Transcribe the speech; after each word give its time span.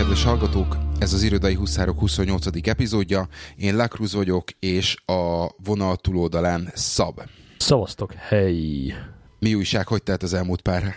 kedves 0.00 0.24
hallgatók! 0.24 0.76
Ez 0.98 1.12
az 1.12 1.22
Irodai 1.22 1.54
Huszárok 1.54 1.98
28. 1.98 2.46
epizódja. 2.68 3.28
Én 3.56 3.76
Lakruz 3.76 4.14
vagyok, 4.14 4.44
és 4.58 4.96
a 5.06 5.46
vonal 5.64 5.96
túloldalán 5.96 6.70
Szab. 6.74 7.20
Szavaztok, 7.58 8.12
hely! 8.12 8.94
Mi 9.38 9.54
újság, 9.54 9.86
hogy 9.86 10.02
telt 10.02 10.22
az 10.22 10.34
elmúlt 10.34 10.60
pár, 10.60 10.94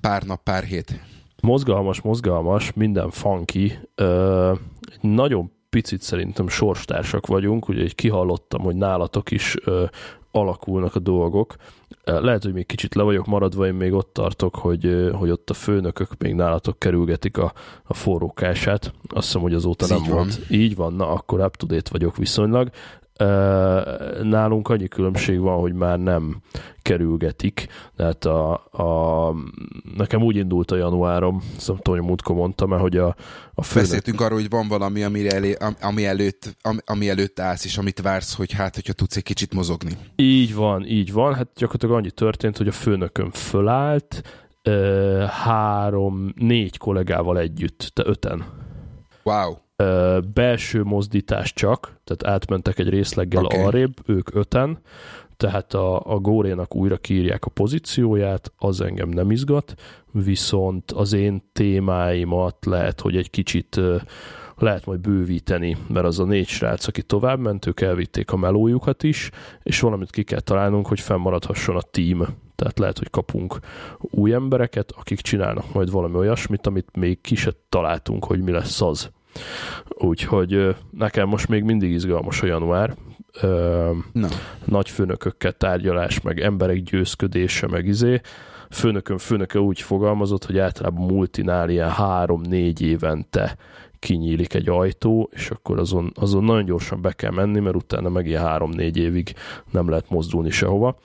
pár 0.00 0.22
nap, 0.22 0.42
pár 0.42 0.62
hét? 0.62 1.00
Mozgalmas, 1.42 2.00
mozgalmas, 2.00 2.72
minden 2.72 3.10
funky. 3.10 3.78
Ö, 3.94 4.52
nagyon 5.00 5.52
picit 5.70 6.02
szerintem 6.02 6.48
sorstársak 6.48 7.26
vagyunk, 7.26 7.68
ugye 7.68 7.82
egy 7.82 7.94
kihallottam, 7.94 8.62
hogy 8.62 8.76
nálatok 8.76 9.30
is 9.30 9.56
ö, 9.64 9.84
alakulnak 10.36 10.94
a 10.94 10.98
dolgok. 10.98 11.54
Lehet, 12.04 12.42
hogy 12.42 12.52
még 12.52 12.66
kicsit 12.66 12.94
le 12.94 13.02
vagyok 13.02 13.26
maradva, 13.26 13.66
én 13.66 13.74
még 13.74 13.92
ott 13.92 14.12
tartok, 14.12 14.54
hogy, 14.54 15.10
hogy 15.12 15.30
ott 15.30 15.50
a 15.50 15.54
főnökök 15.54 16.08
még 16.18 16.34
nálatok 16.34 16.78
kerülgetik 16.78 17.38
a, 17.38 17.52
a 17.84 17.94
forrókását. 17.94 18.92
Azt 19.08 19.26
hiszem, 19.26 19.40
hogy 19.40 19.54
azóta 19.54 19.86
nem 19.86 19.98
így 19.98 20.08
van. 20.08 20.16
volt. 20.16 20.50
Így 20.50 20.76
van, 20.76 20.92
na 20.92 21.08
akkor 21.08 21.40
up 21.40 21.56
to 21.56 21.66
date 21.66 21.90
vagyok 21.92 22.16
viszonylag. 22.16 22.70
Nálunk 24.22 24.68
annyi 24.68 24.88
különbség 24.88 25.40
van, 25.40 25.60
hogy 25.60 25.72
már 25.72 25.98
nem 25.98 26.36
kerülgetik, 26.82 27.66
tehát 27.96 28.24
a, 28.24 28.52
a, 28.52 29.34
nekem 29.96 30.22
úgy 30.22 30.36
indult 30.36 30.70
a 30.70 30.76
januárom, 30.76 31.42
nem 31.66 31.76
tudom, 31.76 31.98
hogy 31.98 32.08
múltkor 32.08 32.36
mondtam, 32.36 32.68
mert 32.68 32.80
hogy 32.80 32.96
a, 32.96 33.16
a 33.54 33.62
főnök... 33.62 33.88
Beszéltünk 33.88 34.20
arról, 34.20 34.38
hogy 34.38 34.50
van 34.50 34.68
valami, 34.68 35.02
amire 35.02 35.30
elé, 35.30 35.56
ami, 35.80 36.06
előtt, 36.06 36.56
ami, 36.62 36.78
ami 36.84 37.08
előtt 37.08 37.40
állsz, 37.40 37.64
és 37.64 37.78
amit 37.78 38.00
vársz, 38.00 38.34
hogy 38.34 38.52
hát, 38.52 38.74
hogyha 38.74 38.92
tudsz 38.92 39.16
egy 39.16 39.22
kicsit 39.22 39.54
mozogni. 39.54 39.92
Így 40.16 40.54
van, 40.54 40.86
így 40.86 41.12
van. 41.12 41.34
Hát 41.34 41.48
gyakorlatilag 41.54 41.96
annyi 41.96 42.10
történt, 42.10 42.56
hogy 42.56 42.68
a 42.68 42.72
főnököm 42.72 43.30
fölállt, 43.30 44.22
három, 45.28 46.32
négy 46.34 46.78
kollégával 46.78 47.38
együtt, 47.38 47.90
te 47.94 48.02
öten. 48.06 48.44
Wow. 49.22 49.54
Belső 50.34 50.82
mozdítás 50.82 51.52
csak, 51.52 52.00
tehát 52.04 52.36
átmentek 52.36 52.78
egy 52.78 52.88
részleggel 52.88 53.44
okay. 53.44 53.62
arrébb, 53.62 53.94
ők 54.06 54.34
öten, 54.34 54.78
tehát 55.36 55.74
a, 55.74 56.14
a 56.14 56.18
górénak 56.18 56.74
újra 56.74 56.96
kiírják 56.96 57.44
a 57.44 57.50
pozícióját, 57.50 58.52
az 58.56 58.80
engem 58.80 59.08
nem 59.08 59.30
izgat, 59.30 59.74
viszont 60.12 60.90
az 60.90 61.12
én 61.12 61.42
témáimat 61.52 62.56
lehet, 62.66 63.00
hogy 63.00 63.16
egy 63.16 63.30
kicsit 63.30 63.80
lehet 64.56 64.86
majd 64.86 65.00
bővíteni, 65.00 65.76
mert 65.88 66.06
az 66.06 66.18
a 66.18 66.24
négy 66.24 66.46
srác, 66.46 66.86
aki 66.86 67.02
tovább 67.02 67.38
ment, 67.38 67.66
ők 67.66 67.80
elvitték 67.80 68.32
a 68.32 68.36
melójukat 68.36 69.02
is, 69.02 69.30
és 69.62 69.80
valamit 69.80 70.10
ki 70.10 70.22
kell 70.22 70.40
találnunk, 70.40 70.86
hogy 70.86 71.00
fennmaradhasson 71.00 71.76
a 71.76 71.80
team. 71.80 72.26
Tehát 72.54 72.78
lehet, 72.78 72.98
hogy 72.98 73.10
kapunk 73.10 73.58
új 73.98 74.32
embereket, 74.32 74.92
akik 74.96 75.20
csinálnak 75.20 75.72
majd 75.72 75.90
valami 75.90 76.16
olyasmit, 76.16 76.66
amit 76.66 76.96
még 76.96 77.20
ki 77.20 77.34
se 77.34 77.52
találtunk, 77.68 78.24
hogy 78.24 78.40
mi 78.40 78.50
lesz 78.50 78.80
az. 78.80 79.10
Úgyhogy 79.88 80.76
nekem 80.90 81.28
most 81.28 81.48
még 81.48 81.62
mindig 81.62 81.90
izgalmas 81.90 82.42
a 82.42 82.46
január. 82.46 82.94
No. 84.12 84.28
Nagy 84.64 84.90
főnökökkel 84.90 85.52
tárgyalás, 85.52 86.20
meg 86.20 86.40
emberek 86.40 86.82
győzködése, 86.82 87.66
meg 87.66 87.86
izé. 87.86 88.20
Főnökön 88.70 89.18
főnöke 89.18 89.58
úgy 89.58 89.80
fogalmazott, 89.80 90.44
hogy 90.44 90.58
általában 90.58 91.06
multinál 91.06 91.70
ilyen 91.70 91.90
három-négy 91.90 92.82
évente 92.82 93.56
kinyílik 93.98 94.54
egy 94.54 94.68
ajtó, 94.68 95.30
és 95.32 95.50
akkor 95.50 95.78
azon, 95.78 96.12
azon 96.14 96.44
nagyon 96.44 96.64
gyorsan 96.64 97.00
be 97.00 97.12
kell 97.12 97.30
menni, 97.30 97.60
mert 97.60 97.76
utána 97.76 98.08
meg 98.08 98.26
ilyen 98.26 98.42
három-négy 98.42 98.96
évig 98.96 99.34
nem 99.70 99.88
lehet 99.88 100.10
mozdulni 100.10 100.50
sehova. 100.50 100.98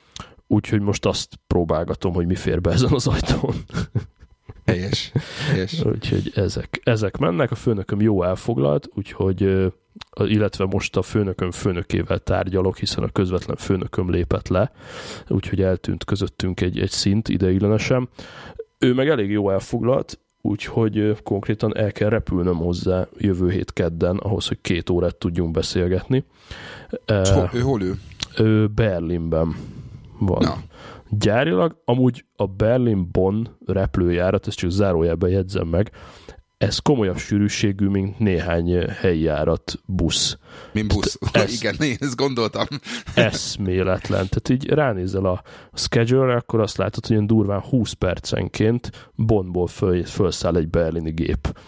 Úgyhogy 0.47 0.81
most 0.81 1.05
azt 1.05 1.39
próbálgatom, 1.47 2.13
hogy 2.13 2.25
mi 2.25 2.35
fér 2.35 2.61
be 2.61 2.71
ezen 2.71 2.91
az 2.91 3.07
ajtón. 3.07 3.55
Helyes, 4.71 5.11
helyes. 5.49 5.83
Úgyhogy 5.93 6.31
ezek, 6.35 6.81
ezek 6.83 7.17
mennek, 7.17 7.51
a 7.51 7.55
főnököm 7.55 8.01
jó 8.01 8.23
elfoglalt, 8.23 8.89
úgyhogy 8.93 9.71
illetve 10.17 10.65
most 10.65 10.97
a 10.97 11.01
főnököm 11.01 11.51
főnökével 11.51 12.19
tárgyalok, 12.19 12.77
hiszen 12.77 13.03
a 13.03 13.11
közvetlen 13.11 13.55
főnököm 13.55 14.11
lépett 14.11 14.47
le, 14.47 14.71
úgyhogy 15.27 15.61
eltűnt 15.61 16.03
közöttünk 16.03 16.61
egy, 16.61 16.79
egy 16.79 16.89
szint 16.89 17.29
ideiglenesen. 17.29 18.09
Ő 18.79 18.93
meg 18.93 19.09
elég 19.09 19.29
jó 19.29 19.49
elfoglalt, 19.49 20.19
úgyhogy 20.41 21.17
konkrétan 21.23 21.77
el 21.77 21.91
kell 21.91 22.09
repülnöm 22.09 22.57
hozzá 22.57 23.07
jövő 23.17 23.49
hét 23.49 23.73
kedden, 23.73 24.17
ahhoz, 24.17 24.47
hogy 24.47 24.57
két 24.61 24.89
órát 24.89 25.15
tudjunk 25.15 25.51
beszélgetni. 25.51 26.23
Hol, 27.05 27.49
ő 27.53 27.59
hol 27.59 27.81
ő? 27.81 27.99
Ő 28.37 28.67
Berlinben 28.67 29.55
van. 30.19 30.41
Na. 30.41 30.57
Gyárilag 31.17 31.81
amúgy 31.85 32.25
a 32.35 32.45
Berlin-Bonn 32.45 33.47
repülőjárat, 33.65 34.47
ezt 34.47 34.57
csak 34.57 34.69
zárójelben 34.69 35.29
jegyzem 35.29 35.67
meg, 35.67 35.91
ez 36.57 36.77
komolyabb 36.77 37.17
sűrűségű, 37.17 37.87
mint 37.87 38.19
néhány 38.19 38.87
helyi 38.89 39.21
járat 39.21 39.79
busz. 39.85 40.37
Mint 40.71 40.87
busz. 40.87 41.17
Ez, 41.31 41.53
Igen, 41.61 41.75
én 41.79 41.95
ezt 41.99 42.15
gondoltam. 42.15 42.65
Eszméletlen. 43.15 44.27
Tehát 44.29 44.49
így 44.49 44.69
ránézel 44.69 45.25
a 45.25 45.43
schedule 45.73 46.35
akkor 46.35 46.59
azt 46.59 46.77
látod, 46.77 47.05
hogy 47.05 47.15
ilyen 47.15 47.27
durván 47.27 47.59
20 47.59 47.91
percenként 47.91 49.09
Bonnból 49.15 49.67
föl, 49.67 50.03
fölszáll 50.03 50.55
egy 50.55 50.69
berlini 50.69 51.11
gép. 51.11 51.59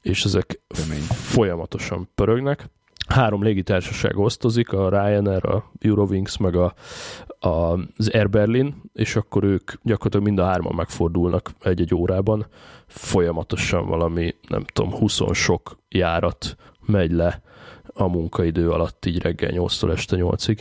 És 0.00 0.24
ezek 0.24 0.60
Remény. 0.68 1.02
folyamatosan 1.02 2.08
pörögnek 2.14 2.68
három 3.08 3.42
légitársaság 3.42 4.18
osztozik, 4.18 4.72
a 4.72 4.88
Ryanair, 4.88 5.46
a 5.46 5.70
Eurowings, 5.80 6.36
meg 6.36 6.56
a, 6.56 6.74
a, 7.38 7.48
az 7.96 8.10
Air 8.12 8.30
Berlin, 8.30 8.82
és 8.92 9.16
akkor 9.16 9.44
ők 9.44 9.72
gyakorlatilag 9.82 10.26
mind 10.26 10.38
a 10.38 10.44
hárman 10.44 10.74
megfordulnak 10.74 11.50
egy-egy 11.62 11.94
órában. 11.94 12.46
Folyamatosan 12.86 13.86
valami, 13.86 14.34
nem 14.48 14.64
tudom, 14.72 14.92
20 14.92 15.20
sok 15.32 15.78
járat 15.88 16.56
megy 16.86 17.12
le 17.12 17.42
a 17.86 18.08
munkaidő 18.08 18.70
alatt, 18.70 19.06
így 19.06 19.22
reggel 19.22 19.50
8-tól 19.52 19.92
este 19.92 20.16
8-ig. 20.20 20.60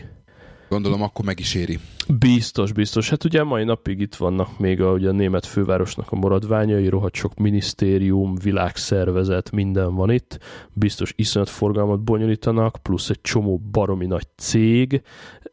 Gondolom, 0.70 1.02
akkor 1.02 1.26
meg 1.26 1.40
is 1.40 1.56
éri. 1.56 1.80
Biztos, 2.20 2.72
biztos. 2.72 3.10
Hát 3.10 3.24
ugye 3.24 3.44
mai 3.44 3.64
napig 3.64 4.00
itt 4.00 4.16
vannak 4.16 4.60
még 4.60 4.82
a, 4.82 4.92
ugye 4.92 5.10
a 5.10 5.12
német 5.12 5.46
fővárosnak 5.46 6.12
a 6.12 6.16
maradványai, 6.16 6.88
rohadt 6.88 7.16
sok 7.16 7.36
minisztérium, 7.36 8.36
világszervezet, 8.36 9.52
minden 9.52 9.96
van 9.96 10.12
itt. 10.12 10.40
Biztos 10.74 11.14
iszonyat 11.16 11.50
forgalmat 11.50 12.00
bonyolítanak, 12.00 12.78
plusz 12.82 13.10
egy 13.10 13.22
csomó 13.22 13.62
baromi 13.72 14.06
nagy 14.06 14.28
cég, 14.36 15.02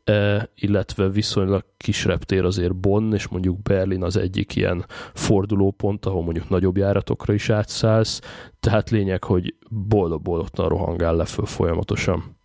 eh, 0.04 0.43
illetve 0.54 1.09
viszonylag 1.09 1.65
kis 1.77 2.04
reptér 2.04 2.44
azért 2.44 2.77
Bonn, 2.77 3.12
és 3.12 3.28
mondjuk 3.28 3.62
Berlin 3.62 4.03
az 4.03 4.16
egyik 4.16 4.56
ilyen 4.56 4.84
fordulópont, 5.15 6.06
ahol 6.06 6.22
mondjuk 6.22 6.48
nagyobb 6.48 6.77
járatokra 6.77 7.32
is 7.32 7.50
átszállsz. 7.50 8.21
Tehát 8.60 8.91
lényeg, 8.91 9.25
hogy 9.25 9.54
boldog-boldogtan 9.71 10.69
rohangál 10.69 11.16
le 11.16 11.25
föl 11.25 11.47
folyamatosan. 11.47 12.37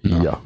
Na. 0.00 0.22
Ja. 0.22 0.40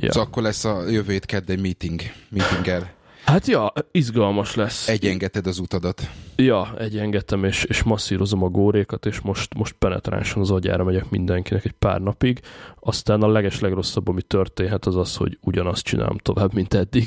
Ja. 0.00 0.12
Szóval 0.12 0.28
akkor 0.28 0.42
lesz 0.42 0.64
a 0.64 0.88
jövő 0.88 1.12
hét 1.12 1.26
kedd 1.26 1.50
egy 1.50 1.60
meeting, 1.60 2.00
meetinger. 2.30 2.96
Hát 3.24 3.46
ja, 3.46 3.72
izgalmas 3.90 4.54
lesz. 4.54 4.88
Egyengeted 4.88 5.46
az 5.46 5.58
utadat. 5.58 6.10
Ja, 6.36 6.74
egyengetem, 6.78 7.44
és, 7.44 7.64
és 7.64 7.82
masszírozom 7.82 8.42
a 8.42 8.48
górékat, 8.48 9.06
és 9.06 9.20
most, 9.20 9.54
most 9.54 9.74
penetránsan 9.78 10.40
az 10.40 10.50
agyára 10.50 10.84
megyek 10.84 11.10
mindenkinek 11.10 11.64
egy 11.64 11.72
pár 11.72 12.00
napig. 12.00 12.40
Aztán 12.80 13.22
a 13.22 13.28
leges 13.28 13.60
legrosszabb, 13.60 14.08
ami 14.08 14.22
történhet, 14.22 14.86
az 14.86 14.96
az, 14.96 15.16
hogy 15.16 15.38
ugyanazt 15.40 15.84
csinálom 15.84 16.18
tovább, 16.18 16.54
mint 16.54 16.74
eddig. 16.74 17.06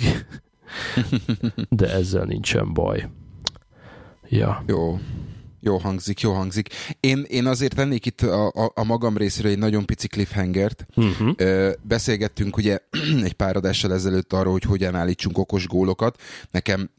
De 1.70 1.94
ezzel 1.94 2.26
nincsen 2.26 2.74
baj. 2.74 3.10
Ja. 4.30 4.64
Jó. 4.68 5.00
Jó 5.64 5.78
hangzik, 5.78 6.22
jó 6.22 6.32
hangzik. 6.34 6.70
Én, 7.00 7.26
én 7.30 7.46
azért 7.46 7.76
tennék 7.76 8.06
itt 8.06 8.22
a, 8.22 8.48
a, 8.48 8.72
a 8.76 8.84
magam 8.84 9.18
részéről 9.18 9.52
egy 9.52 9.58
nagyon 9.58 9.86
pici 9.86 10.08
cliffhangert. 10.08 10.86
Uh-huh. 10.96 11.72
Beszélgettünk 11.82 12.58
ugye 12.58 12.78
egy 13.28 13.34
pár 13.34 13.56
adással 13.56 13.94
ezelőtt 13.94 14.34
arról, 14.34 14.52
hogy 14.52 14.64
hogyan 14.64 14.96
állítsunk 14.96 15.38
okos 15.38 15.68
gólokat. 15.68 16.22
Nekem 16.52 16.90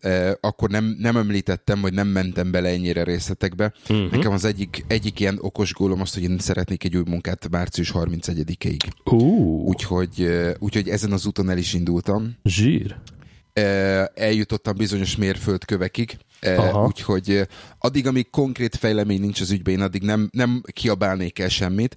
akkor 0.41 0.71
nem, 0.71 0.97
nem 0.99 1.17
említettem, 1.17 1.81
hogy 1.81 1.93
nem 1.93 2.09
mentem 2.09 2.51
bele 2.51 2.69
ennyire 2.69 3.05
részletekbe. 3.05 3.73
Uh-huh. 3.89 4.11
Nekem 4.11 4.33
az 4.33 4.45
egyik, 4.45 4.85
egyik 4.87 5.21
ilyen 5.21 5.39
okos 5.41 5.73
gólom 5.73 6.01
az, 6.01 6.15
hogy 6.15 6.23
én 6.23 6.39
szeretnék 6.39 6.85
egy 6.85 6.97
új 6.97 7.05
munkát 7.07 7.49
március 7.51 7.93
31-ig. 7.95 8.79
Uh. 9.05 9.23
Úgyhogy, 9.67 10.29
úgyhogy 10.59 10.89
ezen 10.89 11.13
az 11.13 11.27
úton 11.27 11.51
el 11.51 11.59
is 11.59 11.75
indultam. 11.75 12.37
Zsír 12.45 12.97
eljutottam 14.15 14.77
bizonyos 14.77 15.17
mérföldkövekig, 15.17 16.19
Aha. 16.41 16.87
úgyhogy 16.87 17.49
addig, 17.79 18.07
amíg 18.07 18.31
konkrét 18.31 18.77
fejlemény 18.77 19.21
nincs 19.21 19.41
az 19.41 19.51
ügyben, 19.51 19.75
én 19.75 19.81
addig 19.81 20.03
nem, 20.03 20.29
nem 20.33 20.63
kiabálnék 20.73 21.39
el 21.39 21.49
semmit, 21.49 21.97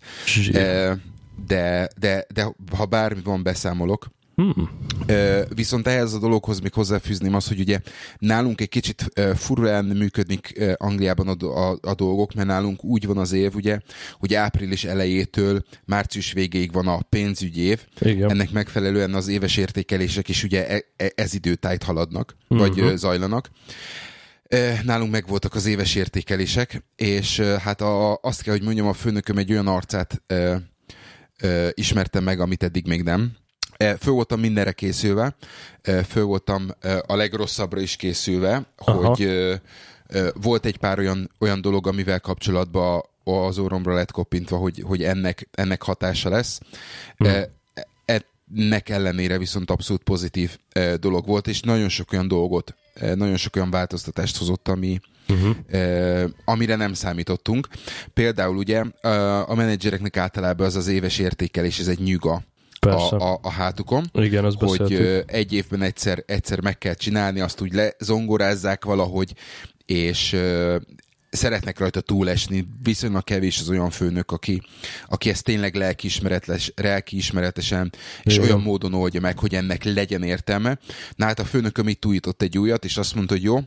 de, 1.47 1.89
de, 1.97 2.25
de 2.33 2.55
ha 2.75 2.85
bármi 2.85 3.21
van, 3.23 3.43
beszámolok. 3.43 4.07
Hmm. 4.35 4.69
Viszont 5.53 5.87
ehhez 5.87 6.13
a 6.13 6.19
dologhoz 6.19 6.59
még 6.59 6.73
hozzáfűzném 6.73 7.33
azt, 7.33 7.47
hogy 7.47 7.59
ugye 7.59 7.79
nálunk 8.17 8.61
egy 8.61 8.69
kicsit 8.69 9.11
furán 9.35 9.85
működik 9.85 10.61
Angliában 10.77 11.27
a, 11.27 11.69
a, 11.69 11.77
a 11.81 11.93
dolgok, 11.93 12.33
mert 12.33 12.47
nálunk 12.47 12.83
úgy 12.83 13.05
van 13.05 13.17
az 13.17 13.31
év, 13.31 13.55
ugye, 13.55 13.79
hogy 14.19 14.33
április 14.33 14.83
elejétől 14.83 15.63
március 15.85 16.31
végéig 16.31 16.71
van 16.71 16.87
a 16.87 17.01
pénzügyi 17.09 17.61
év. 17.61 17.85
Igen. 17.99 18.29
Ennek 18.29 18.51
megfelelően 18.51 19.13
az 19.13 19.27
éves 19.27 19.57
értékelések 19.57 20.29
is 20.29 20.43
ugye 20.43 20.67
e, 20.67 20.83
e, 20.97 21.11
ez 21.15 21.33
időtájt 21.33 21.83
haladnak, 21.83 22.35
uh-huh. 22.47 22.67
vagy 22.67 22.97
zajlanak. 22.97 23.49
Nálunk 24.83 25.11
megvoltak 25.11 25.55
az 25.55 25.65
éves 25.65 25.95
értékelések, 25.95 26.83
és 26.95 27.39
hát 27.39 27.81
a, 27.81 28.19
azt 28.21 28.41
kell, 28.41 28.53
hogy 28.53 28.63
mondjam, 28.63 28.87
a 28.87 28.93
főnököm 28.93 29.37
egy 29.37 29.51
olyan 29.51 29.67
arcát 29.67 30.21
ö, 30.27 30.55
ö, 31.41 31.67
ismertem 31.73 32.23
meg, 32.23 32.39
amit 32.39 32.63
eddig 32.63 32.87
még 32.87 33.03
nem. 33.03 33.31
Föl 33.77 34.13
voltam 34.13 34.39
mindenre 34.39 34.71
készülve, 34.71 35.35
föl 36.07 36.23
voltam 36.23 36.67
a 37.05 37.15
legrosszabbra 37.15 37.79
is 37.79 37.95
készülve, 37.95 38.65
Aha. 38.77 39.05
hogy 39.05 39.29
volt 40.33 40.65
egy 40.65 40.77
pár 40.77 40.99
olyan, 40.99 41.31
olyan 41.39 41.61
dolog, 41.61 41.87
amivel 41.87 42.19
kapcsolatban 42.19 43.03
az 43.23 43.57
orromra 43.57 43.93
lett 43.93 44.11
koppintva, 44.11 44.57
hogy, 44.57 44.83
hogy 44.85 45.03
ennek, 45.03 45.47
ennek 45.51 45.81
hatása 45.81 46.29
lesz. 46.29 46.59
Hmm. 47.17 47.43
Ennek 48.55 48.89
ellenére 48.89 49.37
viszont 49.37 49.71
abszolút 49.71 50.03
pozitív 50.03 50.57
dolog 50.99 51.25
volt, 51.25 51.47
és 51.47 51.61
nagyon 51.61 51.89
sok 51.89 52.11
olyan 52.11 52.27
dolgot, 52.27 52.75
nagyon 53.15 53.37
sok 53.37 53.55
olyan 53.55 53.71
változtatást 53.71 54.37
hozott, 54.37 54.67
ami, 54.67 54.99
uh-huh. 55.29 56.29
amire 56.45 56.75
nem 56.75 56.93
számítottunk. 56.93 57.67
Például 58.13 58.57
ugye 58.57 58.83
a 59.45 59.55
menedzsereknek 59.55 60.17
általában 60.17 60.65
az 60.65 60.75
az 60.75 60.87
éves 60.87 61.19
értékelés, 61.19 61.79
ez 61.79 61.87
egy 61.87 61.99
nyuga 61.99 62.43
a, 62.85 63.31
a, 63.31 63.39
a 63.41 63.49
hátukon. 63.49 64.09
Igen, 64.13 64.45
az 64.45 64.55
Hogy 64.57 64.77
beszéltük. 64.77 65.31
egy 65.31 65.53
évben 65.53 65.81
egyszer, 65.81 66.23
egyszer 66.27 66.61
meg 66.61 66.77
kell 66.77 66.93
csinálni, 66.93 67.39
azt 67.39 67.61
úgy 67.61 67.73
lezongorázzák 67.73 68.85
valahogy, 68.85 69.33
és 69.85 70.35
szeretnek 71.35 71.79
rajta 71.79 72.01
túlesni, 72.01 72.67
viszonylag 72.83 73.23
kevés 73.23 73.59
az 73.59 73.69
olyan 73.69 73.89
főnök, 73.89 74.31
aki, 74.31 74.61
aki 75.07 75.29
ezt 75.29 75.43
tényleg 75.43 75.75
lelkiismeretes, 75.75 76.73
lelkiismeretesen 76.75 77.93
és 78.23 78.33
Igen. 78.33 78.45
olyan 78.45 78.61
módon 78.61 78.93
oldja 78.93 79.21
meg, 79.21 79.39
hogy 79.39 79.55
ennek 79.55 79.83
legyen 79.83 80.23
értelme. 80.23 80.79
Na 81.15 81.25
hát 81.25 81.39
a 81.39 81.45
főnököm 81.45 81.87
itt 81.87 82.05
újított 82.05 82.41
egy 82.41 82.57
újat, 82.57 82.85
és 82.85 82.97
azt 82.97 83.15
mondta, 83.15 83.33
hogy 83.33 83.43
jó, 83.43 83.59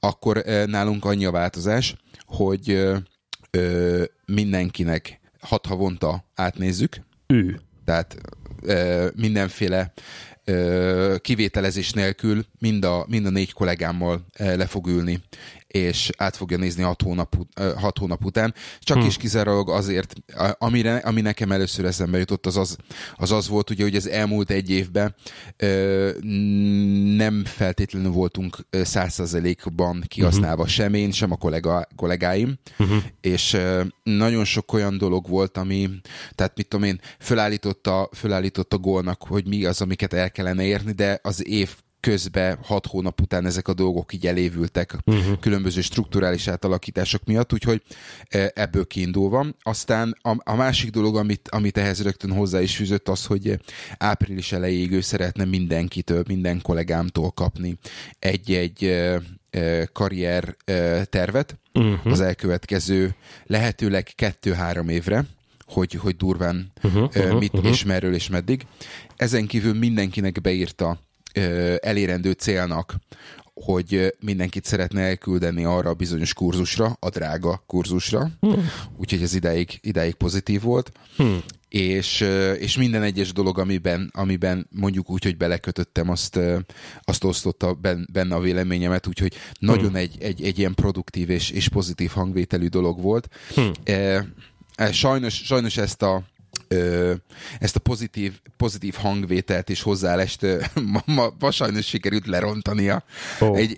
akkor 0.00 0.42
nálunk 0.66 1.04
annyi 1.04 1.24
a 1.24 1.30
változás, 1.30 1.94
hogy 2.26 2.70
ö, 3.50 4.04
mindenkinek 4.26 5.20
hat 5.40 5.66
havonta 5.66 6.24
átnézzük. 6.34 7.00
Ő. 7.26 7.60
Tehát 7.90 8.16
mindenféle 9.14 9.92
kivételezés 11.18 11.92
nélkül 11.92 12.44
mind 12.58 12.84
a, 12.84 13.04
mind 13.08 13.26
a 13.26 13.30
négy 13.30 13.52
kollégámmal 13.52 14.26
le 14.38 14.66
fog 14.66 14.86
ülni, 14.86 15.22
és 15.70 16.10
át 16.16 16.36
fogja 16.36 16.56
nézni 16.56 16.82
hat 16.82 17.02
hónap, 17.02 17.36
hat 17.76 17.98
hónap 17.98 18.24
után. 18.24 18.54
Csak 18.80 18.96
hmm. 18.96 19.06
is 19.06 19.16
kizárólag 19.16 19.70
azért, 19.70 20.14
amire, 20.58 20.96
ami 20.96 21.20
nekem 21.20 21.52
először 21.52 21.84
eszembe 21.84 22.18
jutott, 22.18 22.46
az 22.46 22.56
az, 22.56 22.76
az, 23.16 23.32
az 23.32 23.48
volt, 23.48 23.70
ugye, 23.70 23.82
hogy 23.82 23.96
az 23.96 24.08
elmúlt 24.08 24.50
egy 24.50 24.70
évben 24.70 25.14
ö, 25.56 26.10
nem 27.16 27.44
feltétlenül 27.44 28.10
voltunk 28.10 28.56
százszerzelékban 28.70 30.04
kihasználva 30.06 30.62
hmm. 30.62 30.72
sem 30.72 30.94
én, 30.94 31.10
sem 31.10 31.32
a 31.32 31.36
kollega, 31.36 31.86
kollégáim, 31.96 32.58
hmm. 32.76 33.04
és 33.20 33.52
ö, 33.52 33.82
nagyon 34.02 34.44
sok 34.44 34.72
olyan 34.72 34.98
dolog 34.98 35.28
volt, 35.28 35.56
ami, 35.56 35.88
tehát 36.34 36.56
mit 36.56 36.68
tudom 36.68 36.86
én, 36.86 37.00
fölállította, 37.18 38.08
fölállította 38.12 38.78
gólnak, 38.78 39.22
hogy 39.22 39.46
mi 39.46 39.64
az, 39.64 39.80
amiket 39.80 40.12
el 40.12 40.30
kellene 40.30 40.64
érni, 40.64 40.92
de 40.92 41.18
az 41.22 41.46
év 41.46 41.76
közben 42.00 42.58
hat 42.62 42.86
hónap 42.86 43.20
után 43.20 43.46
ezek 43.46 43.68
a 43.68 43.74
dolgok 43.74 44.12
így 44.12 44.26
elévültek 44.26 44.96
uh-huh. 45.04 45.38
különböző 45.40 45.80
strukturális 45.80 46.48
átalakítások 46.48 47.24
miatt, 47.24 47.52
úgyhogy 47.52 47.82
e, 48.28 48.52
ebből 48.54 48.86
kiindulva. 48.86 49.46
Aztán 49.62 50.16
a, 50.22 50.36
a 50.50 50.54
másik 50.54 50.90
dolog, 50.90 51.16
amit, 51.16 51.48
amit 51.48 51.76
ehhez 51.76 52.02
rögtön 52.02 52.32
hozzá 52.32 52.60
is 52.60 52.76
fűzött, 52.76 53.08
az, 53.08 53.26
hogy 53.26 53.60
április 53.98 54.52
elejéig 54.52 54.92
ő 54.92 55.00
szeretne 55.00 55.44
mindenkitől, 55.44 56.22
minden 56.26 56.62
kollégámtól 56.62 57.30
kapni 57.30 57.78
egy-egy 58.18 58.84
e, 58.84 59.20
e, 59.50 59.86
karrier 59.86 60.56
tervet 61.04 61.58
uh-huh. 61.72 62.12
az 62.12 62.20
elkövetkező 62.20 63.14
lehetőleg 63.46 64.08
kettő-három 64.14 64.88
évre, 64.88 65.24
hogy, 65.66 65.94
hogy 65.94 66.16
durván 66.16 66.72
uh-huh, 66.82 67.02
uh-huh, 67.02 67.38
mit 67.38 67.52
uh-huh. 67.52 67.70
és 67.70 67.84
merről 67.84 68.14
és 68.14 68.28
meddig. 68.28 68.66
Ezen 69.16 69.46
kívül 69.46 69.74
mindenkinek 69.74 70.40
beírta 70.40 70.98
elérendő 71.80 72.32
célnak, 72.32 72.94
hogy 73.64 74.14
mindenkit 74.20 74.64
szeretne 74.64 75.00
elküldeni 75.00 75.64
arra 75.64 75.90
a 75.90 75.94
bizonyos 75.94 76.34
kurzusra, 76.34 76.96
a 77.00 77.08
drága 77.08 77.62
kurzusra, 77.66 78.30
hmm. 78.40 78.70
úgyhogy 78.96 79.22
ez 79.22 79.34
idáig, 79.34 79.78
idáig 79.82 80.14
pozitív 80.14 80.62
volt. 80.62 80.92
Hmm. 81.16 81.38
És, 81.68 82.20
és 82.58 82.76
minden 82.76 83.02
egyes 83.02 83.32
dolog, 83.32 83.58
amiben, 83.58 84.10
amiben 84.14 84.66
mondjuk 84.70 85.10
úgy, 85.10 85.24
hogy 85.24 85.36
belekötöttem, 85.36 86.08
azt, 86.08 86.38
azt 87.02 87.24
osztotta 87.24 87.78
benne 88.12 88.34
a 88.34 88.40
véleményemet, 88.40 89.06
úgyhogy 89.06 89.34
nagyon 89.58 89.86
hmm. 89.86 89.94
egy, 89.94 90.16
egy, 90.20 90.42
egy 90.42 90.58
ilyen 90.58 90.74
produktív 90.74 91.30
és, 91.30 91.50
és 91.50 91.68
pozitív 91.68 92.10
hangvételű 92.10 92.66
dolog 92.66 93.00
volt. 93.00 93.28
Hmm. 93.54 93.72
E, 93.84 94.92
sajnos, 94.92 95.34
sajnos 95.34 95.76
ezt 95.76 96.02
a 96.02 96.22
ö, 96.74 97.12
ezt 97.58 97.76
a 97.76 97.80
pozitív, 97.80 98.40
pozitív 98.56 98.94
hangvételt 98.94 99.70
és 99.70 99.82
hozzáállást 99.82 100.46
ma, 100.92 101.02
ma, 101.04 101.34
ma 101.38 101.50
sajnos 101.50 101.86
sikerült 101.86 102.26
lerontania. 102.26 103.04
Oh. 103.40 103.56
Egy, 103.56 103.76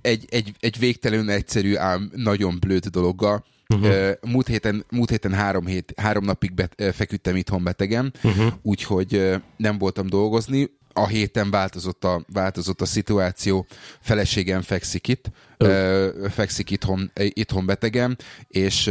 egy, 0.00 0.26
egy, 0.28 0.52
egy 0.60 0.78
végtelenül 0.78 1.30
egyszerű, 1.30 1.76
ám 1.76 2.10
nagyon 2.14 2.58
blőd 2.60 2.86
dologgal. 2.86 3.44
Uh-huh. 3.68 4.10
Múlt, 4.22 4.46
héten, 4.46 4.84
múlt 4.90 5.10
héten 5.10 5.32
három, 5.32 5.66
hét, 5.66 5.92
három 5.96 6.24
napig 6.24 6.54
bet, 6.54 6.82
feküdtem 6.94 7.36
itthon 7.36 7.64
betegen, 7.64 8.12
uh-huh. 8.22 8.52
úgyhogy 8.62 9.34
nem 9.56 9.78
voltam 9.78 10.06
dolgozni. 10.06 10.70
A 10.92 11.06
héten 11.06 11.50
változott 11.50 12.04
a, 12.04 12.24
változott 12.32 12.80
a 12.80 12.84
szituáció, 12.84 13.66
feleségem 14.00 14.62
fekszik 14.62 15.08
itt, 15.08 15.30
uh. 15.58 16.28
fekszik 16.28 16.70
itthon, 16.70 17.10
itthon 17.14 17.66
betegen, 17.66 18.18
és 18.48 18.90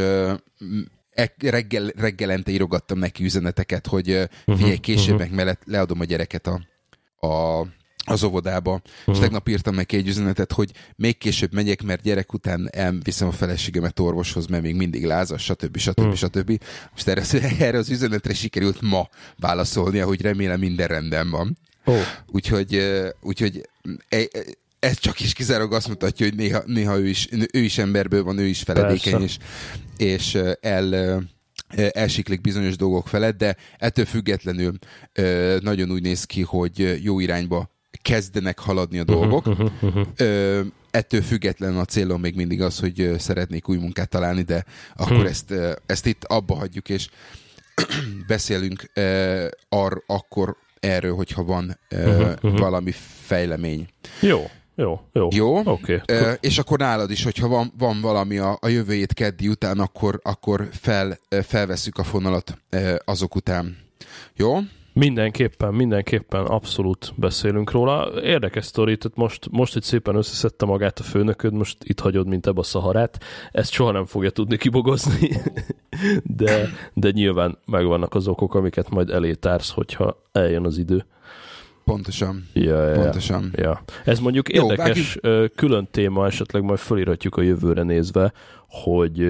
reggel, 1.39 1.91
reggelente 1.95 2.51
írogattam 2.51 2.99
neki 2.99 3.23
üzeneteket, 3.23 3.87
hogy 3.87 4.09
uh-huh, 4.09 4.57
figyelj, 4.57 4.77
később 4.77 5.19
uh-huh. 5.19 5.35
mellett 5.35 5.61
leadom 5.65 5.99
a 5.99 6.03
gyereket 6.03 6.47
a, 6.47 6.61
a 7.27 7.65
az 8.05 8.23
óvodába, 8.23 8.71
uh-huh. 8.71 9.15
és 9.15 9.21
tegnap 9.21 9.47
írtam 9.47 9.75
neki 9.75 9.97
egy 9.97 10.07
üzenetet, 10.07 10.51
hogy 10.51 10.71
még 10.95 11.17
később 11.17 11.53
megyek, 11.53 11.83
mert 11.83 12.01
gyerek 12.01 12.33
után 12.33 12.69
elviszem 12.71 13.27
a 13.27 13.31
feleségemet 13.31 13.99
orvoshoz, 13.99 14.45
mert 14.45 14.63
még 14.63 14.75
mindig 14.75 15.05
lázas, 15.05 15.43
stb. 15.43 15.77
stb. 15.77 15.99
Uh-huh. 15.99 16.15
stb. 16.15 16.63
Most 16.91 17.07
erre, 17.07 17.23
erre 17.65 17.77
az 17.77 17.89
üzenetre 17.89 18.33
sikerült 18.33 18.81
ma 18.81 19.09
válaszolni, 19.39 19.99
ahogy 19.99 20.21
remélem 20.21 20.59
minden 20.59 20.87
rendben 20.87 21.29
van. 21.29 21.57
Oh. 21.85 22.01
Úgyhogy, 22.27 22.83
úgyhogy 23.21 23.69
e, 24.09 24.27
ez 24.79 24.99
csak 24.99 25.19
is 25.19 25.33
kizárólag 25.33 25.73
azt 25.73 25.87
mutatja, 25.87 26.25
hogy 26.25 26.35
néha, 26.35 26.61
néha 26.65 26.97
ő, 26.97 27.07
is, 27.07 27.27
ő 27.53 27.59
is 27.59 27.77
emberből 27.77 28.23
van, 28.23 28.37
ő 28.37 28.45
is 28.45 28.61
feledékeny, 28.61 29.21
és, 29.21 29.37
és 29.97 30.37
el, 30.61 31.21
elsiklik 31.91 32.41
bizonyos 32.41 32.75
dolgok 32.75 33.07
felett, 33.07 33.37
de 33.37 33.55
ettől 33.77 34.05
függetlenül 34.05 34.73
nagyon 35.59 35.91
úgy 35.91 36.01
néz 36.01 36.23
ki, 36.23 36.41
hogy 36.41 37.03
jó 37.03 37.19
irányba 37.19 37.69
kezdenek 38.01 38.59
haladni 38.59 38.99
a 38.99 39.03
dolgok. 39.03 39.47
Uh-huh, 39.47 39.71
uh-huh, 39.81 40.05
uh-huh. 40.19 40.65
Ettől 40.91 41.21
függetlenül 41.21 41.79
a 41.79 41.85
célom 41.85 42.21
még 42.21 42.35
mindig 42.35 42.61
az, 42.61 42.79
hogy 42.79 43.11
szeretnék 43.17 43.69
új 43.69 43.77
munkát 43.77 44.09
találni, 44.09 44.41
de 44.41 44.65
akkor 44.95 45.25
ezt, 45.25 45.53
ezt 45.85 46.05
itt 46.05 46.23
abba 46.23 46.55
hagyjuk, 46.55 46.89
és 46.89 47.09
beszélünk 48.27 48.91
ar, 49.69 50.03
akkor 50.07 50.55
erről, 50.79 51.15
hogyha 51.15 51.43
van 51.43 51.79
uh-huh, 51.91 52.19
uh-huh. 52.19 52.59
valami 52.59 52.91
fejlemény. 53.25 53.87
Jó, 54.21 54.49
jó, 54.75 54.99
jó. 55.13 55.27
Jó? 55.31 55.57
Okay. 55.57 56.01
Uh, 56.11 56.33
és 56.39 56.57
akkor 56.57 56.77
nálad 56.77 57.11
is, 57.11 57.23
hogyha 57.23 57.47
van, 57.47 57.71
van 57.77 58.01
valami 58.01 58.37
a, 58.37 58.57
a 58.61 58.67
jövő 58.67 58.93
hét 58.93 59.13
keddi 59.13 59.47
után, 59.47 59.79
akkor, 59.79 60.19
akkor 60.23 60.67
fel, 60.71 61.17
felveszük 61.29 61.97
a 61.97 62.03
fonalat 62.03 62.57
azok 63.05 63.35
után. 63.35 63.77
Jó? 64.35 64.57
Mindenképpen, 64.93 65.73
mindenképpen 65.73 66.45
abszolút 66.45 67.13
beszélünk 67.15 67.71
róla. 67.71 68.21
Érdekes 68.21 68.65
sztori, 68.65 68.97
tehát 68.97 69.17
most, 69.17 69.47
most 69.51 69.75
itt 69.75 69.83
szépen 69.83 70.15
összeszedte 70.15 70.65
magát 70.65 70.99
a 70.99 71.03
főnököd, 71.03 71.53
most 71.53 71.77
itt 71.83 71.99
hagyod, 71.99 72.27
mint 72.27 72.47
ebbe 72.47 72.59
a 72.59 72.63
szaharát. 72.63 73.23
Ezt 73.51 73.71
soha 73.71 73.91
nem 73.91 74.05
fogja 74.05 74.29
tudni 74.29 74.57
kibogozni, 74.57 75.29
de, 76.23 76.67
de 76.93 77.09
nyilván 77.11 77.57
megvannak 77.65 78.15
az 78.15 78.27
okok, 78.27 78.55
amiket 78.55 78.89
majd 78.89 79.09
elétársz, 79.09 79.69
hogyha 79.69 80.21
eljön 80.31 80.65
az 80.65 80.77
idő. 80.77 81.05
Pontosan. 81.85 82.47
Ja, 82.53 82.87
ja, 82.87 83.01
Pontosan. 83.01 83.51
Ja. 83.55 83.83
Ez 84.05 84.19
mondjuk 84.19 84.53
Jó, 84.53 84.71
érdekes, 84.71 85.17
vágjuk. 85.21 85.55
külön 85.55 85.87
téma, 85.91 86.25
esetleg 86.25 86.63
majd 86.63 86.79
fölírhatjuk 86.79 87.35
a 87.35 87.41
jövőre 87.41 87.83
nézve, 87.83 88.33
hogy 88.67 89.29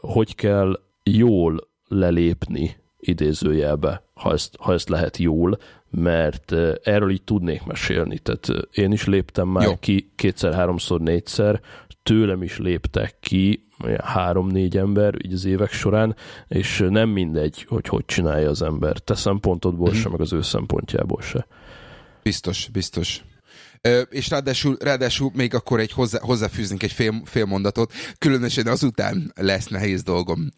hogy 0.00 0.34
kell 0.34 0.80
jól 1.02 1.68
lelépni 1.88 2.76
idézőjelbe, 3.00 4.02
ha 4.14 4.32
ezt, 4.32 4.56
ha 4.58 4.72
ezt 4.72 4.88
lehet 4.88 5.16
jól, 5.16 5.58
mert 5.90 6.52
erről 6.82 7.10
így 7.10 7.22
tudnék 7.22 7.64
mesélni. 7.64 8.18
Tehát 8.18 8.68
én 8.72 8.92
is 8.92 9.06
léptem 9.06 9.48
már 9.48 9.64
Jó. 9.64 9.76
ki 9.80 10.10
kétszer, 10.16 10.54
háromszor, 10.54 11.00
négyszer, 11.00 11.60
tőlem 12.02 12.42
is 12.42 12.58
léptek 12.58 13.16
ki 13.20 13.66
három-négy 14.02 14.76
ember 14.76 15.14
így 15.24 15.32
az 15.32 15.44
évek 15.44 15.72
során, 15.72 16.16
és 16.48 16.84
nem 16.88 17.08
mindegy, 17.08 17.64
hogy 17.68 17.88
hogy 17.88 18.04
csinálja 18.04 18.48
az 18.48 18.62
ember. 18.62 18.98
Te 18.98 19.14
szempontodból 19.14 19.90
mm. 19.90 19.92
se, 19.92 20.08
meg 20.08 20.20
az 20.20 20.32
ő 20.32 20.42
szempontjából 20.42 21.20
se. 21.20 21.46
Biztos, 22.30 22.68
biztos. 22.72 23.20
és 24.10 24.28
ráadásul, 24.28 24.76
ráadásul 24.80 25.30
még 25.34 25.54
akkor 25.54 25.80
egy 25.80 25.92
hozzá, 25.92 26.18
hozzáfűznénk 26.20 26.82
egy 26.82 26.92
fél, 26.92 27.22
fél 27.24 27.44
mondatot, 27.44 27.92
különösen 28.18 28.66
azután 28.66 29.32
lesz 29.34 29.66
nehéz 29.66 30.02
dolgom 30.02 30.50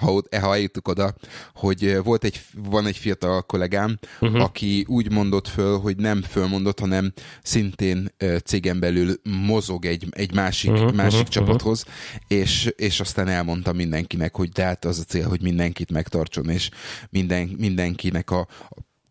ha, 0.00 0.22
ha 0.40 0.54
eljutok 0.54 0.88
oda, 0.88 1.14
hogy 1.54 1.98
volt 2.02 2.24
egy, 2.24 2.40
van 2.54 2.86
egy 2.86 2.96
fiatal 2.96 3.42
kollégám, 3.42 3.98
uh-huh. 4.20 4.42
aki 4.42 4.84
úgy 4.88 5.10
mondott 5.10 5.48
föl, 5.48 5.78
hogy 5.78 5.96
nem 5.96 6.22
fölmondott, 6.22 6.78
hanem 6.78 7.12
szintén 7.42 8.14
cégen 8.44 8.80
belül 8.80 9.14
mozog 9.46 9.84
egy, 9.84 10.06
egy 10.10 10.34
másik, 10.34 10.70
uh-huh. 10.70 10.92
másik 10.92 11.18
uh-huh. 11.18 11.32
csapathoz, 11.32 11.84
és, 12.28 12.72
és 12.76 13.00
aztán 13.00 13.28
elmondta 13.28 13.72
mindenkinek, 13.72 14.36
hogy 14.36 14.48
de 14.48 14.64
hát 14.64 14.84
az 14.84 14.98
a 14.98 15.02
cél, 15.02 15.28
hogy 15.28 15.42
mindenkit 15.42 15.90
megtartson, 15.90 16.48
és 16.48 16.70
minden, 17.10 17.54
mindenkinek 17.58 18.30
a, 18.30 18.46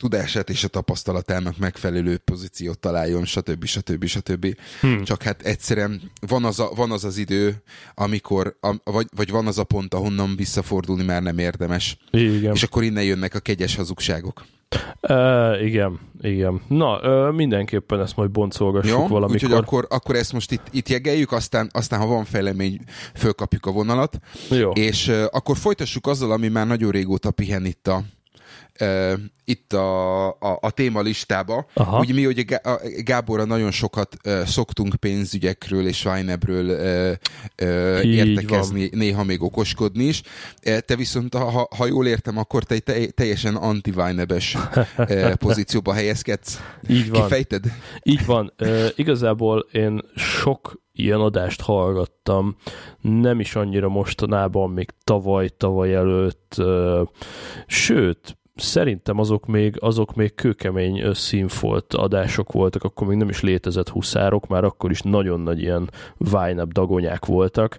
tudását 0.01 0.49
és 0.49 0.63
a 0.63 0.67
tapasztalatának 0.67 1.57
megfelelő 1.57 2.17
pozíciót 2.17 2.79
találjon, 2.79 3.25
stb. 3.25 3.65
stb. 3.65 4.05
stb. 4.05 4.55
Hmm. 4.79 5.03
Csak 5.03 5.21
hát 5.23 5.41
egyszerűen 5.41 6.01
van 6.27 6.45
az, 6.45 6.59
a, 6.59 6.69
van 6.75 6.91
az 6.91 7.03
az 7.03 7.17
idő, 7.17 7.63
amikor, 7.93 8.57
a, 8.61 8.75
vagy, 8.83 9.07
vagy 9.15 9.29
van 9.29 9.47
az 9.47 9.57
a 9.57 9.63
pont, 9.63 9.93
ahonnan 9.93 10.35
visszafordulni 10.35 11.03
már 11.03 11.21
nem 11.21 11.37
érdemes. 11.37 11.97
Igen. 12.11 12.53
És 12.53 12.63
akkor 12.63 12.83
innen 12.83 13.03
jönnek 13.03 13.35
a 13.35 13.39
kegyes 13.39 13.75
hazugságok. 13.75 14.45
Uh, 15.01 15.65
igen, 15.65 15.99
igen. 16.21 16.61
Na, 16.67 16.99
uh, 16.99 17.35
mindenképpen 17.35 17.99
ezt 17.99 18.15
majd 18.15 18.31
boncolgassuk 18.31 18.99
Jó, 18.99 19.07
valamikor. 19.07 19.33
Úgyhogy 19.33 19.51
akkor, 19.51 19.87
akkor 19.89 20.15
ezt 20.15 20.33
most 20.33 20.51
itt, 20.51 20.67
itt 20.71 20.89
jegeljük, 20.89 21.31
aztán, 21.31 21.69
aztán 21.71 21.99
ha 21.99 22.05
van 22.05 22.25
fejlemény, 22.25 22.79
fölkapjuk 23.15 23.65
a 23.65 23.71
vonalat. 23.71 24.19
Jó. 24.49 24.71
És 24.71 25.07
uh, 25.07 25.23
akkor 25.31 25.57
folytassuk 25.57 26.07
azzal, 26.07 26.31
ami 26.31 26.47
már 26.47 26.67
nagyon 26.67 26.91
régóta 26.91 27.31
pihen 27.31 27.65
itt 27.65 27.87
a, 27.87 28.03
uh, 28.79 29.13
itt 29.45 29.73
a, 29.73 30.27
a, 30.27 30.57
a 30.61 30.71
téma 30.71 31.01
listába. 31.01 31.65
Aha. 31.73 31.99
Ugye 31.99 32.13
mi 32.13 32.25
ugye 32.25 32.43
Gáborra 33.03 33.45
nagyon 33.45 33.71
sokat 33.71 34.17
uh, 34.25 34.41
szoktunk 34.43 34.95
pénzügyekről 34.95 35.87
és 35.87 36.05
Winebről 36.05 36.65
uh, 36.65 37.67
uh, 37.67 38.05
értekezni, 38.05 38.89
van. 38.89 38.99
néha 38.99 39.23
még 39.23 39.43
okoskodni 39.43 40.03
is. 40.03 40.21
Uh, 40.65 40.77
te 40.77 40.95
viszont, 40.95 41.33
ha, 41.35 41.67
ha 41.77 41.85
jól 41.85 42.07
értem, 42.07 42.37
akkor 42.37 42.63
te, 42.63 42.79
te 42.79 43.05
teljesen 43.05 43.55
anti-Winebes 43.55 44.57
uh, 44.97 45.33
pozícióba 45.45 45.93
helyezkedsz. 45.93 46.61
Így 46.87 47.09
van. 47.09 47.21
Kifejted? 47.21 47.63
Így 48.03 48.25
van. 48.25 48.53
Uh, 48.59 48.87
igazából 48.95 49.67
én 49.71 50.01
sok 50.15 50.79
ilyen 50.93 51.19
adást 51.19 51.61
hallgattam, 51.61 52.55
nem 53.01 53.39
is 53.39 53.55
annyira 53.55 53.89
mostanában, 53.89 54.69
még 54.69 54.89
tavaly, 55.03 55.49
tavaly 55.57 55.93
előtt, 55.93 56.55
sőt, 57.67 58.37
szerintem 58.55 59.19
azok 59.19 59.45
még, 59.45 59.75
azok 59.79 60.15
még 60.15 60.35
kőkemény 60.35 61.13
színfolt 61.13 61.93
adások 61.93 62.51
voltak, 62.51 62.83
akkor 62.83 63.07
még 63.07 63.17
nem 63.17 63.29
is 63.29 63.41
létezett 63.41 63.89
huszárok, 63.89 64.47
már 64.47 64.63
akkor 64.63 64.91
is 64.91 65.01
nagyon 65.01 65.39
nagy 65.39 65.61
ilyen 65.61 65.89
vájnebb 66.17 66.71
dagonyák 66.71 67.25
voltak, 67.25 67.77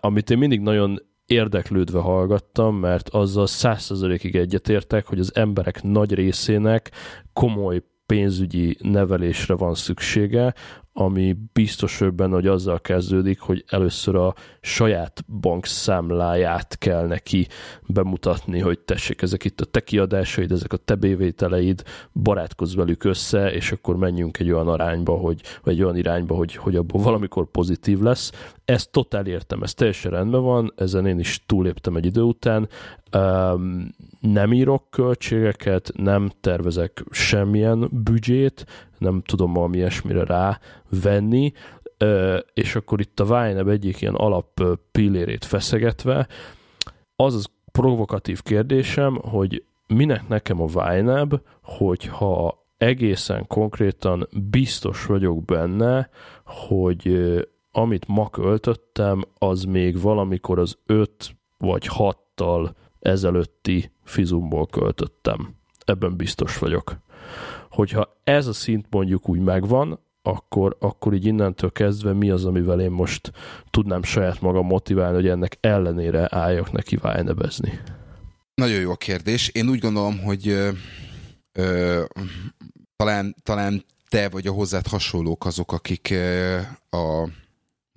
amit 0.00 0.30
én 0.30 0.38
mindig 0.38 0.60
nagyon 0.60 1.02
érdeklődve 1.26 1.98
hallgattam, 1.98 2.76
mert 2.76 3.08
azzal 3.08 3.46
százszerzalékig 3.46 4.36
egyetértek, 4.36 5.06
hogy 5.06 5.18
az 5.18 5.34
emberek 5.34 5.82
nagy 5.82 6.14
részének 6.14 6.90
komoly 7.32 7.82
pénzügyi 8.06 8.76
nevelésre 8.80 9.54
van 9.54 9.74
szüksége, 9.74 10.54
ami 10.92 11.36
biztos 11.52 12.02
benne, 12.14 12.34
hogy 12.34 12.46
azzal 12.46 12.80
kezdődik, 12.80 13.40
hogy 13.40 13.64
először 13.68 14.16
a 14.16 14.34
saját 14.60 15.24
bankszámláját 15.40 16.78
kell 16.78 17.06
neki 17.06 17.46
bemutatni, 17.86 18.60
hogy 18.60 18.78
tessék, 18.78 19.22
ezek 19.22 19.44
itt 19.44 19.60
a 19.60 19.64
te 19.64 19.80
kiadásaid, 19.80 20.52
ezek 20.52 20.72
a 20.72 20.76
te 20.76 20.94
bévételeid, 20.94 21.82
barátkozz 22.12 22.74
velük 22.74 23.04
össze, 23.04 23.52
és 23.52 23.72
akkor 23.72 23.96
menjünk 23.96 24.38
egy 24.38 24.50
olyan 24.50 24.68
arányba, 24.68 25.16
hogy, 25.16 25.40
vagy 25.62 25.74
egy 25.74 25.82
olyan 25.82 25.96
irányba, 25.96 26.34
hogy, 26.34 26.54
hogy 26.54 26.76
abból 26.76 27.02
valamikor 27.02 27.50
pozitív 27.50 28.00
lesz. 28.00 28.32
Ezt 28.64 28.90
totál 28.90 29.26
értem, 29.26 29.62
ez 29.62 29.74
teljesen 29.74 30.10
rendben 30.10 30.42
van, 30.42 30.72
ezen 30.76 31.06
én 31.06 31.18
is 31.18 31.42
túléptem 31.46 31.96
egy 31.96 32.06
idő 32.06 32.20
után. 32.20 32.68
Nem 34.20 34.52
írok 34.52 34.90
költségeket, 34.90 35.92
nem 35.96 36.30
tervezek 36.40 37.04
semmilyen 37.10 37.88
büdzsét, 37.90 38.66
nem 38.98 39.22
tudom 39.22 39.52
valami 39.52 39.76
ilyesmire 39.76 40.24
rávenni, 40.24 41.52
és 42.54 42.74
akkor 42.74 43.00
itt 43.00 43.20
a 43.20 43.24
Vájneb 43.24 43.68
egyik 43.68 44.00
ilyen 44.00 44.14
alap 44.14 44.62
pillérét 44.92 45.44
feszegetve, 45.44 46.28
az 47.16 47.34
az 47.34 47.48
provokatív 47.72 48.42
kérdésem, 48.42 49.16
hogy 49.16 49.64
minek 49.86 50.28
nekem 50.28 50.60
a 50.60 50.66
Vájneb, 50.66 51.34
hogyha 51.62 52.64
egészen 52.76 53.46
konkrétan 53.46 54.28
biztos 54.50 55.06
vagyok 55.06 55.44
benne, 55.44 56.08
hogy 56.44 57.34
amit 57.72 58.08
ma 58.08 58.30
költöttem, 58.30 59.22
az 59.38 59.62
még 59.62 60.00
valamikor 60.00 60.58
az 60.58 60.78
5 60.86 61.36
vagy 61.58 61.88
6-tal 61.98 62.70
ezelőtti 63.02 63.92
fizumból 64.04 64.66
költöttem. 64.66 65.54
Ebben 65.84 66.16
biztos 66.16 66.58
vagyok 66.58 67.00
hogyha 67.72 68.20
ez 68.24 68.46
a 68.46 68.52
szint 68.52 68.86
mondjuk 68.90 69.28
úgy 69.28 69.38
megvan, 69.38 70.00
akkor, 70.22 70.76
akkor 70.80 71.14
így 71.14 71.24
innentől 71.24 71.72
kezdve 71.72 72.12
mi 72.12 72.30
az, 72.30 72.44
amivel 72.44 72.80
én 72.80 72.90
most 72.90 73.32
tudnám 73.70 74.02
saját 74.02 74.40
magam 74.40 74.66
motiválni, 74.66 75.14
hogy 75.14 75.28
ennek 75.28 75.58
ellenére 75.60 76.26
álljak 76.30 76.72
neki 76.72 76.96
vájnebezni? 76.96 77.80
Nagyon 78.54 78.80
jó 78.80 78.90
a 78.90 78.96
kérdés. 78.96 79.48
Én 79.48 79.68
úgy 79.68 79.78
gondolom, 79.78 80.18
hogy 80.18 80.48
ö, 80.48 80.68
ö, 81.52 82.02
talán, 82.96 83.34
talán 83.42 83.84
te 84.08 84.28
vagy 84.28 84.46
a 84.46 84.52
hozzád 84.52 84.86
hasonlók 84.86 85.44
azok, 85.44 85.72
akik 85.72 86.10
ö, 86.10 86.58
a 86.90 87.28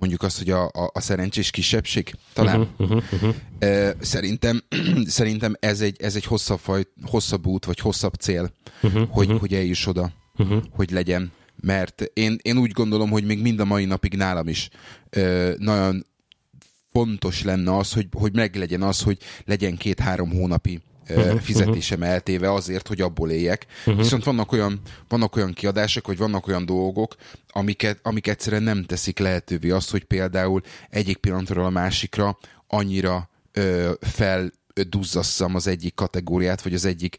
mondjuk 0.05 0.23
azt, 0.23 0.37
hogy 0.37 0.49
a, 0.49 0.63
a, 0.63 0.91
a 0.93 0.99
szerencsés 0.99 1.51
kisebbség, 1.51 2.13
talán. 2.33 2.59
Uh-huh, 2.59 3.03
uh-huh, 3.11 3.33
uh-huh. 3.59 3.93
Szerintem, 3.99 4.63
szerintem 5.05 5.55
ez 5.59 5.81
egy, 5.81 6.01
ez 6.01 6.15
egy 6.15 6.25
hosszabb, 6.25 6.59
faj, 6.59 6.83
hosszabb 7.03 7.45
út, 7.45 7.65
vagy 7.65 7.79
hosszabb 7.79 8.13
cél, 8.13 8.51
uh-huh, 8.81 9.07
hogy, 9.09 9.25
uh-huh. 9.25 9.39
hogy 9.39 9.53
eljuss 9.53 9.85
oda, 9.85 10.11
uh-huh. 10.37 10.63
hogy 10.71 10.91
legyen. 10.91 11.31
Mert 11.61 12.01
én, 12.13 12.37
én 12.41 12.57
úgy 12.57 12.71
gondolom, 12.71 13.09
hogy 13.09 13.25
még 13.25 13.41
mind 13.41 13.59
a 13.59 13.65
mai 13.65 13.85
napig 13.85 14.13
nálam 14.13 14.47
is 14.47 14.69
ö, 15.09 15.53
nagyon 15.57 16.05
fontos 16.91 17.43
lenne 17.43 17.77
az, 17.77 17.93
hogy, 17.93 18.07
hogy 18.11 18.33
meglegyen 18.33 18.81
az, 18.81 19.01
hogy 19.01 19.17
legyen 19.45 19.77
két-három 19.77 20.29
hónapi 20.29 20.81
uh-huh, 21.09 21.39
fizetésem 21.39 21.99
uh-huh. 21.99 22.13
eltéve 22.13 22.53
azért, 22.53 22.87
hogy 22.87 23.01
abból 23.01 23.31
éljek. 23.31 23.65
Uh-huh. 23.79 23.97
Viszont 23.97 24.23
vannak 24.23 24.51
olyan, 24.51 24.81
vannak 25.07 25.35
olyan 25.35 25.53
kiadások, 25.53 26.07
vagy 26.07 26.17
vannak 26.17 26.47
olyan 26.47 26.65
dolgok, 26.65 27.15
amiket, 27.49 27.99
amik 28.03 28.27
egyszerűen 28.27 28.63
nem 28.63 28.83
teszik 28.83 29.19
lehetővé 29.19 29.69
azt, 29.69 29.91
hogy 29.91 30.03
például 30.03 30.61
egyik 30.89 31.17
pillanatról 31.17 31.65
a 31.65 31.69
másikra 31.69 32.37
annyira 32.67 33.29
ö, 33.51 33.91
fel 34.01 34.51
duzzasszam 34.89 35.55
az 35.55 35.67
egyik 35.67 35.95
kategóriát, 35.95 36.61
vagy 36.61 36.73
az 36.73 36.85
egyik 36.85 37.17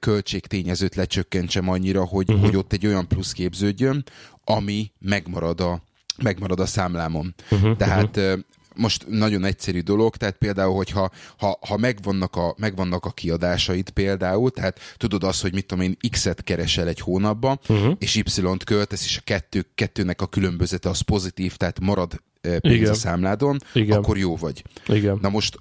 költségtényezőt 0.00 0.94
lecsökkentsem 0.94 1.68
annyira, 1.68 2.04
hogy, 2.04 2.28
uh-huh. 2.28 2.44
hogy 2.44 2.56
ott 2.56 2.72
egy 2.72 2.86
olyan 2.86 3.08
plusz 3.08 3.32
képződjön, 3.32 4.04
ami 4.44 4.92
megmarad 4.98 5.60
a, 5.60 5.82
megmarad 6.22 6.60
a 6.60 6.66
számlámon. 6.66 7.34
Uh-huh, 7.50 7.76
Tehát 7.76 8.16
uh-huh 8.16 8.40
most 8.76 9.06
nagyon 9.08 9.44
egyszerű 9.44 9.80
dolog, 9.80 10.16
tehát 10.16 10.36
például, 10.36 10.74
hogyha 10.74 11.10
ha, 11.38 11.58
ha 11.66 11.76
megvannak, 11.76 12.36
a, 12.36 12.54
megvannak 12.58 13.04
a 13.04 13.10
kiadásaid 13.10 13.90
például, 13.90 14.50
tehát 14.50 14.80
tudod 14.96 15.24
azt, 15.24 15.42
hogy 15.42 15.52
mit 15.52 15.66
tudom 15.66 15.84
én, 15.84 15.96
X-et 16.10 16.42
keresel 16.42 16.88
egy 16.88 17.00
hónapban, 17.00 17.60
uh-huh. 17.68 17.94
és 17.98 18.14
Y-t 18.16 18.64
költesz, 18.64 19.04
és 19.04 19.16
a 19.16 19.22
kettő, 19.24 19.66
kettőnek 19.74 20.20
a 20.20 20.26
különbözete 20.26 20.88
az 20.88 21.00
pozitív, 21.00 21.56
tehát 21.56 21.80
marad 21.80 22.22
pénz 22.40 22.74
Igen. 22.74 22.90
a 22.90 22.94
számládon, 22.94 23.58
Igen. 23.74 23.98
akkor 23.98 24.18
jó 24.18 24.36
vagy. 24.36 24.64
Igen. 24.86 25.18
Na 25.22 25.28
most 25.28 25.58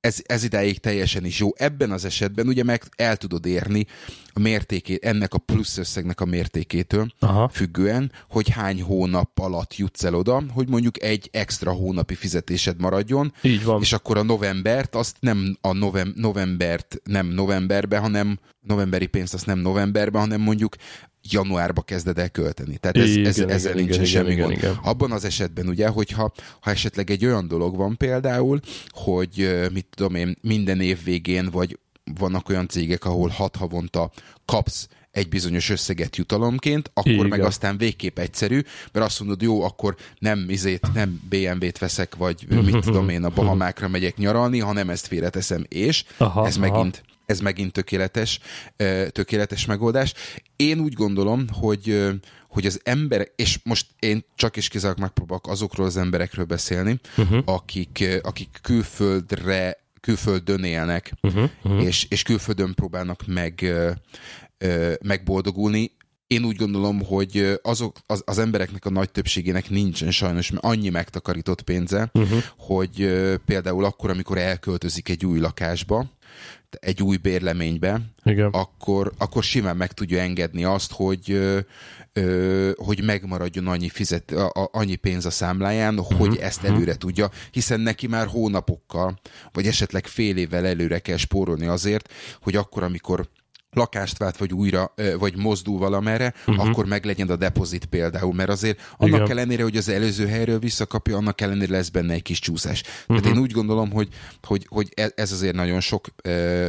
ez, 0.00 0.18
ez 0.26 0.44
idáig 0.44 0.78
teljesen 0.78 1.24
is 1.24 1.38
jó. 1.38 1.48
Ebben 1.56 1.90
az 1.90 2.04
esetben 2.04 2.46
ugye 2.46 2.64
meg 2.64 2.82
el 2.96 3.16
tudod 3.16 3.46
érni 3.46 3.86
a 4.32 4.38
mértékét, 4.38 5.04
ennek 5.04 5.34
a 5.34 5.38
plusz 5.38 5.76
összegnek 5.76 6.20
a 6.20 6.24
mértékétől 6.24 7.12
Aha. 7.18 7.48
függően, 7.48 8.12
hogy 8.28 8.48
hány 8.48 8.82
hónap 8.82 9.38
alatt 9.38 9.76
jutsz 9.76 10.04
el 10.04 10.14
oda, 10.14 10.42
hogy 10.52 10.68
mondjuk 10.68 11.02
egy 11.02 11.28
extra 11.32 11.72
hónapi 11.72 12.14
fizetésed 12.14 12.80
maradjon. 12.80 13.32
Így 13.42 13.64
van. 13.64 13.80
És 13.80 13.92
akkor 13.92 14.16
a 14.16 14.22
novembert, 14.22 14.94
azt 14.94 15.16
nem 15.20 15.56
a 15.60 15.72
novem, 15.72 16.12
novembert 16.16 17.00
nem 17.04 17.26
novemberbe, 17.26 17.98
hanem 17.98 18.38
novemberi 18.60 19.06
pénzt 19.06 19.34
azt 19.34 19.46
nem 19.46 19.58
novemberbe, 19.58 20.18
hanem 20.18 20.40
mondjuk 20.40 20.76
januárba 21.30 21.82
kezded 21.82 22.18
el 22.18 22.30
költeni. 22.30 22.76
Tehát 22.76 22.96
ez, 22.96 23.08
igen, 23.08 23.26
ez, 23.26 23.38
ezzel 23.38 23.72
igen, 23.72 23.84
nincsen 23.84 24.04
igen, 24.04 24.04
semmi 24.04 24.30
igen, 24.30 24.44
gond. 24.44 24.56
Igen. 24.56 24.78
Abban 24.82 25.12
az 25.12 25.24
esetben 25.24 25.68
ugye, 25.68 25.88
hogyha 25.88 26.32
ha 26.60 26.70
esetleg 26.70 27.10
egy 27.10 27.24
olyan 27.24 27.48
dolog 27.48 27.76
van 27.76 27.96
például, 27.96 28.60
hogy 28.88 29.68
mit 29.72 29.86
tudom 29.94 30.14
én, 30.14 30.36
minden 30.40 30.80
év 30.80 31.04
végén, 31.04 31.50
vagy 31.50 31.78
vannak 32.18 32.48
olyan 32.48 32.68
cégek, 32.68 33.04
ahol 33.04 33.28
hat 33.28 33.56
havonta 33.56 34.10
kapsz 34.44 34.88
egy 35.18 35.28
bizonyos 35.28 35.70
összeget 35.70 36.16
jutalomként, 36.16 36.90
akkor 36.94 37.12
Igen. 37.12 37.26
meg 37.26 37.40
aztán 37.40 37.76
végképp 37.76 38.18
egyszerű, 38.18 38.62
mert 38.92 39.06
azt 39.06 39.20
mondod, 39.20 39.42
jó, 39.42 39.62
akkor 39.62 39.96
nem 40.18 40.44
izét, 40.48 40.92
nem 40.94 41.20
BMW-t 41.28 41.78
veszek, 41.78 42.16
vagy 42.16 42.46
mit 42.48 42.80
tudom 42.80 43.08
én, 43.08 43.24
a 43.24 43.28
Bahamákra 43.28 43.88
megyek 43.88 44.16
nyaralni, 44.16 44.58
hanem 44.58 44.90
ezt 44.90 45.06
félreteszem, 45.06 45.64
és 45.68 46.04
aha, 46.16 46.46
ez 46.46 46.56
aha. 46.56 46.70
megint 46.70 47.02
ez 47.26 47.40
megint 47.40 47.72
tökéletes, 47.72 48.40
tökéletes 49.08 49.66
megoldás. 49.66 50.14
Én 50.56 50.80
úgy 50.80 50.92
gondolom, 50.92 51.44
hogy 51.52 52.10
hogy 52.48 52.66
az 52.66 52.80
ember, 52.84 53.28
és 53.36 53.58
most 53.62 53.86
én 53.98 54.24
csak 54.34 54.56
is 54.56 54.68
kizárólag 54.68 55.00
megpróbálok 55.00 55.46
azokról 55.46 55.86
az 55.86 55.96
emberekről 55.96 56.44
beszélni, 56.44 57.00
uh-huh. 57.16 57.38
akik, 57.44 58.20
akik 58.22 58.58
külföldre, 58.62 59.78
külföldön 60.00 60.64
élnek, 60.64 61.12
uh-huh. 61.22 61.50
Uh-huh. 61.62 61.84
És, 61.84 62.06
és 62.08 62.22
külföldön 62.22 62.74
próbálnak 62.74 63.26
meg, 63.26 63.74
megboldogulni, 65.02 65.96
én 66.26 66.44
úgy 66.44 66.56
gondolom, 66.56 67.04
hogy 67.04 67.58
azok, 67.62 67.96
az, 68.06 68.22
az 68.26 68.38
embereknek 68.38 68.84
a 68.84 68.90
nagy 68.90 69.10
többségének 69.10 69.70
nincsen 69.70 70.10
sajnos 70.10 70.52
annyi 70.56 70.88
megtakarított 70.88 71.62
pénze, 71.62 72.10
uh-huh. 72.12 72.42
hogy 72.58 73.12
például 73.46 73.84
akkor, 73.84 74.10
amikor 74.10 74.38
elköltözik 74.38 75.08
egy 75.08 75.26
új 75.26 75.38
lakásba, 75.38 76.10
egy 76.70 77.02
új 77.02 77.16
bérleménybe, 77.16 78.00
Igen. 78.24 78.48
Akkor, 78.50 79.12
akkor 79.18 79.42
simán 79.42 79.76
meg 79.76 79.92
tudja 79.92 80.20
engedni 80.20 80.64
azt, 80.64 80.92
hogy 80.92 81.30
ö, 81.30 81.58
hogy 82.76 83.04
megmaradjon 83.04 83.66
annyi, 83.66 83.88
fizet, 83.88 84.30
a, 84.30 84.68
annyi 84.72 84.96
pénz 84.96 85.26
a 85.26 85.30
számláján, 85.30 85.98
uh-huh. 85.98 86.18
hogy 86.18 86.36
ezt 86.36 86.62
mhm. 86.62 86.72
előre 86.72 86.96
tudja, 86.96 87.30
hiszen 87.50 87.80
neki 87.80 88.06
már 88.06 88.26
hónapokkal, 88.26 89.20
vagy 89.52 89.66
esetleg 89.66 90.06
fél 90.06 90.36
évvel 90.36 90.66
előre 90.66 90.98
kell 90.98 91.16
spórolni 91.16 91.66
azért, 91.66 92.12
hogy 92.42 92.56
akkor, 92.56 92.82
amikor 92.82 93.28
lakást 93.72 94.18
vált, 94.18 94.36
vagy 94.36 94.52
újra, 94.52 94.94
vagy 95.18 95.36
mozdul 95.36 95.78
valamerre, 95.78 96.34
uh-huh. 96.46 96.68
akkor 96.68 96.86
meglegyen 96.86 97.28
a 97.28 97.36
depozit 97.36 97.84
például, 97.84 98.34
mert 98.34 98.50
azért 98.50 98.80
annak 98.96 99.18
Igen. 99.20 99.30
ellenére, 99.30 99.62
hogy 99.62 99.76
az 99.76 99.88
előző 99.88 100.26
helyről 100.26 100.58
visszakapja, 100.58 101.16
annak 101.16 101.40
ellenére 101.40 101.72
lesz 101.72 101.88
benne 101.88 102.12
egy 102.12 102.22
kis 102.22 102.38
csúszás. 102.38 102.80
Uh-huh. 102.82 103.06
Tehát 103.06 103.24
mhm. 103.24 103.34
én 103.34 103.40
úgy 103.40 103.50
gondolom, 103.50 103.90
hogy, 103.90 104.08
hogy, 104.42 104.66
hogy 104.68 104.92
e, 104.94 105.12
ez 105.14 105.32
azért 105.32 105.54
nagyon 105.54 105.80
sok, 105.80 106.06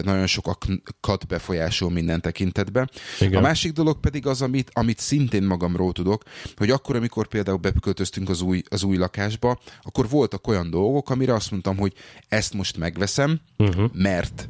nagyon 0.03 0.27
sokakat 0.27 1.27
befolyásol 1.27 1.91
minden 1.91 2.22
tekintetben. 2.22 2.89
Igen. 3.20 3.38
A 3.38 3.41
másik 3.41 3.72
dolog 3.72 4.00
pedig 4.00 4.27
az, 4.27 4.41
amit, 4.41 4.70
amit 4.74 5.00
szintén 5.00 5.44
magamról 5.44 5.91
tudok, 5.91 6.24
hogy 6.56 6.70
akkor, 6.70 6.96
amikor 6.96 7.27
például 7.27 7.58
beköltöztünk 7.58 8.29
az 8.29 8.41
új, 8.41 8.62
az 8.70 8.84
új 8.84 8.98
lakásba, 8.98 9.60
akkor 9.82 10.10
voltak 10.10 10.48
olyan 10.48 10.70
dolgok, 10.70 11.10
amire 11.10 11.34
azt 11.34 11.51
mondtam, 11.51 11.77
hogy 11.77 11.94
ezt 12.27 12.53
most 12.53 12.77
megveszem, 12.77 13.39
uh-huh. 13.58 13.89
mert 13.94 14.50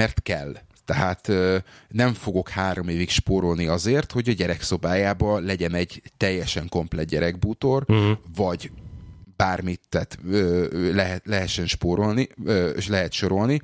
mert 0.00 0.22
kell. 0.22 0.56
Tehát 0.90 1.32
nem 1.88 2.14
fogok 2.14 2.48
három 2.48 2.88
évig 2.88 3.10
spórolni 3.10 3.66
azért, 3.66 4.12
hogy 4.12 4.28
a 4.28 4.32
gyerekszobájában 4.32 5.42
legyen 5.42 5.74
egy 5.74 6.02
teljesen 6.16 6.68
komplet 6.68 7.06
gyerekbútor, 7.06 7.84
uh-huh. 7.88 8.18
vagy 8.36 8.70
bármit 9.40 9.80
tehát, 9.88 10.18
lehet, 10.92 11.22
lehessen 11.26 11.66
spórolni, 11.66 12.28
és 12.76 12.88
lehet 12.88 13.12
sorolni. 13.12 13.60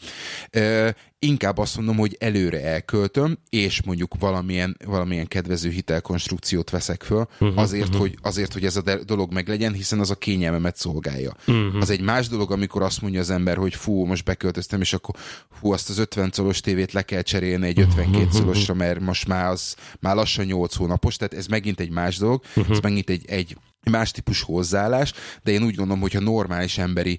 Inkább 1.18 1.58
azt 1.58 1.76
mondom, 1.76 1.96
hogy 1.96 2.16
előre 2.20 2.64
elköltöm, 2.64 3.38
és 3.50 3.82
mondjuk 3.82 4.14
valamilyen, 4.18 4.76
valamilyen 4.84 5.26
kedvező 5.26 5.70
hitelkonstrukciót 5.70 6.70
veszek 6.70 7.02
föl, 7.02 7.26
uh-huh, 7.40 7.58
azért, 7.58 7.84
uh-huh. 7.84 8.00
Hogy, 8.00 8.18
azért, 8.22 8.52
hogy 8.52 8.64
ez 8.64 8.76
a 8.76 8.82
dolog 9.04 9.32
meglegyen, 9.32 9.72
hiszen 9.72 10.00
az 10.00 10.10
a 10.10 10.14
kényelmemet 10.14 10.76
szolgálja. 10.76 11.36
Uh-huh. 11.46 11.80
Az 11.80 11.90
egy 11.90 12.00
más 12.00 12.28
dolog, 12.28 12.52
amikor 12.52 12.82
azt 12.82 13.02
mondja 13.02 13.20
az 13.20 13.30
ember, 13.30 13.56
hogy 13.56 13.74
fú, 13.74 14.04
most 14.04 14.24
beköltöztem, 14.24 14.80
és 14.80 14.92
akkor 14.92 15.14
fú, 15.60 15.72
azt 15.72 15.90
az 15.90 15.98
50 15.98 16.30
colos 16.36 16.60
tévét 16.60 16.92
le 16.92 17.02
kell 17.02 17.22
cserélni 17.22 17.66
egy 17.66 17.80
52 17.80 18.26
colosra, 18.32 18.74
mert 18.74 19.00
most 19.00 19.28
már 19.28 19.46
az 19.46 19.76
már 20.00 20.14
lassan 20.14 20.44
8 20.44 20.74
hónapos, 20.74 21.16
tehát 21.16 21.34
ez 21.34 21.46
megint 21.46 21.80
egy 21.80 21.90
más 21.90 22.18
dolog, 22.18 22.42
uh-huh. 22.56 22.76
ez 22.76 22.78
megint 22.78 23.10
egy, 23.10 23.24
egy 23.26 23.56
más 23.90 24.10
típusú 24.10 24.52
hozzáállás, 24.52 25.12
de 25.42 25.52
én 25.52 25.62
úgy 25.62 25.74
gondolom, 25.74 26.00
hogyha 26.00 26.20
normális 26.20 26.78
emberi, 26.78 27.18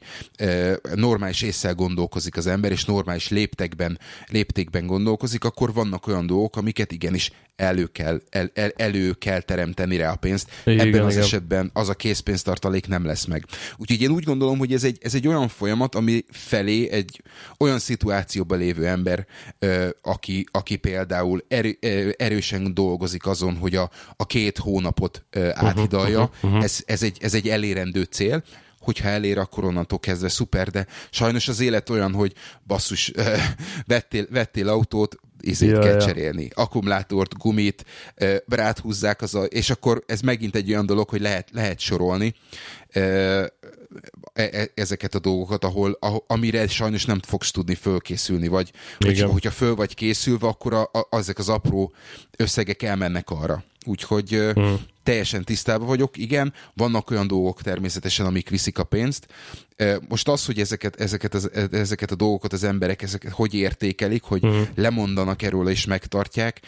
normális 0.94 1.42
észsel 1.42 1.74
gondolkozik 1.74 2.38
az 2.38 2.48
ember, 2.48 2.72
és 2.72 2.86
normális 2.86 3.30
léptekben, 3.30 4.00
léptékben 4.28 4.86
gondolkozik, 4.86 5.44
akkor 5.44 5.74
vannak 5.74 6.08
olyan 6.08 6.28
dolgok, 6.28 6.56
amiket 6.56 6.92
igenis 6.92 7.32
elő 7.58 7.86
kell, 7.86 8.22
el, 8.30 8.52
el, 8.54 8.72
elő 8.76 9.14
kell 9.14 9.42
teremteni 9.42 9.98
rá 9.98 10.12
a 10.12 10.16
pénzt. 10.16 10.52
Igen, 10.66 10.88
Ebben 10.88 11.06
az 11.06 11.12
igen. 11.12 11.24
esetben 11.24 11.70
az 11.74 11.90
a 11.90 11.94
készpénztartalék 11.94 12.88
nem 12.88 13.06
lesz 13.06 13.26
meg. 13.26 13.46
Úgyhogy 13.78 14.02
én 14.02 14.12
úgy 14.12 14.24
gondolom, 14.24 14.58
hogy 14.58 14.74
ez 14.74 14.84
egy, 14.84 14.98
ez 15.02 15.16
egy 15.16 15.28
olyan 15.28 15.48
folyamat, 15.48 15.96
ami 15.96 16.26
felé 16.30 16.90
egy 16.90 17.22
olyan 17.60 17.80
szituációban 17.80 18.58
lévő 18.58 18.88
ember, 18.88 19.26
aki, 20.02 20.46
aki 20.52 20.76
például 20.76 21.46
erő, 21.48 21.78
erősen 22.18 22.74
dolgozik 22.74 23.26
azon, 23.26 23.56
hogy 23.56 23.76
a, 23.76 23.90
a 24.16 24.26
két 24.26 24.58
hónapot 24.58 25.26
áthidalja, 25.54 26.20
uh-huh, 26.20 26.36
uh-huh, 26.36 26.50
uh-huh. 26.50 26.64
Ez, 26.64 26.80
ez, 26.86 27.04
egy, 27.04 27.18
ez 27.22 27.34
egy 27.34 27.50
elérendő 27.50 28.04
cél, 28.04 28.44
hogyha 28.80 29.08
elér, 29.08 29.38
akkor 29.38 29.66
onnantól 29.66 30.00
kezdve 30.00 30.30
szuper, 30.30 30.70
de 30.70 30.88
sajnos 31.10 31.48
az 31.48 31.60
élet 31.60 31.90
olyan, 31.90 32.14
hogy 32.14 32.34
basszus, 32.68 33.12
vettél, 33.86 34.28
vettél 34.30 34.70
autót, 34.70 35.16
izét 35.42 35.70
ja, 35.70 35.80
kell 35.80 35.94
ja. 35.94 36.02
cserélni, 36.02 36.50
akkumulátort, 36.54 37.38
gumit, 37.38 37.86
ráthúzzák, 38.48 39.22
az 39.22 39.36
a, 39.36 39.44
és 39.44 39.70
akkor 39.70 40.04
ez 40.06 40.22
megint 40.22 40.56
egy 40.56 40.70
olyan 40.70 40.86
dolog, 40.86 41.10
hogy 41.10 41.22
lehet, 41.22 41.50
lehet 41.52 41.80
sorolni 41.80 42.34
e, 42.90 43.02
e, 44.34 44.70
ezeket 44.74 45.16
a 45.16 45.20
dolgokat, 45.20 45.64
ahol, 45.64 45.98
amire 46.28 46.68
sajnos 46.68 47.06
nem 47.06 47.20
fogsz 47.22 47.52
tudni 47.52 47.76
fölkészülni, 47.76 48.48
vagy 48.48 48.72
hogyha, 49.00 49.28
hogyha 49.28 49.52
föl 49.52 49.76
vagy 49.76 49.96
készülve, 49.96 50.48
akkor 50.48 50.74
a, 50.74 50.82
a, 50.82 51.08
ezek 51.18 51.38
az 51.38 51.50
apró 51.50 51.94
összegek 52.38 52.84
elmennek 52.84 53.30
arra. 53.30 53.64
Úgyhogy 53.86 54.54
mm. 54.60 54.74
Teljesen 55.08 55.44
tisztában 55.44 55.88
vagyok. 55.88 56.18
Igen, 56.18 56.54
vannak 56.74 57.12
olyan 57.12 57.28
dolgok 57.28 57.62
természetesen, 57.62 58.26
amik 58.26 58.50
viszik 58.50 58.78
a 58.78 58.84
pénzt. 58.84 59.28
Most 60.08 60.28
az, 60.28 60.46
hogy 60.46 60.60
ezeket, 60.60 60.96
ezeket, 61.02 61.34
az, 61.34 61.52
ezeket 61.72 62.12
a 62.12 62.16
dolgokat 62.16 62.54
az 62.54 62.64
emberek 62.64 63.02
ezeket 63.02 63.32
hogy 63.32 63.54
értékelik, 63.54 64.24
hogy 64.24 64.46
mm. 64.46 64.62
lemondanak 64.76 65.42
erről 65.42 65.70
és 65.70 65.86
megtartják, 65.86 66.62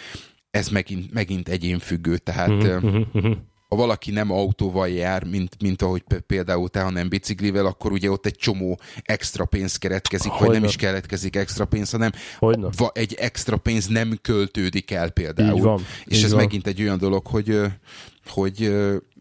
ez 0.52 0.68
megint, 0.70 1.14
megint 1.14 1.50
egyénfüggő. 1.50 2.18
Tehát 2.18 2.50
mm-hmm 2.50 3.32
ha 3.70 3.76
valaki 3.76 4.12
nem 4.12 4.32
autóval 4.32 4.90
jár, 4.90 5.24
mint, 5.24 5.56
mint 5.62 5.82
ahogy 5.82 6.04
például 6.28 6.70
te, 6.70 6.82
hanem 6.82 7.10
biciklivel, 7.10 7.66
akkor 7.66 7.92
ugye 7.92 8.12
ott 8.12 8.26
egy 8.26 8.36
csomó 8.36 8.80
extra 9.04 9.46
pénz 9.46 9.78
keretkezik, 9.78 10.32
Hogyne. 10.32 10.46
vagy 10.46 10.56
nem 10.56 10.70
is 10.70 10.76
keletkezik 10.76 11.36
extra 11.36 11.66
pénz, 11.66 11.92
hanem 11.92 12.12
va, 12.78 12.92
egy 12.94 13.14
extra 13.14 13.58
pénz 13.58 13.88
nem 13.88 14.18
költődik 14.22 14.92
el 14.92 15.10
például. 15.10 15.58
Így 15.58 15.64
van, 15.64 15.86
És 16.06 16.18
így 16.18 16.24
ez 16.24 16.32
van. 16.32 16.40
megint 16.40 16.68
egy 16.68 16.82
olyan 16.82 16.98
dolog, 16.98 17.28
hogy, 17.28 17.60
hogy 18.30 18.72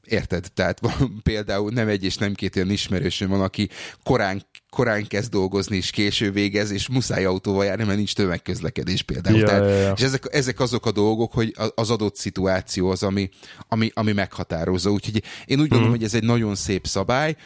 Érted? 0.09 0.47
Tehát 0.55 0.81
van, 0.81 1.21
például 1.23 1.71
nem 1.71 1.89
egy 1.89 2.05
és 2.05 2.17
nem 2.17 2.35
két 2.35 2.57
olyan 2.57 2.71
ismerősöm 2.71 3.29
van, 3.29 3.41
aki 3.41 3.69
korán, 4.03 4.47
korán 4.71 5.07
kezd 5.07 5.31
dolgozni, 5.31 5.77
és 5.77 5.91
késő 5.91 6.31
végez, 6.33 6.71
és 6.71 6.89
muszáj 6.89 7.25
autóval 7.25 7.65
járni, 7.65 7.85
mert 7.85 7.97
nincs 7.97 8.15
tömegközlekedés 8.15 9.03
például. 9.03 9.39
Ja, 9.39 9.47
Tehát, 9.47 9.63
ja, 9.63 9.77
ja. 9.77 9.93
És 9.97 10.03
ezek, 10.03 10.25
ezek 10.31 10.61
azok 10.61 10.87
a 10.87 10.93
dolgok, 10.93 11.33
hogy 11.33 11.55
az 11.75 11.91
adott 11.91 12.17
szituáció 12.17 12.91
az, 12.91 13.03
ami, 13.03 13.29
ami, 13.69 13.91
ami 13.95 14.13
meghatározó. 14.13 14.93
Úgyhogy 14.93 15.23
én 15.47 15.61
úgy 15.61 15.69
gondolom, 15.69 15.89
mm. 15.89 15.97
hogy 15.97 16.05
ez 16.05 16.15
egy 16.15 16.25
nagyon 16.25 16.55
szép 16.55 16.87
szabály, 16.87 17.37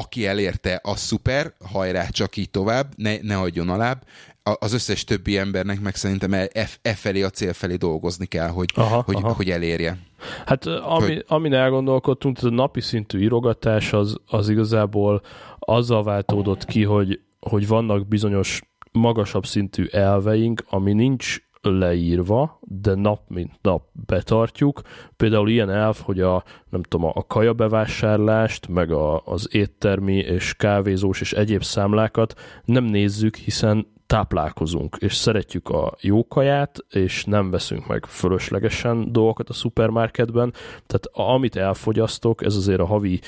aki 0.00 0.26
elérte, 0.26 0.80
az 0.82 1.00
szuper, 1.00 1.52
hajrá, 1.72 2.06
csak 2.08 2.36
így 2.36 2.50
tovább, 2.50 2.92
ne, 2.96 3.16
ne 3.22 3.34
hagyjon 3.34 3.68
alább 3.68 4.02
az 4.44 4.72
összes 4.72 5.04
többi 5.04 5.38
embernek 5.38 5.80
meg 5.80 5.94
szerintem 5.94 6.32
e, 6.32 6.48
e, 6.52 6.68
e 6.82 6.94
felé, 6.94 7.22
a 7.22 7.30
cél 7.30 7.52
felé 7.52 7.74
dolgozni 7.74 8.26
kell, 8.26 8.48
hogy, 8.48 8.68
aha, 8.74 9.02
hogy, 9.06 9.16
aha. 9.16 9.32
hogy 9.32 9.50
elérje. 9.50 9.98
Hát 10.46 10.66
ami, 10.66 11.06
hogy... 11.06 11.24
amin 11.28 11.52
elgondolkodtunk, 11.52 12.38
a 12.42 12.48
napi 12.48 12.80
szintű 12.80 13.20
írogatás 13.20 13.92
az, 13.92 14.16
az 14.26 14.48
igazából 14.48 15.22
azzal 15.58 16.02
váltódott 16.02 16.64
ki, 16.64 16.84
hogy, 16.84 17.20
hogy 17.40 17.66
vannak 17.66 18.06
bizonyos 18.06 18.62
magasabb 18.92 19.46
szintű 19.46 19.84
elveink, 19.84 20.64
ami 20.68 20.92
nincs 20.92 21.38
leírva, 21.70 22.58
de 22.60 22.94
nap 22.94 23.20
mint 23.28 23.52
nap 23.62 23.82
betartjuk. 24.06 24.80
Például 25.16 25.48
ilyen 25.48 25.70
elv, 25.70 25.96
hogy 26.02 26.20
a, 26.20 26.44
nem 26.70 26.82
tudom, 26.82 27.10
a 27.14 27.26
kaja 27.26 27.52
bevásárlást, 27.52 28.68
meg 28.68 28.90
a, 28.90 29.22
az 29.24 29.48
éttermi 29.50 30.16
és 30.16 30.54
kávézós 30.54 31.20
és 31.20 31.32
egyéb 31.32 31.62
számlákat 31.62 32.34
nem 32.64 32.84
nézzük, 32.84 33.36
hiszen 33.36 33.92
táplálkozunk, 34.06 34.96
és 35.00 35.14
szeretjük 35.14 35.68
a 35.68 35.94
jó 36.00 36.26
kaját, 36.26 36.84
és 36.90 37.24
nem 37.24 37.50
veszünk 37.50 37.86
meg 37.86 38.06
fölöslegesen 38.06 39.12
dolgokat 39.12 39.48
a 39.48 39.52
szupermarketben, 39.52 40.52
tehát 40.86 41.32
amit 41.32 41.56
elfogyasztok, 41.56 42.44
ez 42.44 42.56
azért 42.56 42.80
a 42.80 42.86
havi 42.86 43.20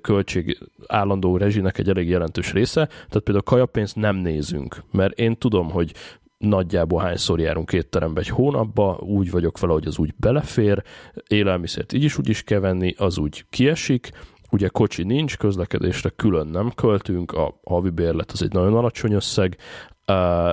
költség 0.00 0.58
állandó 0.86 1.36
rezsinek 1.36 1.78
egy 1.78 1.88
elég 1.88 2.08
jelentős 2.08 2.52
része, 2.52 2.86
tehát 2.86 3.22
például 3.24 3.42
kajapénzt 3.44 3.96
nem 3.96 4.16
nézünk, 4.16 4.82
mert 4.90 5.18
én 5.18 5.36
tudom, 5.38 5.70
hogy 5.70 5.92
nagyjából 6.40 7.00
hányszor 7.00 7.40
járunk 7.40 7.72
étterembe 7.72 8.20
egy 8.20 8.28
hónapba, 8.28 8.98
úgy 9.00 9.30
vagyok 9.30 9.58
vele, 9.58 9.72
hogy 9.72 9.86
az 9.86 9.98
úgy 9.98 10.14
belefér, 10.16 10.82
élelmiszert 11.26 11.92
így 11.92 12.04
is 12.04 12.18
úgy 12.18 12.28
is 12.28 12.42
kell 12.42 12.60
venni, 12.60 12.94
az 12.98 13.18
úgy 13.18 13.44
kiesik, 13.50 14.10
ugye 14.50 14.68
kocsi 14.68 15.02
nincs, 15.02 15.36
közlekedésre 15.36 16.10
külön 16.16 16.46
nem 16.46 16.72
költünk, 16.74 17.32
a 17.32 17.60
havi 17.64 17.90
bérlet 17.90 18.30
az 18.30 18.42
egy 18.42 18.52
nagyon 18.52 18.76
alacsony 18.76 19.12
összeg, 19.12 19.56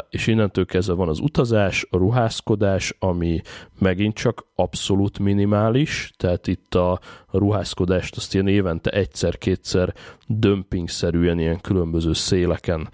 és 0.10 0.28
innentől 0.28 0.66
kezdve 0.66 0.94
van 0.94 1.08
az 1.08 1.20
utazás, 1.20 1.88
a 1.90 1.98
ruházkodás, 1.98 2.96
ami 3.00 3.42
megint 3.80 4.16
csak 4.16 4.46
abszolút 4.56 5.20
minimális, 5.20 6.14
tehát 6.18 6.48
itt 6.48 6.76
a 6.76 7.00
ruházkodást 7.32 8.16
azt 8.16 8.34
ilyen 8.34 8.48
évente 8.48 8.90
egyszer-kétszer 8.90 9.94
dömpingszerűen 10.28 11.40
ilyen 11.40 11.62
különböző 11.62 12.14
széleken 12.14 12.90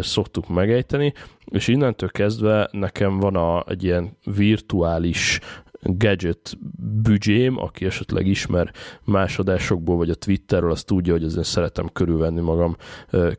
szoktuk 0.00 0.48
megejteni, 0.48 1.12
és 1.44 1.68
innentől 1.68 2.10
kezdve 2.10 2.68
nekem 2.72 3.18
van 3.18 3.36
a, 3.36 3.64
egy 3.68 3.84
ilyen 3.84 4.16
virtuális 4.24 5.40
gadget 5.84 6.58
büdzsém, 7.02 7.58
aki 7.58 7.84
esetleg 7.84 8.26
ismer 8.26 8.72
másodásokból, 9.04 9.96
vagy 9.96 10.10
a 10.10 10.14
Twitterről, 10.14 10.70
azt 10.70 10.86
tudja, 10.86 11.12
hogy 11.12 11.24
azért 11.24 11.46
szeretem 11.46 11.88
körülvenni 11.92 12.40
magam 12.40 12.76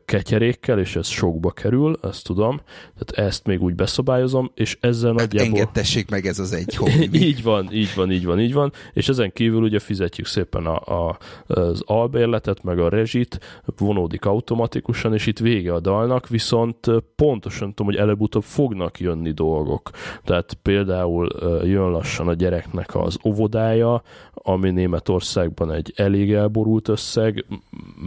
ketyerékkel, 0.04 0.78
és 0.78 0.96
ez 0.96 1.06
sokba 1.06 1.50
kerül, 1.50 1.98
ezt 2.02 2.24
tudom. 2.24 2.60
Tehát 2.98 3.28
ezt 3.28 3.46
még 3.46 3.62
úgy 3.62 3.74
beszabályozom, 3.74 4.50
és 4.54 4.78
ezzel 4.80 5.10
hát 5.10 5.20
nagyjából... 5.20 5.58
Engedtessék 5.58 6.10
meg 6.10 6.26
ez 6.26 6.38
az 6.38 6.52
egy 6.52 6.74
hobbi. 6.74 7.08
így 7.28 7.42
van, 7.42 7.68
így 7.72 7.92
van, 7.94 8.10
így 8.10 8.24
van, 8.24 8.40
így 8.40 8.52
van. 8.52 8.72
És 8.92 9.08
ezen 9.08 9.32
kívül 9.32 9.62
ugye 9.62 9.78
fizetjük 9.78 10.26
szépen 10.26 10.66
a, 10.66 11.08
a, 11.08 11.18
az 11.46 11.82
albérletet, 11.84 12.62
meg 12.62 12.78
a 12.78 12.88
rezsit, 12.88 13.62
vonódik 13.76 14.24
automatikusan, 14.24 15.14
és 15.14 15.26
itt 15.26 15.38
vége 15.38 15.74
a 15.74 15.80
dalnak, 15.80 16.28
viszont 16.28 16.86
pontosan 17.16 17.68
tudom, 17.68 17.92
hogy 17.92 18.00
előbb-utóbb 18.00 18.42
fognak 18.42 19.00
jönni 19.00 19.30
dolgok. 19.30 19.90
Tehát 20.24 20.54
például 20.62 21.28
jön 21.64 21.90
lassan 21.90 22.28
a 22.28 22.34
gyereknek 22.36 22.94
az 22.94 23.18
óvodája, 23.24 24.02
ami 24.32 24.70
Németországban 24.70 25.72
egy 25.72 25.92
elég 25.96 26.32
elborult 26.32 26.88
összeg, 26.88 27.44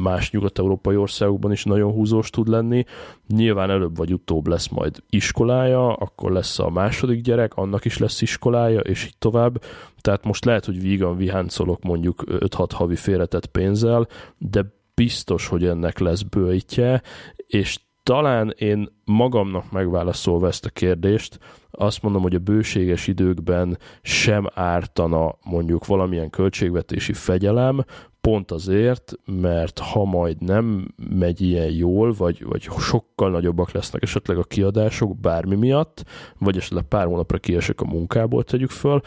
más 0.04 0.32
nyugat-európai 0.32 0.96
országokban 0.96 1.52
is 1.52 1.64
nagyon 1.64 1.92
húzós 1.92 2.30
tud 2.30 2.48
lenni. 2.48 2.84
Nyilván 3.28 3.70
előbb 3.70 3.98
vagy 3.98 4.14
utóbb 4.14 4.48
lesz 4.48 4.68
majd 4.68 5.04
iskolája, 5.10 5.94
akkor 5.94 6.32
lesz 6.32 6.60
a 6.60 6.70
második 6.70 7.22
gyerek, 7.22 7.56
annak 7.56 7.86
is 7.86 7.98
lesz 7.98 8.22
iskolája, 8.22 8.80
és 8.80 9.06
így 9.06 9.18
tovább. 9.18 9.62
Tehát 10.02 10.24
most 10.24 10.46
lehet, 10.46 10.66
hogy 10.66 10.82
vígan 10.82 11.18
viháncolok 11.18 11.84
mondjuk 11.84 12.24
5-6 12.28 12.70
havi 12.74 12.96
félretett 12.96 13.46
pénzzel, 13.46 14.08
de 14.38 14.66
biztos, 14.96 15.48
hogy 15.48 15.66
ennek 15.66 16.00
lesz 16.00 16.22
bőjtje, 16.22 17.02
és 17.48 17.80
talán 18.10 18.54
én 18.58 18.90
magamnak 19.06 19.72
megválaszolva 19.72 20.48
ezt 20.48 20.66
a 20.66 20.70
kérdést, 20.70 21.40
azt 21.72 22.02
mondom, 22.02 22.22
hogy 22.22 22.36
a 22.36 22.40
bőséges 22.40 23.08
időkben 23.08 23.78
sem 24.02 24.48
ártana 24.54 25.36
mondjuk 25.44 25.86
valamilyen 25.86 26.30
költségvetési 26.30 27.14
fegyelem, 27.14 27.86
pont 28.22 28.52
azért, 28.52 29.14
mert 29.26 29.80
ha 29.80 30.06
majd 30.06 30.42
nem 30.42 30.94
megy 31.10 31.42
ilyen 31.42 31.72
jól, 31.72 32.14
vagy, 32.18 32.46
vagy 32.46 32.62
sokkal 32.62 33.30
nagyobbak 33.30 33.72
lesznek 33.72 34.02
esetleg 34.02 34.38
a 34.38 34.44
kiadások 34.44 35.20
bármi 35.20 35.56
miatt, 35.56 36.04
vagy 36.38 36.58
esetleg 36.58 36.84
pár 36.84 37.06
hónapra 37.06 37.38
kiesek 37.38 37.82
a 37.82 37.86
munkából, 37.86 38.44
tegyük 38.44 38.70
föl, 38.70 39.02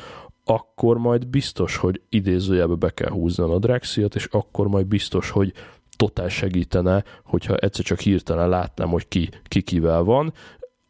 akkor 0.44 0.98
majd 0.98 1.26
biztos, 1.26 1.76
hogy 1.76 2.00
idézőjelbe 2.08 2.74
be 2.74 2.90
kell 2.90 3.10
húzni 3.10 3.44
a 3.44 3.46
nadrágsziat, 3.46 4.14
és 4.14 4.28
akkor 4.30 4.68
majd 4.68 4.86
biztos, 4.86 5.30
hogy 5.30 5.52
totál 5.96 6.28
segítene, 6.28 7.04
hogyha 7.24 7.56
egyszer 7.56 7.84
csak 7.84 8.00
hirtelen 8.00 8.48
látnám, 8.48 8.88
hogy 8.88 9.08
ki, 9.08 9.28
ki 9.48 9.60
kivel 9.60 10.02
van. 10.02 10.32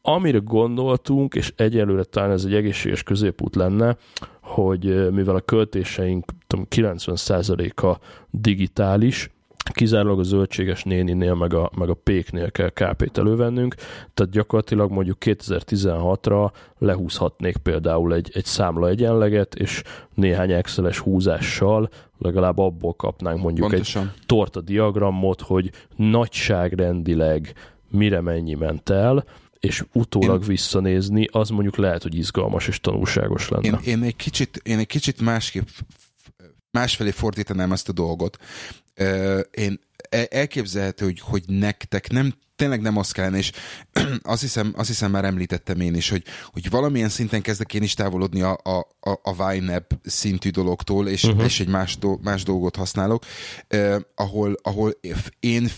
Amire 0.03 0.39
gondoltunk, 0.39 1.35
és 1.35 1.53
egyelőre 1.57 2.03
talán 2.03 2.31
ez 2.31 2.45
egy 2.45 2.55
egészséges 2.55 3.03
középút 3.03 3.55
lenne, 3.55 3.97
hogy 4.41 5.13
mivel 5.13 5.35
a 5.35 5.41
költéseink 5.41 6.25
90%-a 6.49 7.99
digitális, 8.31 9.31
kizárólag 9.71 10.19
a 10.19 10.23
zöldséges 10.23 10.83
néninél, 10.83 11.35
meg 11.35 11.55
a, 11.55 11.71
meg 11.77 11.89
a 11.89 11.95
péknél 11.95 12.51
kell 12.51 12.69
KP-t 12.69 13.19
elővennünk, 13.19 13.75
tehát 14.15 14.33
gyakorlatilag 14.33 14.91
mondjuk 14.91 15.17
2016-ra 15.21 16.51
lehúzhatnék 16.79 17.57
például 17.57 18.15
egy, 18.15 18.31
egy 18.35 18.45
számla 18.45 18.89
egyenleget, 18.89 19.55
és 19.55 19.83
néhány 20.15 20.53
exceles 20.53 20.99
húzással 20.99 21.89
legalább 22.23 22.59
abból 22.59 22.95
kapnánk 22.95 23.43
mondjuk 23.43 23.69
Pontosan. 23.69 24.03
egy 24.03 24.27
torta 24.27 24.61
diagramot, 24.61 25.41
hogy 25.41 25.71
nagyságrendileg 25.97 27.55
mire 27.89 28.21
mennyi 28.21 28.55
ment 28.55 28.91
el, 28.91 29.25
és 29.61 29.85
utólag 29.93 30.41
én, 30.43 30.49
visszanézni, 30.49 31.29
az 31.33 31.49
mondjuk 31.49 31.77
lehet, 31.77 32.03
hogy 32.03 32.15
izgalmas 32.15 32.69
és 32.69 32.81
tanulságos 32.81 33.49
lenne. 33.49 33.67
Én, 33.67 33.79
én, 33.85 34.03
egy, 34.03 34.17
kicsit, 34.17 34.61
én 34.65 34.79
egy 34.79 34.87
kicsit 34.87 35.21
másképp 35.21 35.67
másfelé 36.71 37.11
fordítanám 37.11 37.73
ezt 37.73 37.89
a 37.89 37.93
dolgot. 37.93 38.37
Én 39.51 39.81
elképzelhető, 40.31 41.05
hogy, 41.05 41.21
hogy 41.21 41.43
nektek 41.47 42.11
nem 42.11 42.33
tényleg 42.57 42.81
nem 42.81 42.97
az 42.97 43.11
kellene, 43.11 43.37
és 43.37 43.53
azt 44.23 44.41
hiszem, 44.41 44.73
azt 44.77 44.89
hiszem 44.89 45.11
már 45.11 45.25
említettem 45.25 45.81
én 45.81 45.95
is, 45.95 46.09
hogy, 46.09 46.23
hogy 46.53 46.71
valamilyen 46.71 47.09
szinten 47.09 47.43
kezdek 47.43 47.75
én 47.75 47.83
is 47.83 47.95
távolodni 47.95 48.43
a, 48.43 48.59
a, 48.63 48.87
a, 49.23 49.51
Vine 49.51 49.87
szintű 50.05 50.51
dologtól, 50.51 51.09
és, 51.09 51.25
uh-huh. 51.25 51.45
és 51.45 51.61
egy 51.61 51.69
más, 51.69 51.99
do, 51.99 52.17
más 52.23 52.43
dolgot 52.43 52.77
használok, 52.77 53.25
eh, 53.69 53.97
ahol, 54.15 54.57
ahol 54.63 54.93
én 55.41 55.71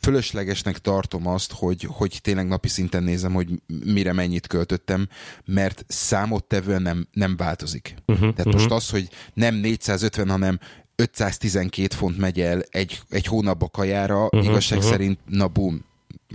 fölöslegesnek 0.00 0.78
tartom 0.78 1.26
azt, 1.26 1.52
hogy, 1.52 1.86
hogy 1.90 2.18
tényleg 2.22 2.46
napi 2.46 2.68
szinten 2.68 3.02
nézem, 3.02 3.32
hogy 3.32 3.48
mire 3.84 4.12
mennyit 4.12 4.46
költöttem, 4.46 5.08
mert 5.44 5.84
számottevően 5.88 6.82
nem, 6.82 7.08
nem 7.12 7.36
változik. 7.36 7.94
Uh-huh, 8.06 8.18
Tehát 8.18 8.38
uh-huh. 8.38 8.52
most 8.52 8.70
az, 8.70 8.90
hogy 8.90 9.08
nem 9.34 9.54
450, 9.54 10.28
hanem 10.28 10.58
512 10.96 11.94
font 11.94 12.18
megy 12.18 12.40
el 12.40 12.62
egy, 12.70 13.00
egy 13.10 13.26
hónapba 13.26 13.68
kajára, 13.68 14.24
uh-huh, 14.24 14.44
igazság 14.44 14.78
uh-huh. 14.78 14.92
szerint, 14.92 15.18
na 15.26 15.48
bum, 15.48 15.84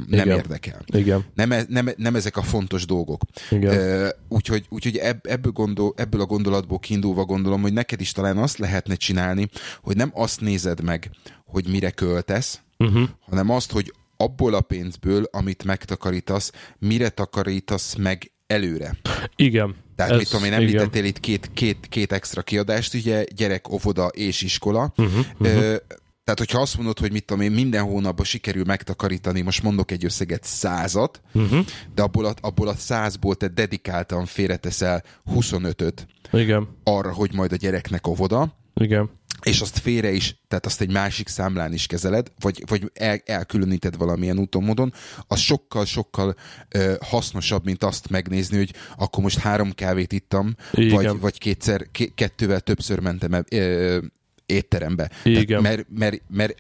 nem 0.08 0.26
Igen. 0.26 0.38
érdekel. 0.38 0.82
Igen. 0.86 1.26
Nem, 1.34 1.52
e, 1.52 1.65
nem, 1.67 1.89
nem 1.97 2.15
ezek 2.15 2.38
a 2.38 2.41
fontos 2.41 2.86
dolgok. 2.86 3.21
Igen. 3.50 3.78
Uh, 3.78 4.10
úgyhogy 4.28 4.65
úgyhogy 4.69 4.97
ebb, 4.97 5.26
ebből, 5.26 5.52
gondol, 5.52 5.93
ebből 5.95 6.21
a 6.21 6.26
gondolatból 6.26 6.80
kiindulva 6.80 7.26
gondolom, 7.26 7.62
hogy 7.62 7.74
neked 7.74 8.02
is 8.02 8.12
talán 8.12 8.38
azt 8.38 8.58
lehetne 8.58 8.95
csinálni, 8.95 9.50
hogy 9.82 9.95
nem 9.95 10.12
azt 10.13 10.41
nézed 10.41 10.84
meg, 10.84 11.10
hogy 11.45 11.67
mire 11.67 11.89
költesz, 11.89 12.62
uh-huh. 12.78 13.10
hanem 13.30 13.50
azt, 13.50 13.71
hogy 13.71 13.93
abból 14.17 14.54
a 14.54 14.62
pénzből, 14.62 15.28
amit 15.32 15.63
megtakarítasz, 15.63 16.52
mire 16.80 17.10
takarítasz 17.10 17.95
meg 17.95 18.32
előre. 18.47 18.97
Igen. 19.36 19.76
Tehát, 19.95 20.12
ez, 20.12 20.17
mit 20.17 20.30
tudom 20.30 20.45
én, 20.45 20.54
említettél 20.54 21.04
itt 21.04 21.19
két, 21.19 21.49
két, 21.54 21.88
két 21.89 22.12
extra 22.12 22.41
kiadást, 22.41 22.93
ugye 22.93 23.23
gyerek, 23.36 23.71
óvoda 23.71 24.08
és 24.08 24.41
iskola. 24.41 24.93
Uh-huh, 24.97 25.25
uh-huh. 25.39 25.58
Ö, 25.58 25.75
tehát, 26.23 26.39
hogyha 26.39 26.62
azt 26.62 26.77
mondod, 26.77 26.99
hogy 26.99 27.12
mit 27.12 27.25
tudom 27.25 27.43
én, 27.43 27.51
minden 27.51 27.84
hónapban 27.84 28.25
sikerül 28.25 28.63
megtakarítani, 28.65 29.41
most 29.41 29.63
mondok 29.63 29.91
egy 29.91 30.06
összeget, 30.06 30.43
százat, 30.43 31.21
uh-huh. 31.34 31.65
de 31.95 32.01
abból 32.01 32.25
a, 32.25 32.34
abból 32.41 32.67
a 32.67 32.75
százból 32.75 33.36
te 33.36 33.47
dedikáltan 33.47 34.25
félreteszel 34.25 35.04
25-öt 35.36 36.08
Igen. 36.32 36.67
arra, 36.84 37.13
hogy 37.13 37.34
majd 37.34 37.51
a 37.51 37.56
gyereknek 37.56 38.08
óvoda. 38.08 38.60
Igen 38.73 39.10
és 39.41 39.62
azt 39.62 39.79
félre 39.79 40.12
is, 40.12 40.36
tehát 40.47 40.65
azt 40.65 40.81
egy 40.81 40.91
másik 40.91 41.27
számlán 41.27 41.73
is 41.73 41.86
kezeled, 41.86 42.31
vagy, 42.39 42.63
vagy 42.67 42.91
el, 42.93 43.21
elkülöníted 43.25 43.97
valamilyen 43.97 44.39
úton, 44.39 44.63
módon, 44.63 44.93
az 45.27 45.39
sokkal-sokkal 45.39 46.36
ö, 46.69 46.93
hasznosabb, 47.05 47.65
mint 47.65 47.84
azt 47.84 48.10
megnézni, 48.10 48.57
hogy 48.57 48.73
akkor 48.97 49.23
most 49.23 49.38
három 49.38 49.71
kávét 49.71 50.12
ittam, 50.12 50.55
vagy, 50.71 51.19
vagy 51.19 51.38
kétszer, 51.38 51.88
ké, 51.91 52.12
kettővel 52.15 52.60
többször 52.60 52.99
mentem 52.99 53.45
ö, 53.49 53.97
étterembe. 54.45 55.10
Igen. 55.23 55.45
Tehát, 55.45 55.62
mert, 55.62 55.86
mert, 55.89 56.21
mert, 56.29 56.55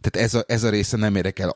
tehát 0.00 0.16
ez, 0.16 0.34
a, 0.34 0.44
ez 0.46 0.64
a 0.64 0.70
része 0.70 0.96
nem 0.96 1.16
érdekel, 1.16 1.52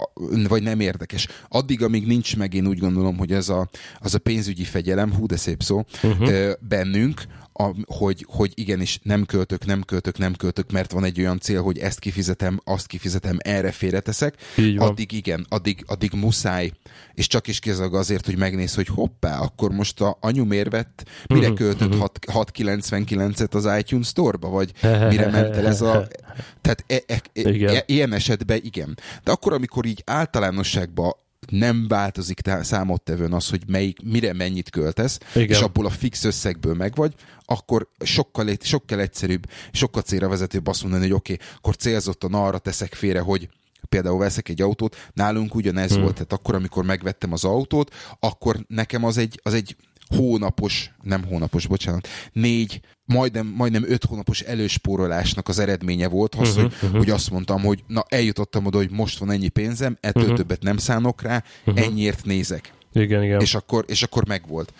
vagy 0.48 0.62
nem 0.62 0.81
érdekes. 0.81 1.29
Addig, 1.48 1.83
amíg 1.83 2.07
nincs 2.07 2.37
meg, 2.37 2.55
én 2.55 2.66
úgy 2.66 2.79
gondolom, 2.79 3.16
hogy 3.16 3.33
ez 3.33 3.48
a, 3.48 3.68
az 3.98 4.14
a 4.14 4.18
pénzügyi 4.18 4.64
fegyelem, 4.64 5.14
hú 5.14 5.27
de 5.27 5.37
szép 5.37 5.62
szó, 5.62 5.85
uh-huh. 6.03 6.53
bennünk, 6.61 7.22
a, 7.61 7.75
hogy, 7.87 8.27
hogy 8.29 8.53
igenis 8.55 9.01
nem 9.03 9.25
költök, 9.25 9.66
nem 9.66 9.83
költök, 9.83 10.18
nem 10.18 10.35
költök, 10.35 10.71
mert 10.71 10.92
van 10.92 11.05
egy 11.05 11.21
olyan 11.21 11.38
cél, 11.38 11.62
hogy 11.62 11.79
ezt 11.79 11.99
kifizetem, 11.99 12.61
azt 12.64 12.87
kifizetem, 12.87 13.37
erre 13.38 13.71
félreteszek, 13.71 14.35
addig 14.77 15.12
igen, 15.12 15.47
addig, 15.49 15.85
addig 15.87 16.12
muszáj, 16.12 16.73
és 17.14 17.27
csak 17.27 17.47
is 17.47 17.59
kizag 17.59 17.94
azért, 17.94 18.27
hogy 18.27 18.37
megnéz, 18.37 18.75
hogy 18.75 18.87
hoppá, 18.87 19.38
akkor 19.38 19.71
most 19.71 20.01
a 20.01 20.18
anyu 20.21 20.44
miért 20.44 20.71
vett, 20.71 21.05
mire 21.29 21.51
uh-huh, 21.51 21.59
költött 21.59 21.94
uh-huh. 21.94 22.11
699-et 22.33 23.55
az 23.55 23.68
iTunes 23.79 24.07
Store-ba, 24.07 24.49
vagy 24.49 24.73
mire 25.11 25.31
ment 25.31 25.57
el 25.57 25.66
ez 25.66 25.81
a... 25.81 26.09
Tehát 26.62 26.85
e, 26.87 27.03
e, 27.07 27.21
e, 27.33 27.75
e, 27.75 27.83
ilyen 27.87 28.12
esetben 28.12 28.61
igen. 28.62 28.99
De 29.25 29.31
akkor, 29.31 29.53
amikor 29.53 29.87
így 29.87 30.03
általánosságban 30.07 31.12
nem 31.51 31.89
változik 31.89 32.41
számottevőn 32.63 33.33
az, 33.33 33.49
hogy 33.49 33.63
melyik, 33.67 33.99
mire 34.03 34.33
mennyit 34.33 34.71
költesz, 34.71 35.19
Igen. 35.35 35.49
és 35.49 35.61
abból 35.61 35.87
a 35.87 35.91
fix 35.91 36.25
összegből 36.25 36.75
megvagy, 36.75 37.15
akkor 37.45 37.89
sokkal, 38.01 38.49
sokkal 38.61 39.01
egyszerűbb, 39.01 39.51
sokkal 39.73 40.03
célra 40.03 40.29
vezetőbb 40.29 40.67
azt 40.67 40.83
mondani, 40.83 41.03
hogy 41.03 41.13
oké, 41.13 41.33
okay, 41.33 41.47
akkor 41.57 41.77
célzottan 41.77 42.35
arra 42.35 42.59
teszek 42.59 42.95
félre, 42.95 43.21
hogy 43.21 43.49
például 43.89 44.19
veszek 44.19 44.49
egy 44.49 44.63
autót, 44.63 44.97
nálunk 45.15 45.55
ugyanez 45.55 45.93
hmm. 45.93 46.01
volt, 46.01 46.15
tehát 46.15 46.33
akkor, 46.33 46.55
amikor 46.55 46.85
megvettem 46.85 47.33
az 47.33 47.45
autót, 47.45 47.95
akkor 48.21 48.65
nekem 48.69 49.05
az 49.05 49.17
egy, 49.17 49.41
az 49.43 49.55
egy 49.55 49.77
hónapos, 50.09 50.90
nem 51.03 51.25
hónapos, 51.25 51.66
bocsánat, 51.66 52.09
négy, 52.33 52.81
majdnem, 53.05 53.47
majdnem 53.47 53.85
öt 53.88 54.05
hónapos 54.05 54.40
előspórolásnak 54.40 55.49
az 55.49 55.59
eredménye 55.59 56.09
volt, 56.09 56.35
az, 56.35 56.49
uh-huh, 56.49 56.62
hogy, 56.62 56.73
uh-huh. 56.83 56.99
hogy 56.99 57.11
azt 57.11 57.31
mondtam, 57.31 57.62
hogy 57.62 57.85
na 57.87 58.05
eljutottam 58.09 58.66
oda, 58.66 58.77
hogy 58.77 58.90
most 58.90 59.18
van 59.18 59.31
ennyi 59.31 59.49
pénzem, 59.49 59.97
ettől 60.01 60.23
uh-huh. 60.23 60.38
többet 60.38 60.62
nem 60.62 60.77
szánok 60.77 61.23
rá, 61.23 61.42
uh-huh. 61.64 61.85
ennyiért 61.85 62.25
nézek. 62.25 62.73
Igen, 62.92 63.23
igen. 63.23 63.40
És 63.40 63.55
akkor, 63.55 63.85
és 63.88 64.03
akkor 64.03 64.27
megvolt. 64.27 64.73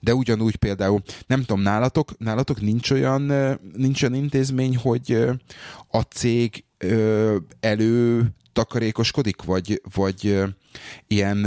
De 0.00 0.14
ugyanúgy 0.14 0.56
például, 0.56 1.02
nem 1.26 1.40
tudom, 1.40 1.62
nálatok, 1.62 2.18
nálatok 2.18 2.60
nincs 2.60 2.90
olyan, 2.90 3.22
nincs 3.76 4.02
olyan 4.02 4.14
intézmény, 4.14 4.76
hogy 4.76 5.18
a 5.88 6.00
cég 6.00 6.64
elő 7.60 8.26
takarékoskodik, 8.52 9.42
vagy, 9.42 9.80
vagy 9.94 10.44
ilyen 11.06 11.46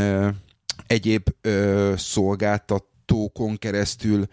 egyéb 0.88 1.30
szolgáltat 1.96 2.86
tókon 3.08 3.58
keresztül 3.58 4.26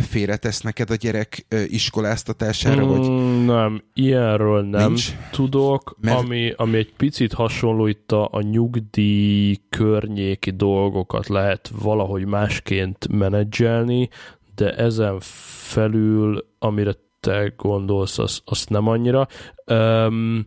félretesz 0.00 0.60
neked 0.60 0.90
a 0.90 0.94
gyerek 0.94 1.46
iskoláztatására? 1.66 2.84
Mm, 2.84 2.88
vagy... 2.88 3.44
Nem, 3.44 3.82
ilyenről 3.94 4.62
nem 4.62 4.88
Nincs? 4.88 5.16
tudok, 5.30 5.96
Mert... 6.00 6.18
ami, 6.18 6.52
ami 6.56 6.76
egy 6.76 6.92
picit 6.96 7.32
hasonló 7.32 7.86
itt 7.86 8.12
a, 8.12 8.28
a 8.32 8.40
nyugdíj 8.40 9.56
környéki 9.68 10.50
dolgokat 10.50 11.28
lehet 11.28 11.70
valahogy 11.80 12.24
másként 12.24 13.08
menedzselni, 13.08 14.08
de 14.54 14.74
ezen 14.74 15.16
felül, 15.20 16.46
amire 16.58 16.92
te 17.20 17.52
gondolsz, 17.56 18.18
azt, 18.18 18.42
azt 18.44 18.68
nem 18.68 18.88
annyira. 18.88 19.28
Um, 19.66 20.46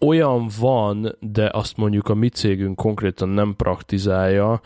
olyan 0.00 0.50
van, 0.60 1.16
de 1.20 1.50
azt 1.52 1.76
mondjuk 1.76 2.08
a 2.08 2.14
mi 2.14 2.28
cégünk 2.28 2.76
konkrétan 2.76 3.28
nem 3.28 3.56
praktizálja, 3.56 4.60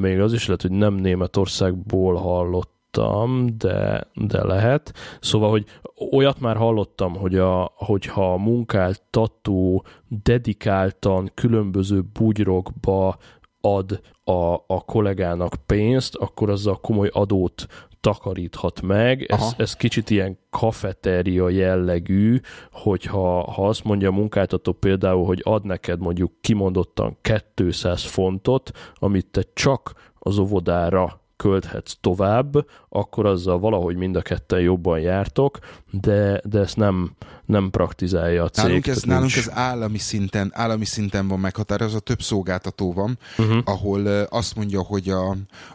még 0.00 0.20
az 0.20 0.32
is 0.32 0.46
lehet, 0.46 0.62
hogy 0.62 0.70
nem 0.70 0.94
Németországból 0.94 2.14
hallottam, 2.14 3.46
de, 3.58 4.06
de 4.14 4.44
lehet. 4.44 4.92
Szóval, 5.20 5.50
hogy 5.50 5.64
olyat 6.10 6.40
már 6.40 6.56
hallottam, 6.56 7.16
hogy 7.16 7.36
a, 7.36 7.72
hogyha 7.74 8.32
a 8.32 8.36
munkáltató 8.36 9.84
dedikáltan 10.22 11.30
különböző 11.34 12.02
bugyrokba 12.12 13.16
ad 13.60 14.00
a, 14.24 14.54
a 14.66 14.84
kollégának 14.86 15.54
pénzt, 15.66 16.14
akkor 16.14 16.50
azzal 16.50 16.80
komoly 16.80 17.08
adót 17.12 17.66
takaríthat 18.02 18.80
meg. 18.80 19.22
Ez, 19.22 19.54
ez 19.56 19.74
kicsit 19.74 20.10
ilyen 20.10 20.38
kafeteria 20.50 21.48
jellegű, 21.48 22.40
hogyha 22.72 23.50
ha 23.50 23.68
azt 23.68 23.84
mondja 23.84 24.08
a 24.08 24.12
munkáltató 24.12 24.72
például, 24.72 25.24
hogy 25.24 25.40
ad 25.44 25.64
neked 25.64 26.00
mondjuk 26.00 26.32
kimondottan 26.40 27.16
200 27.54 28.02
fontot, 28.02 28.70
amit 28.94 29.26
te 29.26 29.42
csak 29.54 29.92
az 30.18 30.38
óvodára 30.38 31.20
költhetsz 31.36 31.96
tovább, 32.00 32.66
akkor 32.88 33.26
azzal 33.26 33.58
valahogy 33.58 33.96
mind 33.96 34.16
a 34.16 34.22
ketten 34.22 34.60
jobban 34.60 35.00
jártok, 35.00 35.58
de, 35.90 36.40
de 36.44 36.58
ezt 36.58 36.76
nem, 36.76 37.10
nem 37.44 37.70
praktizálja 37.70 38.42
a 38.42 38.48
cég. 38.48 38.64
Nálunk 38.64 38.86
ez, 38.86 39.02
nálunk 39.02 39.36
ez 39.36 39.50
állami 39.50 39.98
szinten, 39.98 40.50
állami 40.54 40.84
szinten 40.84 41.28
van 41.28 41.40
meghatározva, 41.40 41.98
több 41.98 42.22
szolgáltató 42.22 42.92
van, 42.92 43.18
uh-huh. 43.38 43.58
ahol 43.64 44.06
azt 44.24 44.54
mondja, 44.56 44.82
hogy 44.82 45.08
a, 45.08 45.30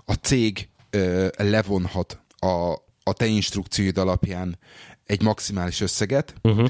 a 0.05 0.13
cég 0.13 0.69
levonhat 1.37 2.19
a, 2.37 2.71
a 3.03 3.13
te 3.13 3.25
instrukcióid 3.25 3.97
alapján 3.97 4.59
egy 5.05 5.21
maximális 5.21 5.81
összeget, 5.81 6.33
uh-huh. 6.43 6.69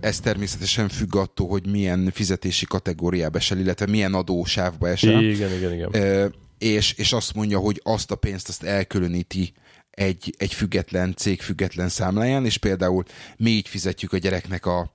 Ez 0.00 0.20
természetesen 0.20 0.88
függ 0.88 1.16
attól, 1.16 1.48
hogy 1.48 1.66
milyen 1.66 2.10
fizetési 2.14 2.66
kategóriába 2.66 3.38
esel, 3.38 3.58
illetve 3.58 3.86
milyen 3.86 4.14
adósávba 4.14 4.88
esel. 4.88 5.22
Igen, 5.22 5.52
igen, 5.52 5.72
igen. 5.72 6.34
És, 6.58 6.92
és 6.92 7.12
azt 7.12 7.34
mondja, 7.34 7.58
hogy 7.58 7.80
azt 7.84 8.10
a 8.10 8.14
pénzt 8.14 8.48
azt 8.48 8.62
elkülöníti 8.62 9.52
egy, 9.90 10.34
egy 10.38 10.54
független 10.54 11.14
cég 11.16 11.40
független 11.40 11.88
számláján, 11.88 12.44
és 12.44 12.56
például 12.56 13.04
mi 13.36 13.50
így 13.50 13.68
fizetjük 13.68 14.12
a 14.12 14.18
gyereknek 14.18 14.66
a, 14.66 14.92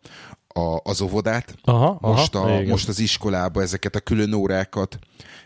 a, 0.58 0.80
az 0.84 1.02
óvodát, 1.02 1.56
aha, 1.64 1.98
most, 2.02 2.36
aha, 2.36 2.56
a, 2.56 2.62
most 2.62 2.88
az 2.88 3.00
iskolába 3.00 3.62
ezeket 3.62 3.96
a 3.96 4.00
külön 4.00 4.34
órákat, 4.34 5.00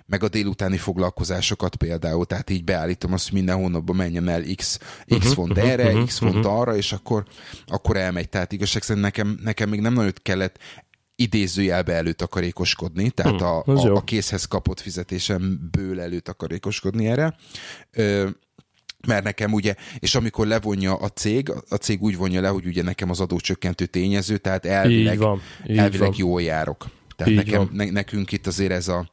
meg 0.06 0.24
a 0.24 0.30
délutáni 0.30 0.78
foglalkozásokat 0.78 1.76
például, 1.76 2.26
tehát 2.26 2.50
így 2.50 2.63
beállítom 2.63 3.13
azt, 3.13 3.24
hogy 3.30 3.34
minden 3.34 3.56
hónapban 3.56 3.95
menjen 3.95 4.28
el 4.28 4.43
x, 4.56 4.78
x 4.78 4.82
uh-huh, 5.08 5.34
font 5.34 5.52
uh-huh, 5.52 5.69
erre, 5.69 5.86
uh-huh, 5.86 6.06
x 6.06 6.17
font 6.17 6.36
uh-huh. 6.36 6.60
arra, 6.60 6.76
és 6.76 6.91
akkor, 6.91 7.26
akkor 7.67 7.98
elmegy. 7.98 8.30
Tehát 8.30 8.52
igazság 8.52 8.82
szerint 8.82 9.06
nekem, 9.06 9.39
nekem 9.43 9.69
még 9.69 9.82
nem 9.82 9.93
nagyon 9.93 10.13
kellett 10.22 10.58
idézőjelbe 11.15 11.93
előtakarékoskodni, 11.93 13.10
tehát 13.10 13.39
hmm, 13.39 13.48
a, 13.48 13.63
a, 13.65 13.95
a 13.95 14.04
készhez 14.04 14.45
kapott 14.45 14.80
fizetésemből 14.80 16.02
előtakarékoskodni 16.02 17.08
erre. 17.08 17.36
Ö, 17.91 18.30
mert 19.08 19.24
nekem 19.24 19.54
ugye, 19.54 19.76
és 20.00 20.16
amikor 20.16 20.48
levonja 20.48 20.96
a 20.96 21.08
cég, 21.08 21.50
a 21.70 21.76
cég 21.76 22.02
úgy 22.02 22.18
vonja 22.18 22.42
le, 22.42 22.48
hogy 22.48 22.66
ugye 22.66 22.84
nekem 22.84 23.10
az 23.10 23.20
adócsökkentő 23.20 23.86
tényező, 23.86 24.38
tehát 24.38 24.66
elvileg, 24.66 25.14
így 25.14 25.20
van, 25.20 25.42
így 25.68 25.78
elvileg 25.78 26.08
van. 26.08 26.18
jól 26.18 26.42
járok. 26.42 26.86
Tehát 27.16 27.34
nekem, 27.34 27.70
ne, 27.72 27.90
nekünk 27.90 28.32
itt 28.32 28.48
azért 28.48 28.72
ez, 28.72 28.88
a, 28.88 29.10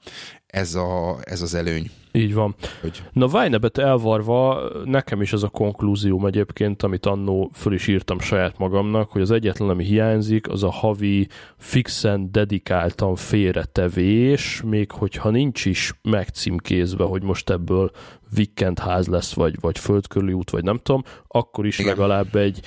ez, 0.46 0.75
a, 0.75 1.18
ez 1.22 1.42
az 1.42 1.55
előny. 1.55 1.90
Így 2.12 2.35
van. 2.35 2.55
Hogy... 2.81 3.03
Na 3.12 3.27
Vájnebet 3.27 3.79
elvarva, 3.79 4.70
nekem 4.85 5.22
is 5.22 5.33
ez 5.33 5.42
a 5.42 5.49
konklúzióm 5.49 6.27
egyébként, 6.27 6.83
amit 6.83 7.07
annó 7.07 7.51
föl 7.55 7.75
is 7.75 7.87
írtam 7.87 8.20
saját 8.20 8.59
magamnak, 8.59 9.11
hogy 9.11 9.22
az 9.22 9.31
egyetlen, 9.31 9.68
ami 9.68 9.85
hiányzik, 9.85 10.49
az 10.49 10.62
a 10.62 10.70
havi 10.70 11.29
fixen 11.57 12.33
dedikáltan 12.33 13.16
félretevés, 13.16 14.62
még 14.64 14.90
hogyha 14.90 15.31
nincs 15.31 15.64
is 15.64 15.92
megcímkézve, 16.03 17.05
hogy 17.05 17.22
most 17.22 17.51
ebből 17.51 17.90
vikend 18.34 18.78
ház 18.78 19.06
lesz, 19.06 19.32
vagy, 19.32 19.60
vagy 19.60 19.78
földkörüli 19.78 20.32
út, 20.32 20.50
vagy 20.50 20.64
nem 20.64 20.80
tudom, 20.82 21.02
akkor 21.28 21.66
is 21.66 21.78
Igen. 21.78 21.90
legalább 21.90 22.36
egy, 22.36 22.60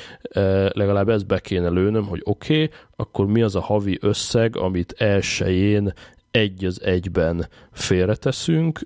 legalább 0.74 1.10
ezt 1.10 1.28
be 1.28 1.40
kéne 1.40 1.70
lőnöm, 1.70 2.06
hogy 2.06 2.22
oké, 2.24 2.64
okay, 2.64 2.76
akkor 2.96 3.26
mi 3.26 3.42
az 3.42 3.56
a 3.56 3.62
havi 3.62 3.98
összeg, 4.02 4.56
amit 4.58 4.96
elsőjén 4.98 5.94
egy 6.32 6.66
az 6.66 6.84
egyben 6.84 7.48
félreteszünk, 7.72 8.80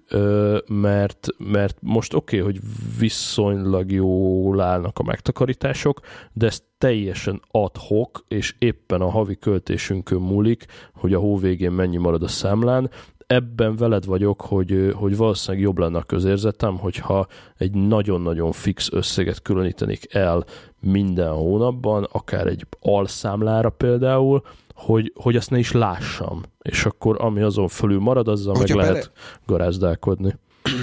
mert, 0.68 1.28
mert 1.38 1.78
most 1.80 2.14
oké, 2.14 2.40
okay, 2.40 2.52
hogy 2.52 2.62
viszonylag 3.00 3.92
jól 3.92 4.62
állnak 4.62 5.00
a 5.00 5.04
megtakarítások, 5.04 6.00
de 6.34 6.46
ez 6.46 6.64
teljesen 6.78 7.42
adhok, 7.52 8.24
és 8.28 8.56
éppen 8.60 9.02
a 9.02 9.10
havi 9.10 9.36
költésünkön 9.36 10.22
múlik, 10.22 10.66
hogy 10.94 11.14
a 11.14 11.20
hó 11.20 11.38
végén 11.38 11.72
mennyi 11.72 11.98
marad 11.98 12.24
a 12.24 12.28
számlán, 12.28 12.90
ebben 13.28 13.76
veled 13.76 14.06
vagyok, 14.06 14.42
hogy, 14.42 14.94
hogy 14.96 15.18
valószínűleg 15.18 15.64
jobb 15.64 15.78
lenne 15.78 15.98
a 15.98 16.04
közérzetem, 16.04 16.78
hogyha 16.78 17.28
egy 17.58 17.72
nagyon-nagyon 17.72 18.52
fix 18.52 18.90
összeget 18.92 19.42
különítenék 19.42 20.14
el 20.14 20.46
minden 20.80 21.32
hónapban, 21.32 22.08
akár 22.12 22.48
egy 22.48 22.68
alszámlára 22.80 23.70
például, 23.70 24.44
hogy, 24.74 25.14
hogy 25.16 25.36
azt 25.36 25.50
ne 25.50 25.58
is 25.58 25.72
lássam, 25.72 26.42
és 26.62 26.86
akkor 26.86 27.16
ami 27.22 27.42
azon 27.42 27.68
fölül 27.68 28.00
marad, 28.00 28.28
azzal 28.28 28.56
hogyha 28.56 28.76
meg 28.76 28.86
bele... 28.86 28.98
lehet 28.98 29.12
garázdálkodni. 29.46 30.36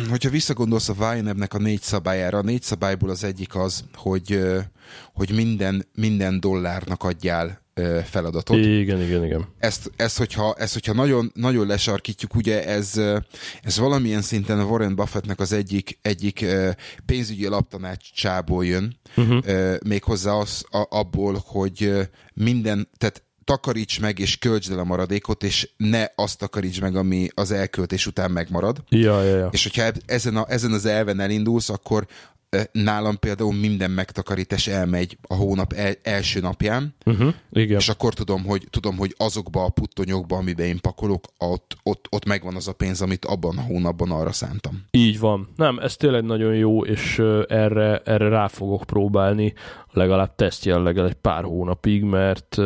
Hogyha 0.09 0.31
visszagondolsz 0.31 0.89
a 0.89 0.95
Weinebnek 0.99 1.55
a 1.55 1.59
négy 1.59 1.81
szabályára, 1.81 2.39
a 2.39 2.43
négy 2.43 2.63
szabályból 2.63 3.11
az 3.11 3.25
egyik 3.25 3.55
az, 3.55 3.85
hogy, 3.95 4.41
hogy 5.15 5.33
minden, 5.35 5.87
minden 5.95 6.41
dollárnak 6.41 7.05
adjál 7.05 7.61
feladatot. 8.05 8.57
Igen, 8.57 9.03
igen, 9.03 9.25
igen. 9.25 9.47
Ezt, 9.59 9.91
ezt, 9.97 10.19
hogyha, 10.19 10.55
ezt 10.59 10.73
hogyha 10.73 10.93
nagyon, 10.93 11.31
nagyon 11.35 11.67
lesarkítjuk, 11.67 12.35
ugye 12.35 12.65
ez, 12.67 13.01
ez 13.63 13.79
valamilyen 13.79 14.23
szinten 14.23 14.59
a 14.59 14.65
Warren 14.65 14.95
Buffettnek 14.95 15.41
az 15.41 15.53
egyik, 15.53 15.99
egyik 16.03 16.47
pénzügyi 17.07 17.47
alaptanácsából 17.47 18.67
jön, 18.67 18.97
uh-huh. 19.17 19.77
méghozzá 19.87 20.33
az, 20.33 20.65
abból, 20.71 21.43
hogy 21.47 22.09
minden, 22.35 22.89
tehát 22.97 23.23
takaríts 23.45 24.01
meg 24.01 24.19
és 24.19 24.39
költsd 24.39 24.73
el 24.73 24.79
a 24.79 24.85
maradékot, 24.85 25.43
és 25.43 25.69
ne 25.77 26.07
azt 26.15 26.39
takaríts 26.39 26.81
meg, 26.81 26.97
ami 26.97 27.29
az 27.35 27.51
elköltés 27.51 28.07
után 28.07 28.31
megmarad. 28.31 28.83
Ja, 28.89 29.23
ja, 29.23 29.37
ja. 29.37 29.49
És 29.53 29.63
hogyha 29.63 29.93
ezen, 30.07 30.37
a, 30.37 30.45
ezen 30.49 30.73
az 30.73 30.87
elven 30.87 31.21
elindulsz, 31.21 31.69
akkor 31.69 32.07
nálam 32.73 33.19
például 33.19 33.55
minden 33.55 33.91
megtakarítás 33.91 34.67
elmegy 34.67 35.19
a 35.29 35.35
hónap 35.35 35.73
el, 35.73 35.95
első 36.03 36.41
napján, 36.41 36.95
uh-huh, 37.05 37.35
igen. 37.53 37.79
és 37.79 37.89
akkor 37.89 38.15
tudom 38.15 38.45
hogy, 38.45 38.67
tudom, 38.71 38.97
hogy 38.97 39.15
azokba 39.19 39.65
a 39.65 39.69
puttonyokba, 39.69 40.37
amiben 40.37 40.67
én 40.67 40.81
pakolok, 40.81 41.25
ott, 41.39 41.77
ott, 41.83 42.07
ott 42.11 42.25
megvan 42.25 42.55
az 42.55 42.69
a 42.69 42.73
pénz, 42.73 43.03
amit 43.03 43.25
abban 43.25 43.59
a 43.59 43.63
hónapban 43.63 44.11
arra 44.11 44.33
szántam. 44.33 44.85
Így 44.91 45.19
van. 45.19 45.49
Nem, 45.57 45.79
ez 45.79 45.97
tényleg 45.97 46.25
nagyon 46.25 46.55
jó, 46.55 46.85
és 46.85 47.19
erre, 47.49 47.99
erre 48.05 48.29
rá 48.29 48.47
fogok 48.47 48.83
próbálni 48.85 49.55
legalább 49.93 50.35
teszt 50.35 50.65
jelleggel 50.65 51.07
egy 51.07 51.15
pár 51.15 51.45
hónapig, 51.45 52.03
mert 52.03 52.59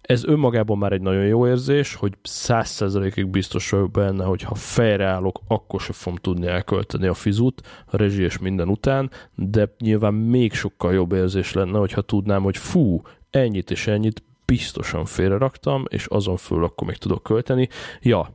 ez 0.00 0.24
önmagában 0.24 0.78
már 0.78 0.92
egy 0.92 1.00
nagyon 1.00 1.24
jó 1.24 1.46
érzés, 1.46 1.94
hogy 1.94 2.12
száz 2.22 2.68
százalékig 2.68 3.26
biztos 3.26 3.70
vagyok 3.70 3.90
benne, 3.90 4.24
hogy 4.24 4.42
ha 4.42 4.54
fejreállok, 4.54 5.40
akkor 5.48 5.80
sem 5.80 5.92
fogom 5.92 6.18
tudni 6.18 6.46
elkölteni 6.46 7.06
a 7.06 7.14
fizut, 7.14 7.62
a 7.86 7.96
rezsi 7.96 8.22
és 8.22 8.38
minden 8.38 8.68
után, 8.68 9.10
de 9.34 9.74
nyilván 9.78 10.14
még 10.14 10.52
sokkal 10.52 10.92
jobb 10.92 11.12
érzés 11.12 11.52
lenne, 11.52 11.78
hogyha 11.78 12.00
tudnám, 12.00 12.42
hogy 12.42 12.56
fú, 12.56 13.02
ennyit 13.30 13.70
és 13.70 13.86
ennyit 13.86 14.22
biztosan 14.44 15.04
félreraktam, 15.04 15.84
és 15.88 16.06
azon 16.06 16.36
föl 16.36 16.64
akkor 16.64 16.86
még 16.86 16.96
tudok 16.96 17.22
költeni. 17.22 17.68
Ja, 18.00 18.30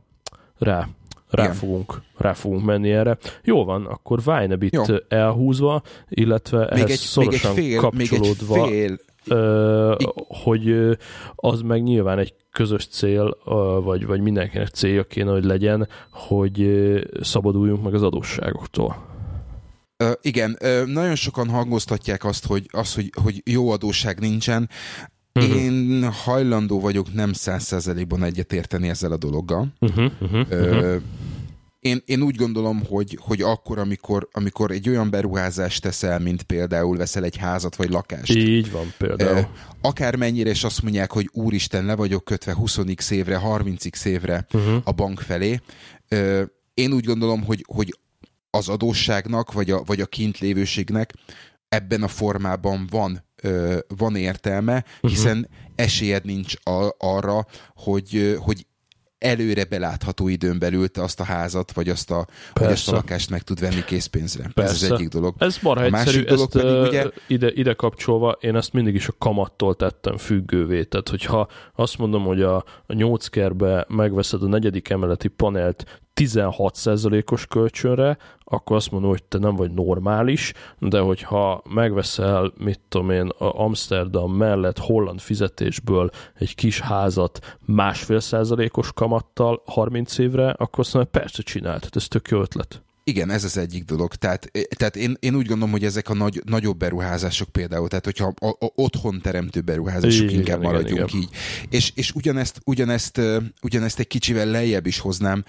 rá, 0.58 0.88
rá 1.32 1.50
fogunk, 1.52 2.02
rá 2.16 2.32
fogunk 2.32 2.64
menni 2.64 2.90
erre. 2.90 3.18
Jó 3.44 3.64
van, 3.64 3.86
akkor 3.86 4.22
Vájnebit 4.22 5.04
elhúzva, 5.08 5.82
illetve 6.08 6.66
ehhez 6.68 6.80
még 6.80 6.90
egy, 6.90 6.98
szorosan 6.98 7.54
még 7.54 7.64
egy 7.64 7.70
fél, 7.70 7.80
kapcsolódva, 7.80 8.66
még 8.66 8.72
egy 8.72 8.78
fél, 8.78 8.98
ö, 9.36 9.94
hogy 10.28 10.96
az 11.34 11.60
meg 11.60 11.82
nyilván 11.82 12.18
egy 12.18 12.34
közös 12.50 12.86
cél, 12.86 13.38
vagy, 13.82 14.06
vagy 14.06 14.20
mindenkinek 14.20 14.68
célja 14.68 15.04
kéne, 15.04 15.30
hogy 15.30 15.44
legyen, 15.44 15.88
hogy 16.10 16.68
szabaduljunk 17.20 17.82
meg 17.82 17.94
az 17.94 18.02
adósságoktól. 18.02 19.10
Uh, 20.02 20.12
igen, 20.20 20.56
uh, 20.62 20.86
nagyon 20.86 21.14
sokan 21.14 21.48
hangoztatják 21.48 22.24
azt, 22.24 22.46
hogy, 22.46 22.68
az, 22.72 22.94
hogy, 22.94 23.12
hogy 23.22 23.42
jó 23.44 23.70
adósság 23.70 24.20
nincsen. 24.20 24.68
Uh-huh. 25.34 25.56
Én 25.56 26.10
hajlandó 26.12 26.80
vagyok 26.80 27.14
nem 27.14 27.32
száz 27.32 27.62
százalékban 27.62 28.22
egyetérteni 28.22 28.88
ezzel 28.88 29.12
a 29.12 29.16
dologgal. 29.16 29.72
Uh-huh, 29.80 30.12
uh-huh, 30.20 30.46
uh, 30.50 31.02
én, 31.82 32.02
én 32.04 32.22
úgy 32.22 32.36
gondolom, 32.36 32.84
hogy, 32.86 33.18
hogy 33.20 33.42
akkor, 33.42 33.78
amikor, 33.78 34.28
amikor 34.32 34.70
egy 34.70 34.88
olyan 34.88 35.10
beruházást 35.10 35.82
teszel, 35.82 36.18
mint 36.18 36.42
például 36.42 36.96
veszel 36.96 37.24
egy 37.24 37.36
házat 37.36 37.76
vagy 37.76 37.90
lakást. 37.90 38.34
Így 38.34 38.70
van 38.70 38.92
például. 38.98 39.46
Akármennyire 39.80 40.50
is 40.50 40.64
azt 40.64 40.82
mondják, 40.82 41.12
hogy 41.12 41.28
úristen, 41.32 41.84
le 41.84 41.94
vagyok 41.94 42.24
kötve 42.24 42.56
20x 42.60 43.10
évre, 43.10 43.40
30x 43.44 44.04
évre 44.04 44.46
uh-huh. 44.52 44.80
a 44.84 44.92
bank 44.92 45.20
felé. 45.20 45.60
Én 46.74 46.92
úgy 46.92 47.04
gondolom, 47.04 47.44
hogy, 47.44 47.64
hogy 47.66 47.98
az 48.50 48.68
adósságnak, 48.68 49.52
vagy 49.52 49.70
a, 49.70 49.82
vagy 49.82 50.00
a 50.00 50.06
kintlévőségnek 50.06 51.12
ebben 51.68 52.02
a 52.02 52.08
formában 52.08 52.86
van, 52.90 53.24
van 53.96 54.16
értelme, 54.16 54.84
mhm. 55.00 55.12
hiszen 55.12 55.36
uh-huh. 55.36 55.52
esélyed 55.74 56.24
nincs 56.24 56.54
a, 56.62 56.94
arra, 56.98 57.46
hogy, 57.74 58.36
hogy 58.38 58.66
előre 59.22 59.64
belátható 59.64 60.28
időn 60.28 60.58
belül 60.58 60.88
te 60.88 61.02
azt 61.02 61.20
a 61.20 61.24
házat, 61.24 61.72
vagy 61.72 61.88
azt 61.88 62.10
a, 62.10 62.26
vagy 62.52 62.72
azt 62.72 62.88
a 62.88 62.92
lakást 62.92 63.30
meg 63.30 63.42
tud 63.42 63.60
venni 63.60 63.84
készpénzre. 63.84 64.50
Persze. 64.54 64.74
Ez 64.74 64.82
az 64.82 64.90
egyik 64.90 65.08
dolog. 65.08 65.34
Ez 65.38 65.58
marha 65.62 65.84
a 65.84 65.90
másik 65.90 66.24
dolog 66.26 66.48
ezt, 66.54 66.64
pedig 66.64 66.80
ugye... 66.80 67.06
Ide, 67.26 67.50
ide 67.54 67.72
kapcsolva 67.72 68.36
én 68.40 68.56
ezt 68.56 68.72
mindig 68.72 68.94
is 68.94 69.08
a 69.08 69.14
kamattól 69.18 69.74
tettem 69.74 70.16
függővé. 70.16 70.82
Tehát, 70.84 71.08
hogyha 71.08 71.48
azt 71.74 71.98
mondom, 71.98 72.24
hogy 72.24 72.42
a, 72.42 72.56
a 72.86 72.94
nyolckerbe 72.94 73.86
megveszed 73.88 74.42
a 74.42 74.46
negyedik 74.48 74.88
emeleti 74.88 75.28
panelt 75.28 76.00
16%-os 76.14 77.46
kölcsönre, 77.46 78.16
akkor 78.44 78.76
azt 78.76 78.90
mondom, 78.90 79.10
hogy 79.10 79.24
te 79.24 79.38
nem 79.38 79.54
vagy 79.54 79.70
normális, 79.70 80.52
de 80.78 81.00
hogyha 81.00 81.62
megveszel, 81.68 82.52
mit 82.58 82.80
tudom 82.88 83.10
én, 83.10 83.28
a 83.28 83.60
Amsterdam 83.60 84.32
mellett 84.32 84.78
holland 84.78 85.20
fizetésből 85.20 86.10
egy 86.34 86.54
kis 86.54 86.80
házat 86.80 87.58
másfél 87.66 88.20
százalékos 88.20 88.92
kamattal 88.92 89.62
30 89.66 90.18
évre, 90.18 90.50
akkor 90.50 90.78
azt 90.78 90.94
mondom, 90.94 91.12
persze 91.12 91.42
csináltad, 91.42 91.90
ez 91.94 92.08
tök 92.08 92.28
jó 92.28 92.40
ötlet. 92.40 92.82
Igen, 93.04 93.30
ez 93.30 93.44
az 93.44 93.56
egyik 93.56 93.84
dolog. 93.84 94.14
Tehát, 94.14 94.48
eh, 94.52 94.62
tehát 94.62 94.96
én, 94.96 95.16
én 95.20 95.34
úgy 95.34 95.46
gondolom, 95.46 95.70
hogy 95.70 95.84
ezek 95.84 96.08
a 96.08 96.14
nagy, 96.14 96.42
nagyobb 96.44 96.76
beruházások 96.76 97.48
például, 97.48 97.88
tehát 97.88 98.04
hogyha 98.04 98.32
a, 98.38 98.46
a 98.46 98.72
otthon 98.74 99.20
teremtő 99.20 99.60
beruházások 99.60 100.22
igen, 100.22 100.34
inkább 100.34 100.60
igen, 100.60 100.72
maradjunk 100.72 101.12
igen, 101.12 101.22
így. 101.22 101.28
És, 101.70 101.92
és 101.94 102.12
ugyanezt, 102.12 102.60
ugyanezt, 102.64 103.20
ugyanezt 103.62 103.98
egy 103.98 104.06
kicsivel 104.06 104.46
lejjebb 104.46 104.86
is 104.86 104.98
hoznám 104.98 105.44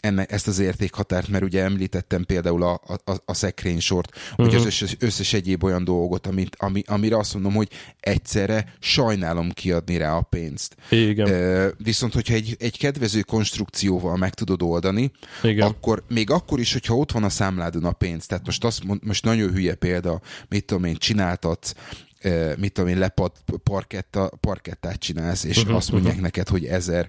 enne, 0.00 0.24
ezt 0.24 0.48
az 0.48 0.58
értékhatárt, 0.58 1.28
mert 1.28 1.44
ugye 1.44 1.62
említettem 1.62 2.24
például 2.24 2.62
a, 2.62 2.80
a, 3.04 3.12
a 3.24 3.52
sort, 3.78 4.10
uh-huh. 4.14 4.46
hogy 4.46 4.54
az 4.54 4.60
mhm. 4.60 4.66
összes, 4.66 4.96
összes 4.98 5.32
egyéb 5.32 5.64
olyan 5.64 5.84
dolgot, 5.84 6.26
amit, 6.26 6.56
ami, 6.58 6.82
amire 6.86 7.16
azt 7.16 7.34
mondom, 7.34 7.54
hogy 7.54 7.68
egyszerre 8.00 8.74
sajnálom 8.78 9.50
kiadni 9.50 9.96
rá 9.96 10.16
a 10.16 10.22
pénzt. 10.22 10.76
Igen. 10.90 11.74
Viszont, 11.78 12.12
hogyha 12.12 12.34
egy, 12.34 12.56
egy 12.58 12.78
kedvező 12.78 13.20
konstrukcióval 13.20 14.16
meg 14.16 14.34
tudod 14.34 14.62
oldani, 14.62 15.10
Igen. 15.42 15.66
akkor 15.66 16.04
még 16.08 16.30
akkor 16.30 16.46
akkor 16.46 16.64
is, 16.64 16.72
hogyha 16.72 16.96
ott 16.96 17.12
van 17.12 17.24
a 17.24 17.28
számládon 17.28 17.84
a 17.84 17.92
pénz, 17.92 18.26
tehát 18.26 18.46
most, 18.46 18.64
azt 18.64 18.84
mond, 18.84 19.04
most 19.04 19.24
nagyon 19.24 19.52
hülye 19.52 19.74
példa, 19.74 20.20
mit 20.48 20.64
tudom 20.64 20.84
én, 20.84 20.96
csináltatsz, 20.96 21.72
mit 22.58 22.72
tudom 22.72 22.90
én, 22.90 22.98
lepad 22.98 23.32
parketta, 23.62 24.30
parkettát 24.40 24.98
csinálsz, 24.98 25.44
és 25.44 25.58
uh-huh, 25.58 25.76
azt 25.76 25.90
mondják 25.90 26.12
uh-huh. 26.12 26.26
neked, 26.26 26.48
hogy 26.48 26.64
ezer, 26.64 27.08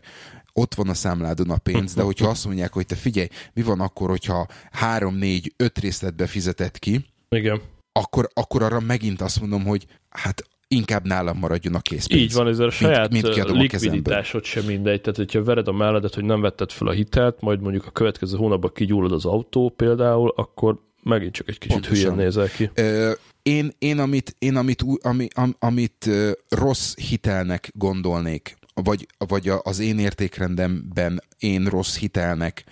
ott 0.53 0.73
van 0.73 0.89
a 0.89 0.93
számládon 0.93 1.49
a 1.49 1.57
pénz, 1.57 1.93
de 1.93 2.01
hogyha 2.01 2.27
azt 2.27 2.45
mondják, 2.45 2.73
hogy 2.73 2.85
te 2.85 2.95
figyelj, 2.95 3.27
mi 3.53 3.61
van 3.61 3.79
akkor, 3.79 4.09
hogyha 4.09 4.47
három, 4.71 5.15
négy, 5.15 5.53
öt 5.57 5.79
részletbe 5.79 6.27
fizetett 6.27 6.79
ki, 6.79 7.05
Igen. 7.29 7.61
Akkor, 7.91 8.29
akkor 8.33 8.63
arra 8.63 8.79
megint 8.79 9.21
azt 9.21 9.39
mondom, 9.39 9.65
hogy 9.65 9.85
hát 10.09 10.43
inkább 10.67 11.05
nálam 11.05 11.37
maradjon 11.37 11.75
a 11.75 11.79
készpénz. 11.79 12.21
Így 12.21 12.33
van, 12.33 12.47
ez 12.47 12.59
a 12.59 12.69
saját 12.69 13.11
mint, 13.11 13.35
mint 13.35 13.49
likviditásod 13.49 14.43
sem 14.43 14.65
mindegy. 14.65 15.01
Tehát, 15.01 15.15
hogyha 15.15 15.43
vered 15.43 15.67
a 15.67 15.71
melledet, 15.71 16.13
hogy 16.13 16.23
nem 16.23 16.41
vetted 16.41 16.71
fel 16.71 16.87
a 16.87 16.91
hitelt, 16.91 17.41
majd 17.41 17.61
mondjuk 17.61 17.85
a 17.85 17.91
következő 17.91 18.37
hónapban 18.37 18.71
kigyullad 18.73 19.11
az 19.11 19.25
autó 19.25 19.69
például, 19.69 20.33
akkor 20.35 20.79
megint 21.03 21.33
csak 21.33 21.49
egy 21.49 21.57
kicsit 21.57 21.79
Pontosan. 21.79 22.03
hülyen 22.03 22.25
nézel 22.25 22.47
ki. 22.47 22.69
Ö, 22.73 23.11
én, 23.47 23.71
én, 23.79 23.99
amit, 23.99 24.35
én 24.39 24.55
amit, 24.55 24.85
ami, 25.01 25.27
am, 25.35 25.55
amit 25.59 26.09
rossz 26.49 26.95
hitelnek 26.95 27.71
gondolnék, 27.73 28.57
vagy, 28.73 29.07
vagy 29.17 29.51
az 29.61 29.79
én 29.79 29.99
értékrendemben 29.99 31.23
én 31.39 31.65
rossz 31.65 31.97
hitelnek 31.97 32.63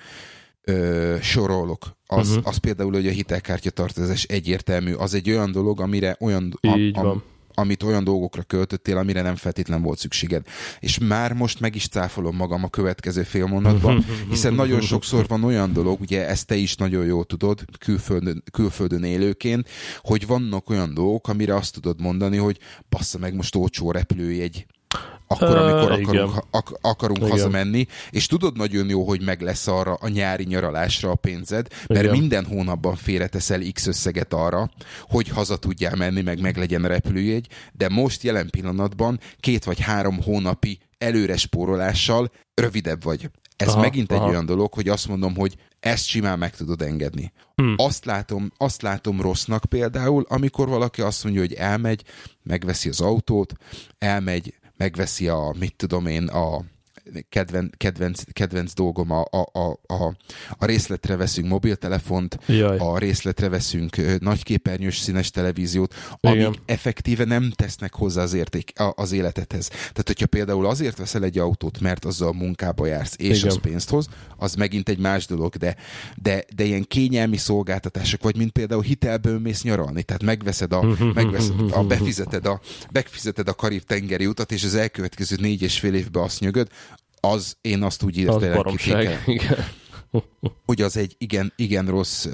ö, 0.64 1.16
sorolok, 1.22 1.98
az, 2.08 2.30
uh-huh. 2.30 2.48
az 2.48 2.58
például, 2.58 2.92
hogy 2.92 3.08
a 3.08 3.12
hitelkártya 3.12 3.70
tartozás 3.70 4.24
egyértelmű, 4.24 4.94
az 4.94 5.14
egy 5.14 5.30
olyan 5.30 5.52
dolog, 5.52 5.82
amire 5.82 6.16
olyan... 6.20 6.60
Így 6.62 6.96
van. 6.96 7.24
Am, 7.56 7.66
amit 7.66 7.84
olyan 7.84 8.04
dolgokra 8.04 8.44
költöttél, 8.44 8.98
amire 8.98 9.22
nem 9.22 9.36
feltétlen 9.36 9.82
volt 9.82 9.98
szükséged. 9.98 10.46
És 10.80 10.98
már 10.98 11.34
most 11.34 11.60
meg 11.60 11.76
is 11.76 11.88
cáfolom 11.88 12.36
magam 12.36 12.64
a 12.64 12.70
következő 12.70 13.24
fél 13.24 13.46
mondatban, 13.46 14.06
hiszen 14.30 14.54
nagyon 14.54 14.82
sokszor 14.82 15.28
van 15.28 15.44
olyan 15.44 15.74
dolog, 15.74 16.02
ugye 16.02 16.28
ezt 16.28 16.48
te 16.48 16.56
is 16.56 16.76
nagyon 16.76 17.06
jól 17.06 17.26
tudod, 17.26 17.66
külföldön, 17.80 18.44
külföldön 18.52 19.04
élőként, 19.04 19.70
hogy 20.02 20.28
vannak 20.28 20.70
olyan 20.70 20.94
dolgok, 20.94 21.28
amire 21.28 21.56
azt 21.56 21.74
tudod 21.74 22.02
mondani, 22.02 22.38
hogy 22.38 22.60
bassza 22.90 23.18
meg 23.18 23.34
most 23.36 23.56
olcsó 23.56 23.92
repülőjegy, 23.92 24.66
akkor, 25.28 25.58
amikor 25.58 25.92
uh, 25.92 25.92
akarunk, 25.92 26.44
ak- 26.52 26.78
akarunk 26.82 27.20
igen. 27.20 27.30
hazamenni, 27.30 27.88
és 28.10 28.26
tudod 28.26 28.58
nagyon 28.58 28.90
jó, 28.90 29.04
hogy 29.04 29.22
meg 29.22 29.42
lesz 29.42 29.68
arra 29.68 29.94
a 29.94 30.08
nyári 30.08 30.44
nyaralásra 30.44 31.12
a 31.12 31.16
pénzed, 31.16 31.68
mert 31.88 32.04
igen. 32.04 32.18
minden 32.18 32.46
hónapban 32.46 32.96
félreteszel 32.96 33.62
X 33.74 33.88
összeget 33.88 34.34
arra, 34.34 34.70
hogy 35.02 35.28
haza 35.28 35.58
tudjál 35.58 35.96
menni, 35.96 36.22
meg 36.22 36.42
meg 36.42 36.58
legyen 36.58 36.84
a 36.84 36.88
repülőjegy, 36.88 37.48
de 37.74 37.90
most 37.90 38.24
jelen 38.24 38.50
pillanatban 38.50 39.20
két 39.40 39.64
vagy 39.64 39.80
három 39.80 40.22
hónapi 40.22 40.80
előre 40.98 41.38
spórolással 41.38 42.32
rövidebb 42.54 43.04
vagy. 43.04 43.30
Ez 43.56 43.68
aha, 43.68 43.82
megint 43.82 44.12
aha. 44.12 44.24
egy 44.24 44.30
olyan 44.30 44.46
dolog, 44.46 44.74
hogy 44.74 44.90
azt 44.90 45.08
mondom, 45.08 45.36
hogy 45.36 45.56
ezt 45.80 46.06
simán 46.06 46.40
meg 46.40 46.56
tudod 46.56 46.82
engedni. 46.82 47.32
Hmm. 47.56 47.74
Azt, 47.78 48.06
látom, 48.06 48.52
azt 48.58 48.82
látom 48.82 49.22
rossznak 49.22 49.66
például, 49.70 50.26
amikor 50.28 50.68
valaki 50.68 51.02
azt 51.02 51.24
mondja, 51.24 51.42
hogy 51.42 51.54
elmegy, 51.54 52.04
megveszi 52.44 52.90
az 52.90 53.02
autót, 53.02 53.54
elmegy, 53.98 54.54
megveszi 54.78 55.28
a, 55.28 55.54
mit 55.60 55.76
tudom 55.76 56.08
én, 56.08 56.28
a 56.28 56.64
kedven, 57.30 57.74
kedvenc, 57.78 58.24
kedvenc 58.34 58.74
dolgom 58.74 59.12
a, 59.12 59.26
a, 59.32 59.60
a, 59.60 59.80
a, 59.94 60.16
a 60.58 60.66
részletre 60.66 61.16
veszünk 61.16 61.48
mobiltelefont, 61.48 62.40
Jaj. 62.46 62.78
a 62.78 62.98
részletre 62.98 63.50
veszünk 63.50 64.20
nagyképernyős 64.20 64.98
színes 64.98 65.32
televíziót, 65.32 65.94
amik 66.22 66.40
Igen. 66.40 66.56
effektíve 66.66 67.24
nem 67.26 67.52
tesznek 67.56 67.94
hozzá 67.94 68.22
az, 68.22 68.34
érték, 68.34 68.74
az 68.96 69.12
életedhez. 69.12 69.68
Tehát, 69.68 70.04
hogyha 70.06 70.26
például 70.26 70.66
azért 70.66 70.98
veszel 70.98 71.24
egy 71.24 71.38
autót, 71.38 71.80
mert 71.80 72.06
azzal 72.06 72.34
munkába 72.34 72.86
jársz, 72.86 73.16
és 73.18 73.38
Igen. 73.38 73.50
az 73.50 73.60
pénzt 73.60 73.90
hoz, 73.90 74.08
az 74.38 74.56
megint 74.56 74.90
egy 74.90 75.00
más 75.00 75.26
dolog, 75.26 75.56
de, 75.56 75.76
de, 76.16 76.44
de 76.56 76.64
ilyen 76.64 76.84
kényelmi 76.84 77.38
szolgáltatások, 77.38 78.24
vagy 78.24 78.38
mint 78.38 78.52
például 78.52 78.82
hitelből 78.82 79.40
mész 79.40 79.64
nyaralni, 79.64 80.04
tehát 80.04 80.24
megveszed 80.24 80.74
a, 80.74 80.84
megveszed 81.14 81.72
a 81.72 81.84
befizeted 81.84 82.46
a, 82.46 82.62
befizeted 82.92 83.48
a 83.48 83.54
Karib 83.54 83.84
tengeri 83.84 84.26
utat, 84.26 84.52
és 84.52 84.64
az 84.64 84.76
elkövetkező 84.76 85.36
négy 85.40 85.62
és 85.62 85.80
fél 85.80 85.94
évben 85.94 86.24
azt 86.24 86.40
nyögöd, 86.40 86.68
az 87.30 87.58
én 87.62 87.84
azt 87.84 88.04
úgy 88.04 88.18
írtam 88.18 88.40
hogy 90.66 90.82
az 90.82 90.98
egy 90.98 91.16
igen, 91.18 91.54
igen, 91.56 91.86
rossz, 91.86 92.28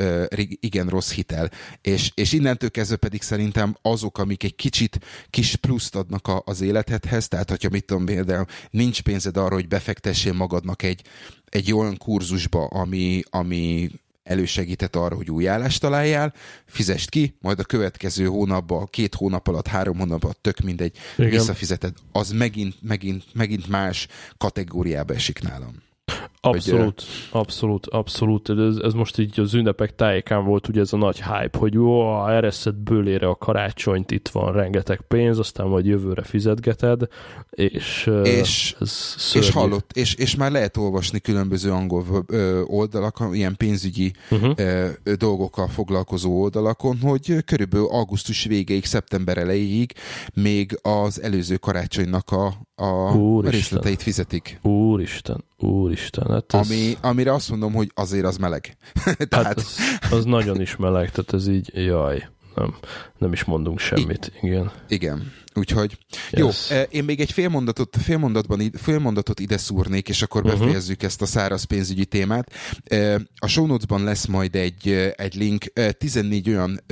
igen 0.59 0.87
rossz 0.87 1.11
hitel. 1.11 1.51
És, 1.81 2.11
és 2.15 2.33
innentől 2.33 2.71
kezdve 2.71 2.95
pedig 2.95 3.21
szerintem 3.21 3.75
azok, 3.81 4.17
amik 4.17 4.43
egy 4.43 4.55
kicsit 4.55 4.99
kis 5.29 5.55
pluszt 5.55 5.95
adnak 5.95 6.27
a, 6.27 6.41
az 6.45 6.61
életedhez, 6.61 7.27
tehát 7.27 7.49
hogyha 7.49 7.69
mit 7.69 7.85
tudom, 7.85 8.05
például 8.05 8.45
nincs 8.69 9.01
pénzed 9.01 9.37
arra, 9.37 9.53
hogy 9.53 9.67
befektessél 9.67 10.33
magadnak 10.33 10.83
egy, 10.83 11.01
egy 11.49 11.73
olyan 11.73 11.97
kurzusba, 11.97 12.65
ami, 12.65 13.21
ami 13.29 13.91
elősegített 14.23 14.95
arra, 14.95 15.15
hogy 15.15 15.31
új 15.31 15.47
állást 15.47 15.81
találjál, 15.81 16.33
fizest 16.65 17.09
ki, 17.09 17.35
majd 17.39 17.59
a 17.59 17.63
következő 17.63 18.25
hónapban, 18.25 18.87
két 18.89 19.15
hónap 19.15 19.47
alatt, 19.47 19.67
három 19.67 19.97
hónap 19.97 20.23
alatt, 20.23 20.41
tök 20.41 20.59
mindegy, 20.59 20.97
Igen. 21.17 21.29
visszafizeted, 21.29 21.93
az 22.11 22.31
megint, 22.31 22.75
megint, 22.81 23.23
megint 23.33 23.67
más 23.67 24.07
kategóriába 24.37 25.13
esik 25.13 25.41
nálam. 25.41 25.75
Abszolút, 26.43 27.03
hogy, 27.29 27.39
abszolút, 27.39 27.87
abszolút. 27.87 28.49
Ez, 28.49 28.75
ez 28.75 28.93
most 28.93 29.17
így 29.17 29.39
az 29.39 29.53
ünnepek 29.53 29.95
tájékán 29.95 30.45
volt 30.45 30.67
ugye 30.67 30.81
ez 30.81 30.93
a 30.93 30.97
nagy 30.97 31.21
hype, 31.23 31.57
hogy 31.57 31.73
jó, 31.73 32.25
ereszed 32.27 32.75
bőlére 32.75 33.27
a 33.27 33.35
karácsonyt, 33.35 34.11
itt 34.11 34.27
van 34.27 34.53
rengeteg 34.53 35.01
pénz, 35.01 35.39
aztán 35.39 35.67
majd 35.67 35.85
jövőre 35.85 36.23
fizetgeted, 36.23 37.07
és 37.49 38.09
és, 38.23 38.75
ez 38.79 39.15
és 39.33 39.49
hallott, 39.49 39.91
és, 39.93 40.13
és 40.13 40.35
már 40.35 40.51
lehet 40.51 40.77
olvasni 40.77 41.19
különböző 41.19 41.71
angol 41.71 42.25
oldalakon, 42.65 43.33
ilyen 43.33 43.55
pénzügyi 43.57 44.13
uh-huh. 44.29 44.53
dolgokkal 45.15 45.67
foglalkozó 45.67 46.41
oldalakon, 46.41 46.97
hogy 47.01 47.43
körülbelül 47.45 47.87
augusztus 47.87 48.43
végéig, 48.43 48.85
szeptember 48.85 49.37
elejéig 49.37 49.93
még 50.33 50.79
az 50.81 51.21
előző 51.21 51.57
karácsonynak 51.57 52.31
a, 52.31 52.53
a 52.81 53.41
részleteit 53.49 54.01
fizetik. 54.01 54.59
Úristen, 54.61 55.43
úristen. 55.57 56.27
Hát 56.31 56.53
ez... 56.53 56.69
Ami, 56.69 56.97
amire 57.01 57.33
azt 57.33 57.49
mondom, 57.49 57.73
hogy 57.73 57.91
azért 57.93 58.25
az 58.25 58.37
meleg. 58.37 58.77
tehát... 59.29 59.45
Hát 59.45 59.57
az, 59.57 59.77
az 60.11 60.25
nagyon 60.25 60.61
is 60.61 60.75
meleg, 60.75 61.11
tehát 61.11 61.33
ez 61.33 61.47
így, 61.47 61.71
jaj, 61.73 62.29
nem, 62.55 62.75
nem 63.17 63.33
is 63.33 63.43
mondunk 63.43 63.79
semmit, 63.79 64.31
I- 64.41 64.45
igen. 64.47 64.71
Igen. 64.87 65.31
Úgyhogy 65.53 65.97
yes. 66.31 66.69
jó, 66.69 66.77
én 66.89 67.03
még 67.03 67.19
egy 67.19 67.31
félmondatot, 67.31 67.97
félmondatban, 68.01 68.71
félmondatot 68.73 69.39
ide 69.39 69.57
szúrnék, 69.57 70.09
és 70.09 70.21
akkor 70.21 70.45
uh-huh. 70.45 70.59
befejezzük 70.59 71.03
ezt 71.03 71.21
a 71.21 71.25
száraz 71.25 71.63
pénzügyi 71.63 72.05
témát. 72.05 72.53
A 73.35 73.47
show 73.47 73.65
notes-ban 73.65 74.03
lesz 74.03 74.25
majd 74.25 74.55
egy, 74.55 74.89
egy 75.15 75.35
link, 75.35 75.65
14 75.97 76.49
olyan 76.49 76.83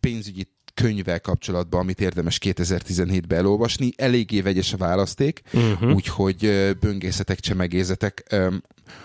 pénzügyi 0.00 0.46
könyvvel 0.74 1.20
kapcsolatban, 1.20 1.80
amit 1.80 2.00
érdemes 2.00 2.38
2017-ben 2.42 3.38
elolvasni. 3.38 3.92
Eléggé 3.96 4.40
vegyes 4.40 4.72
a 4.72 4.76
választék, 4.76 5.42
uh-huh. 5.52 5.94
úgyhogy 5.94 6.70
böngészetek, 6.80 7.40
csemegézetek. 7.40 8.36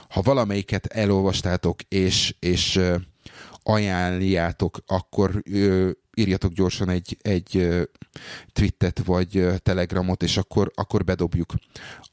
Ha 0.09 0.22
valamelyiket 0.22 0.86
elolvastátok, 0.86 1.82
és, 1.82 2.36
és 2.39 2.80
ajánljátok, 3.63 4.78
akkor 4.86 5.43
írjatok 6.15 6.53
gyorsan 6.53 6.89
egy, 6.89 7.18
egy 7.22 7.68
twittet 8.53 9.01
vagy 9.05 9.47
telegramot, 9.63 10.24
és 10.24 10.38
akkor, 10.38 10.72
akkor 10.76 11.03
bedobjuk 11.03 11.53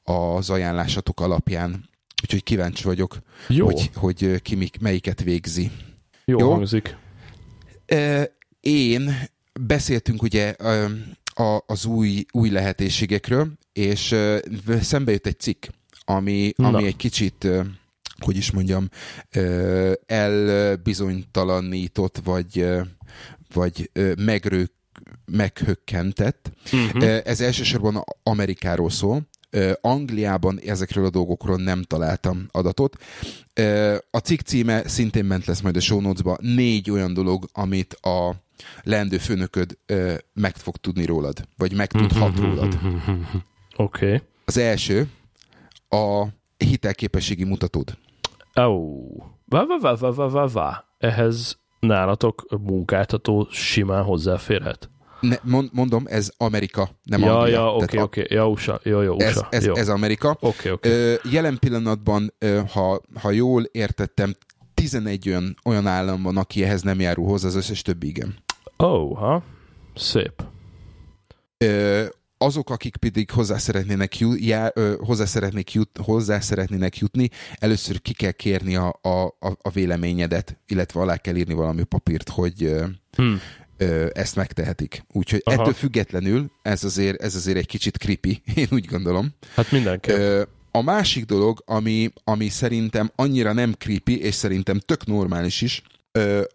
az 0.03 0.51
ajánlásatok 0.51 1.21
alapján. 1.21 1.89
Úgyhogy 2.23 2.43
kíváncsi 2.43 2.83
vagyok, 2.83 3.19
Jó. 3.49 3.65
hogy, 3.65 3.91
hogy 3.95 4.43
ki 4.43 4.71
melyiket 4.81 5.23
végzi. 5.23 5.71
Jó, 6.25 6.39
Jó? 6.39 6.51
hangzik. 6.51 6.97
Én 8.61 9.29
beszéltünk 9.61 10.23
ugye 10.23 10.55
az 11.67 11.85
új, 11.85 12.25
új 12.31 12.51
lehetőségekről, 12.51 13.53
és 13.73 14.15
szembe 14.81 15.11
jött 15.11 15.27
egy 15.27 15.41
cikk, 15.41 15.67
ami, 16.05 16.53
ami 16.57 16.87
egy 16.87 16.97
kicsit 16.97 17.49
hogy 18.19 18.37
is 18.37 18.51
mondjam, 18.51 18.89
elbizonytalanított, 20.07 22.21
vagy, 22.25 22.67
vagy 23.53 23.91
megrő, 24.19 24.71
meghökkentett. 25.25 26.53
Uh-huh. 26.73 27.21
Ez 27.25 27.41
elsősorban 27.41 28.05
Amerikáról 28.23 28.91
szól. 28.91 29.29
Angliában 29.81 30.61
ezekről 30.61 31.05
a 31.05 31.11
dolgokról 31.11 31.57
nem 31.57 31.83
találtam 31.83 32.49
adatot. 32.51 32.97
A 34.11 34.19
cikk 34.19 34.41
címe 34.41 34.89
szintén 34.89 35.25
ment 35.25 35.45
lesz 35.45 35.61
majd 35.61 35.77
a 35.77 35.81
show 35.81 36.01
notes-ba. 36.01 36.39
Négy 36.41 36.91
olyan 36.91 37.15
dolog, 37.15 37.49
amit 37.53 37.95
a 37.95 38.44
leendő 38.83 39.19
főnököd 39.19 39.79
meg 40.33 40.57
fog 40.57 40.77
tudni 40.77 41.05
rólad, 41.05 41.49
vagy 41.57 41.75
megtudhat 41.75 42.39
rólad. 42.39 42.75
Oké. 43.77 44.07
Okay. 44.07 44.21
Az 44.45 44.57
első 44.57 45.09
a 45.89 46.27
hitelképességi 46.57 47.45
mutatód. 47.45 47.99
Ó, 48.61 48.63
oh. 48.63 49.25
vá, 49.45 49.65
vá, 49.81 50.11
vá, 50.11 50.29
vá, 50.29 50.47
vá. 50.47 50.85
Ehhez 50.99 51.59
nálatok 51.81 52.47
munkáltató 52.61 53.49
simán 53.51 54.05
hozzáférhet? 54.05 54.89
Ne, 55.21 55.37
mondom, 55.73 56.05
ez 56.07 56.33
Amerika, 56.37 56.89
nem 57.03 57.21
ja, 57.21 57.39
Anglia. 57.39 57.55
Ja, 57.55 57.75
oké, 57.75 58.01
oké, 58.01 58.23
okay, 58.23 58.37
ja, 58.37 58.49
USA, 58.49 58.81
jó, 58.83 59.01
jó, 59.01 59.15
USA. 59.15 59.27
Ez, 59.27 59.41
ez, 59.51 59.65
jó. 59.65 59.75
ez 59.75 59.89
Amerika. 59.89 60.37
Okay, 60.41 60.73
okay. 60.73 61.17
Jelen 61.31 61.59
pillanatban, 61.59 62.35
ha, 62.73 63.01
ha 63.21 63.31
jól 63.31 63.63
értettem, 63.63 64.35
11 64.75 65.29
olyan, 65.29 65.57
olyan 65.65 65.87
állam 65.87 66.23
van, 66.23 66.37
aki 66.37 66.65
ehhez 66.65 66.83
nem 66.83 67.01
járul 67.01 67.27
hozzá, 67.27 67.47
az 67.47 67.55
összes 67.55 67.83
többi 67.83 68.07
igen. 68.07 68.44
Ó, 68.85 68.87
oh, 68.87 69.19
ha? 69.19 69.43
Szép. 69.95 70.45
Ö, 71.59 72.05
azok, 72.39 72.71
akik 72.71 72.97
pedig 72.97 73.31
hozzá 73.31 73.59
szeretnének, 73.59 74.19
jut, 74.19 74.41
já, 74.41 74.71
ö, 74.75 74.95
hozzá, 74.99 75.25
szeretnék 75.25 75.73
jut, 75.73 75.99
hozzá 76.03 76.41
szeretnének 76.41 76.97
jutni, 76.97 77.29
először 77.55 78.03
ki 78.03 78.13
kell 78.13 78.31
kérni 78.31 78.77
a, 78.77 78.99
a, 79.03 79.37
a 79.63 79.71
véleményedet, 79.73 80.59
illetve 80.67 81.01
alá 81.01 81.17
kell 81.17 81.37
írni 81.37 81.55
valami 81.55 81.85
papírt, 81.85 82.29
hogy 82.29 82.75
hmm. 83.17 83.41
ö, 83.77 84.07
ezt 84.13 84.37
megtehetik. 84.37 85.05
Úgyhogy 85.13 85.43
Aha. 85.45 85.61
ettől 85.61 85.75
függetlenül 85.75 86.51
ez 86.63 86.85
azért, 86.85 87.23
ez 87.23 87.35
azért 87.35 87.57
egy 87.57 87.67
kicsit 87.67 87.97
creepy, 87.97 88.43
én 88.55 88.69
úgy 88.71 88.87
gondolom. 88.87 89.35
Hát 89.55 89.71
mindenképp. 89.71 90.17
Ö, 90.17 90.43
a 90.71 90.83
másik 90.83 91.25
dolog, 91.25 91.63
ami, 91.67 92.13
ami 92.25 92.49
szerintem 92.49 93.11
annyira 93.17 93.53
nem 93.53 93.73
creepy, 93.73 94.21
és 94.21 94.35
szerintem 94.35 94.79
tök 94.79 95.07
normális 95.07 95.61
is, 95.61 95.83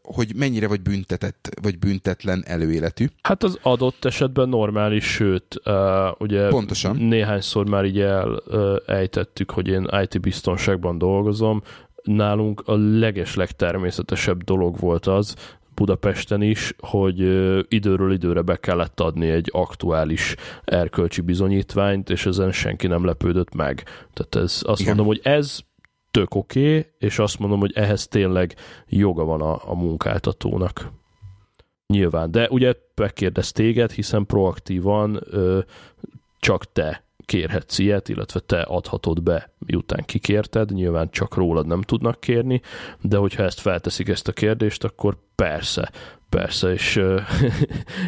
hogy 0.04 0.36
mennyire 0.36 0.68
vagy 0.68 0.82
büntetett, 0.82 1.50
vagy 1.62 1.80
büntetlen 1.80 2.44
előéletű. 2.48 3.06
Hát 3.22 3.44
az 3.44 3.60
adott 3.62 4.06
esetben 4.06 4.50
normális, 4.50 5.06
sőt, 5.06 5.62
ugye 6.18 6.48
Pontosan. 6.48 6.96
néhányszor 6.96 7.70
már 7.70 7.86
így 7.86 8.00
elejtettük, 8.86 9.52
hogy 9.52 9.68
én 9.68 9.90
IT 10.02 10.22
biztonságban 10.22 10.98
dolgozom, 10.98 11.62
nálunk 12.04 12.62
a 12.66 12.76
leges 12.76 13.36
legtermészetesebb 13.36 14.44
dolog 14.44 14.80
volt 14.80 15.08
az, 15.08 15.36
Budapesten 15.80 16.42
is, 16.42 16.74
hogy 16.78 17.20
időről 17.74 18.12
időre 18.12 18.42
be 18.42 18.56
kellett 18.56 19.00
adni 19.00 19.30
egy 19.30 19.50
aktuális 19.54 20.36
erkölcsi 20.66 21.22
bizonyítványt, 21.22 22.10
és 22.10 22.26
ezen 22.26 22.52
senki 22.52 22.88
nem 22.88 23.06
lepődött 23.06 23.54
meg. 23.54 23.84
Tehát 24.14 24.36
ez, 24.48 24.62
azt 24.66 24.82
Igen. 24.82 24.96
mondom, 24.96 25.16
hogy 25.16 25.20
ez 25.24 25.60
tök 26.12 26.36
oké, 26.36 26.78
okay, 26.78 26.92
és 26.98 27.20
azt 27.20 27.40
mondom, 27.40 27.60
hogy 27.60 27.72
ehhez 27.76 28.08
tényleg 28.08 28.56
joga 28.88 29.24
van 29.24 29.42
a, 29.42 29.70
a 29.72 29.74
munkáltatónak. 29.74 30.92
Nyilván, 31.88 32.32
de 32.32 32.48
ugye 32.50 32.74
megkérdez 32.96 33.52
téged, 33.52 33.92
hiszen 33.92 34.26
proaktívan 34.26 35.20
ö, 35.30 35.60
csak 36.40 36.72
te 36.72 37.04
kérhetsz 37.30 37.78
ilyet, 37.78 38.10
illetve 38.10 38.40
te 38.40 38.62
adhatod 38.62 39.24
be, 39.24 39.54
miután 39.66 40.04
kikérted, 40.06 40.72
nyilván 40.72 41.10
csak 41.10 41.36
rólad 41.36 41.68
nem 41.68 41.82
tudnak 41.82 42.20
kérni, 42.20 42.62
de 43.02 43.18
hogyha 43.18 43.44
ezt 43.44 43.60
felteszik 43.60 44.08
ezt 44.08 44.28
a 44.28 44.32
kérdést, 44.32 44.84
akkor 44.84 45.18
persze, 45.36 45.92
Persze, 46.30 46.74
és 46.74 47.02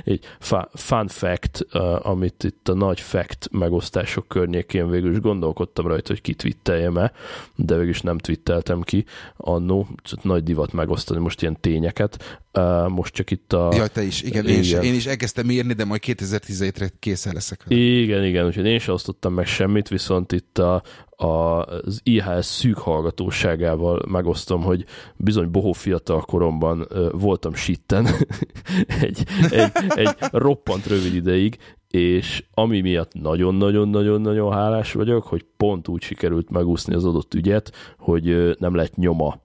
egy 0.03 0.25
fun 0.73 1.07
fact, 1.07 1.61
amit 2.01 2.43
itt 2.43 2.69
a 2.69 2.73
nagy 2.73 2.99
fact 2.99 3.49
megosztások 3.51 4.27
környékén 4.27 4.89
végül 4.89 5.11
is 5.11 5.19
gondolkodtam 5.19 5.87
rajta, 5.87 6.07
hogy 6.07 6.21
kitwitteljem-e, 6.21 7.11
de 7.55 7.75
végül 7.75 7.89
is 7.89 8.01
nem 8.01 8.17
twitteltem 8.17 8.81
ki 8.81 9.05
annó, 9.37 9.87
nagy 10.21 10.43
divat 10.43 10.73
megosztani 10.73 11.19
most 11.19 11.41
ilyen 11.41 11.57
tényeket. 11.59 12.41
Most 12.87 13.13
csak 13.13 13.31
itt 13.31 13.53
a... 13.53 13.69
Ja, 13.75 13.87
te 13.87 14.03
is, 14.03 14.21
igen, 14.21 14.43
igen. 14.43 14.55
Én, 14.55 14.59
is, 14.59 14.71
én 14.71 14.93
is 14.93 15.05
elkezdtem 15.05 15.49
írni, 15.49 15.73
de 15.73 15.85
majd 15.85 16.01
2017-re 16.05 16.89
készen 16.99 17.33
leszek. 17.33 17.63
Igen, 17.67 18.23
igen, 18.23 18.45
úgyhogy 18.45 18.65
én 18.65 18.79
sem 18.79 18.93
osztottam 18.93 19.33
meg 19.33 19.45
semmit, 19.45 19.87
viszont 19.87 20.31
itt 20.31 20.57
a, 20.57 20.83
az 21.21 21.99
IHS 22.03 22.45
szűk 22.45 22.77
hallgatóságával 22.77 24.01
megosztom, 24.09 24.61
hogy 24.61 24.85
bizony 25.15 25.51
bohó 25.51 25.71
fiatal 25.71 26.21
koromban 26.21 26.87
voltam 27.11 27.53
sitten. 27.53 28.07
Egy, 29.01 29.23
egy, 29.49 29.71
egy 29.95 30.15
roppant 30.31 30.85
rövid 30.85 31.13
ideig, 31.13 31.57
és 31.89 32.43
ami 32.53 32.81
miatt 32.81 33.13
nagyon-nagyon-nagyon-nagyon 33.13 34.51
hálás 34.51 34.93
vagyok, 34.93 35.23
hogy 35.23 35.45
pont 35.57 35.87
úgy 35.87 36.01
sikerült 36.01 36.49
megúszni 36.49 36.93
az 36.93 37.05
adott 37.05 37.33
ügyet, 37.33 37.71
hogy 37.97 38.55
nem 38.59 38.75
lett 38.75 38.95
nyoma 38.95 39.41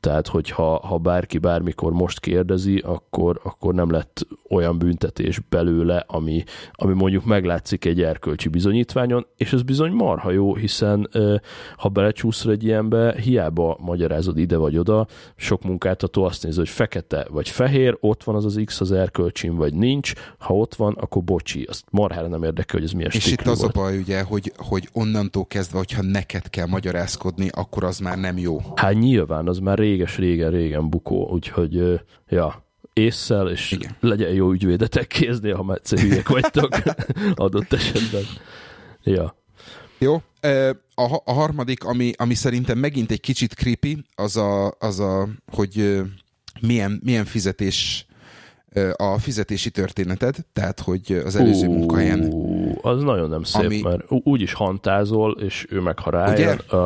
tehát, 0.00 0.28
hogyha 0.28 0.86
ha 0.86 0.98
bárki 0.98 1.38
bármikor 1.38 1.92
most 1.92 2.20
kérdezi, 2.20 2.78
akkor, 2.78 3.40
akkor 3.42 3.74
nem 3.74 3.90
lett 3.90 4.26
olyan 4.48 4.78
büntetés 4.78 5.40
belőle, 5.48 6.04
ami, 6.06 6.42
ami 6.72 6.94
mondjuk 6.94 7.24
meglátszik 7.24 7.84
egy 7.84 8.02
erkölcsi 8.02 8.48
bizonyítványon, 8.48 9.26
és 9.36 9.52
ez 9.52 9.62
bizony 9.62 9.92
marha 9.92 10.30
jó, 10.30 10.54
hiszen 10.54 11.10
ha 11.76 11.88
belecsúsz 11.88 12.44
egy 12.44 12.64
ilyenbe, 12.64 13.14
hiába 13.20 13.76
magyarázod 13.80 14.38
ide 14.38 14.56
vagy 14.56 14.78
oda, 14.78 15.06
sok 15.36 15.64
munkáltató 15.64 16.24
azt 16.24 16.42
nézi, 16.42 16.58
hogy 16.58 16.68
fekete 16.68 17.26
vagy 17.30 17.48
fehér, 17.48 17.96
ott 18.00 18.24
van 18.24 18.34
az 18.34 18.44
az 18.44 18.60
X 18.64 18.80
az 18.80 18.92
erkölcsim, 18.92 19.56
vagy 19.56 19.74
nincs, 19.74 20.12
ha 20.38 20.54
ott 20.54 20.74
van, 20.74 20.96
akkor 21.00 21.22
bocsi, 21.22 21.62
azt 21.62 21.84
marhára 21.90 22.28
nem 22.28 22.42
érdekel, 22.42 22.78
hogy 22.78 22.88
ez 22.88 22.92
milyen 22.92 23.10
És 23.14 23.32
itt 23.32 23.46
az 23.46 23.60
volt. 23.60 23.76
a 23.76 23.80
baj, 23.80 23.98
ugye, 23.98 24.22
hogy, 24.22 24.52
hogy 24.56 24.88
onnantól 24.92 25.46
kezdve, 25.46 25.78
hogyha 25.78 26.02
neked 26.02 26.50
kell 26.50 26.66
magyarázkodni, 26.66 27.48
akkor 27.52 27.84
az 27.84 27.98
már 27.98 28.18
nem 28.18 28.38
jó. 28.38 28.58
Hát 28.74 28.94
nyilván, 28.94 29.48
az 29.48 29.58
már 29.60 29.78
réges-régen-régen 29.78 30.88
bukó, 30.88 31.28
úgyhogy 31.28 32.00
ja, 32.28 32.64
észszel, 32.92 33.50
és 33.50 33.72
Igen. 33.72 33.96
legyen 34.00 34.32
jó 34.32 34.52
ügyvédetek 34.52 35.06
kéznél, 35.06 35.54
ha 35.54 35.62
már 35.62 35.80
hülyek 35.88 36.28
vagytok 36.28 36.68
adott 37.34 37.72
esetben. 37.72 38.22
Ja. 39.02 39.34
Jó. 39.98 40.14
A, 40.94 41.20
a 41.24 41.32
harmadik, 41.32 41.84
ami, 41.84 42.12
ami 42.16 42.34
szerintem 42.34 42.78
megint 42.78 43.10
egy 43.10 43.20
kicsit 43.20 43.52
creepy, 43.52 44.04
az 44.14 44.36
a, 44.36 44.74
az 44.78 45.00
a 45.00 45.28
hogy 45.52 46.00
milyen, 46.60 47.00
milyen 47.04 47.24
fizetés 47.24 48.06
a 48.96 49.18
fizetési 49.18 49.70
történeted, 49.70 50.36
tehát 50.52 50.80
hogy 50.80 51.22
az 51.24 51.36
előző 51.36 51.66
uh, 51.66 51.74
munkahelyen... 51.74 52.34
Az 52.82 53.02
nagyon 53.02 53.28
nem 53.28 53.42
szép, 53.42 53.64
ami... 53.64 53.80
mert 53.82 54.04
úgy 54.08 54.40
is 54.40 54.52
hantázol, 54.52 55.32
és 55.32 55.66
ő 55.70 55.80
meg 55.80 55.98
ha 55.98 56.10
rájön... 56.10 56.60
Uh... 56.70 56.78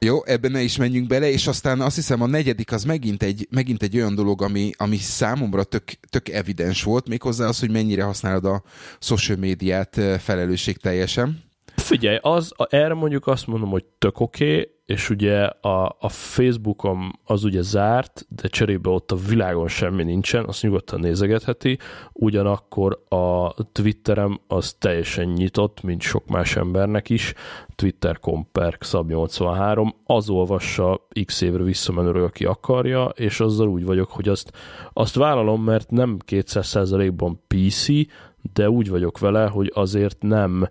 Jó, 0.00 0.24
ebben 0.24 0.50
ne 0.50 0.62
is 0.62 0.76
menjünk 0.76 1.06
bele, 1.06 1.30
és 1.30 1.46
aztán 1.46 1.80
azt 1.80 1.96
hiszem 1.96 2.22
a 2.22 2.26
negyedik 2.26 2.72
az 2.72 2.84
megint 2.84 3.22
egy, 3.22 3.46
megint 3.50 3.82
egy 3.82 3.96
olyan 3.96 4.14
dolog, 4.14 4.42
ami, 4.42 4.70
ami 4.76 4.96
számomra 4.96 5.64
tök, 5.64 5.84
tök 6.10 6.28
evidens 6.28 6.82
volt, 6.82 7.08
méghozzá 7.08 7.46
az, 7.46 7.58
hogy 7.58 7.70
mennyire 7.70 8.02
használod 8.02 8.44
a 8.44 8.62
social 8.98 9.38
médiát 9.38 10.00
felelősségteljesen. 10.20 11.47
Figyelj, 11.88 12.18
az, 12.20 12.54
erre 12.68 12.94
mondjuk 12.94 13.26
azt 13.26 13.46
mondom, 13.46 13.70
hogy 13.70 13.84
tök 13.98 14.20
oké, 14.20 14.50
okay, 14.52 14.70
és 14.86 15.10
ugye 15.10 15.42
a, 15.44 15.96
a 16.00 16.08
Facebookom 16.08 17.12
az 17.24 17.44
ugye 17.44 17.62
zárt, 17.62 18.26
de 18.28 18.48
cserébe 18.48 18.90
ott 18.90 19.12
a 19.12 19.16
világon 19.16 19.68
semmi 19.68 20.02
nincsen, 20.02 20.44
azt 20.44 20.62
nyugodtan 20.62 21.00
nézegetheti, 21.00 21.78
ugyanakkor 22.12 23.04
a 23.08 23.54
Twitterem 23.72 24.40
az 24.46 24.72
teljesen 24.72 25.28
nyitott, 25.28 25.82
mint 25.82 26.00
sok 26.00 26.26
más 26.26 26.56
embernek 26.56 27.10
is, 27.10 27.34
Twitter 27.74 28.18
Comperk 28.18 28.82
Szab 28.82 29.08
83, 29.08 29.94
az 30.04 30.28
olvassa 30.28 31.06
x 31.24 31.40
évre 31.40 31.62
visszamenőről, 31.62 32.24
aki 32.24 32.44
akarja, 32.44 33.04
és 33.04 33.40
azzal 33.40 33.68
úgy 33.68 33.84
vagyok, 33.84 34.10
hogy 34.10 34.28
azt, 34.28 34.52
azt 34.92 35.14
vállalom, 35.14 35.64
mert 35.64 35.90
nem 35.90 36.16
200%-ban 36.26 37.40
PC, 37.46 37.86
de 38.52 38.70
úgy 38.70 38.88
vagyok 38.88 39.18
vele, 39.18 39.46
hogy 39.46 39.72
azért 39.74 40.22
nem 40.22 40.68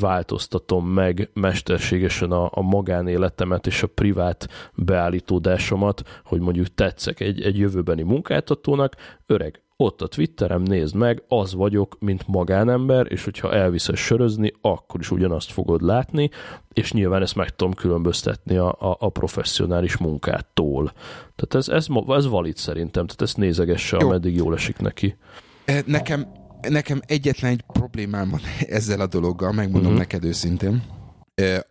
változtatom 0.00 0.88
meg 0.88 1.30
mesterségesen 1.32 2.30
a, 2.30 2.50
a 2.52 2.60
magánéletemet 2.60 3.66
és 3.66 3.82
a 3.82 3.86
privát 3.86 4.48
beállítódásomat, 4.74 6.02
hogy 6.24 6.40
mondjuk 6.40 6.74
tetszek 6.74 7.20
egy, 7.20 7.42
egy 7.42 7.58
jövőbeni 7.58 8.02
munkáltatónak, 8.02 8.94
öreg, 9.26 9.60
ott 9.78 10.02
a 10.02 10.06
Twitterem, 10.06 10.62
nézd 10.62 10.94
meg, 10.94 11.22
az 11.28 11.54
vagyok, 11.54 11.96
mint 12.00 12.26
magánember, 12.26 13.06
és 13.08 13.24
hogyha 13.24 13.52
elviszed 13.52 13.96
sörözni, 13.96 14.52
akkor 14.60 15.00
is 15.00 15.10
ugyanazt 15.10 15.52
fogod 15.52 15.82
látni, 15.82 16.30
és 16.72 16.92
nyilván 16.92 17.22
ezt 17.22 17.34
meg 17.34 17.56
tudom 17.56 17.74
különböztetni 17.74 18.56
a, 18.56 18.68
a, 18.68 18.96
a 18.98 19.08
professzionális 19.08 19.96
munkától. 19.96 20.92
Tehát 21.34 21.54
ez, 21.54 21.68
ez, 21.68 21.86
ez 22.08 22.28
valid 22.28 22.56
szerintem, 22.56 23.06
tehát 23.06 23.22
ezt 23.22 23.36
nézegesse, 23.36 23.96
ameddig 23.96 24.36
jól 24.36 24.54
esik 24.54 24.78
neki. 24.78 25.16
E, 25.64 25.82
nekem 25.86 26.26
nekem 26.68 27.00
egyetlen 27.06 27.50
egy 27.50 27.64
problémám 27.72 28.30
van 28.30 28.40
ezzel 28.78 29.00
a 29.00 29.06
dologgal, 29.06 29.52
megmondom 29.52 29.92
uh-huh. 29.92 29.98
neked 29.98 30.24
őszintén. 30.24 30.82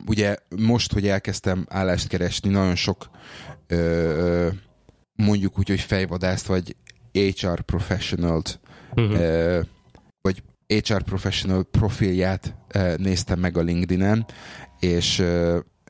Ugye 0.06 0.36
most, 0.56 0.94
hogy 0.94 1.08
elkezdtem 1.08 1.66
állást 1.70 2.08
keresni, 2.08 2.50
nagyon 2.50 2.76
sok 2.76 3.10
mondjuk 5.16 5.60
úgy, 5.60 5.68
hogy 5.68 5.80
fejvadászt, 5.80 6.46
vagy 6.46 6.76
HR 7.12 7.62
professional-t, 7.62 8.60
uh-huh. 8.96 9.12
uh, 9.12 9.66
vagy 10.22 10.44
HR 10.68 11.04
professional 11.04 11.64
profilját 11.64 12.56
néztem 12.98 13.40
meg 13.40 13.58
a 13.58 13.62
LinkedIn-en, 13.62 14.26
és 14.80 15.24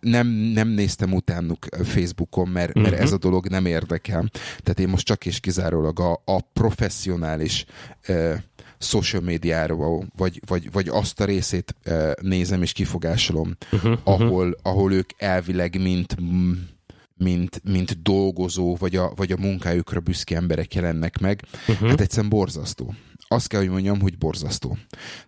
nem, 0.01 0.27
nem 0.27 0.67
néztem 0.67 1.13
utánuk 1.13 1.65
Facebookon, 1.83 2.47
mert, 2.47 2.73
mert 2.73 2.87
uh-huh. 2.87 3.01
ez 3.01 3.11
a 3.11 3.17
dolog 3.17 3.47
nem 3.47 3.65
érdekel. 3.65 4.29
Tehát 4.31 4.79
én 4.79 4.87
most 4.87 5.05
csak 5.05 5.25
és 5.25 5.39
kizárólag 5.39 5.99
a, 5.99 6.21
a 6.25 6.41
professzionális 6.53 7.65
uh, 8.07 8.33
social 8.85 9.21
médiáról, 9.21 10.07
vagy, 10.15 10.41
vagy, 10.45 10.71
vagy 10.71 10.87
azt 10.87 11.19
a 11.19 11.25
részét 11.25 11.75
nézem 12.21 12.61
és 12.61 12.71
kifogásolom, 12.71 13.57
uh-huh, 13.71 13.97
ahol, 14.03 14.47
uh-huh. 14.47 14.59
ahol 14.61 14.93
ők 14.93 15.09
elvileg 15.17 15.81
mint 15.81 16.15
mint, 17.17 17.61
mint 17.63 18.01
dolgozó, 18.01 18.75
vagy 18.75 18.95
a, 18.95 19.11
vagy 19.15 19.31
a 19.31 19.37
munkájukra 19.37 19.99
büszke 19.99 20.35
emberek 20.35 20.73
jelennek 20.73 21.19
meg, 21.19 21.41
uh-huh. 21.67 21.89
hát 21.89 22.01
egyszerűen 22.01 22.29
borzasztó. 22.29 22.93
Azt 23.27 23.47
kell, 23.47 23.59
hogy 23.59 23.69
mondjam, 23.69 24.01
hogy 24.01 24.17
borzasztó. 24.17 24.77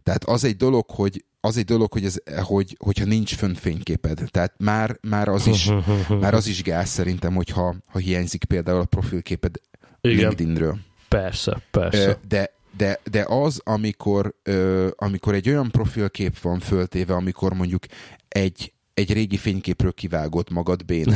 Tehát 0.03 0.23
az 0.23 0.43
egy 0.43 0.55
dolog, 0.55 0.89
hogy 0.89 1.25
az 1.39 1.57
egy 1.57 1.65
dolog, 1.65 1.91
hogy, 1.91 2.05
ez, 2.05 2.15
hogy 2.41 2.77
hogyha 2.79 3.05
nincs 3.05 3.35
fönn 3.35 3.53
fényképed. 3.53 4.23
Tehát 4.31 4.53
már, 4.57 4.97
már, 5.01 5.27
az 5.27 5.47
is, 5.47 5.69
már 6.21 6.33
az 6.33 6.47
is 6.47 6.63
gáz 6.63 6.89
szerintem, 6.89 7.33
hogyha 7.33 7.75
ha 7.85 7.99
hiányzik 7.99 8.43
például 8.43 8.79
a 8.79 8.85
profilképed 8.85 9.55
Igen. 10.01 10.17
LinkedInről. 10.17 10.77
Persze, 11.07 11.61
persze. 11.71 12.19
De, 12.27 12.55
de, 12.77 12.99
de 13.11 13.25
az, 13.27 13.61
amikor, 13.63 14.35
ö, 14.43 14.87
amikor 14.95 15.33
egy 15.33 15.49
olyan 15.49 15.71
profilkép 15.71 16.39
van 16.39 16.59
föltéve, 16.59 17.13
amikor 17.13 17.53
mondjuk 17.53 17.83
egy, 18.27 18.73
egy 18.93 19.13
régi 19.13 19.37
fényképről 19.37 19.93
kivágott 19.93 20.49
magad 20.49 20.85
bén. 20.85 21.15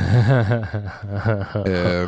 ö, 1.63 2.03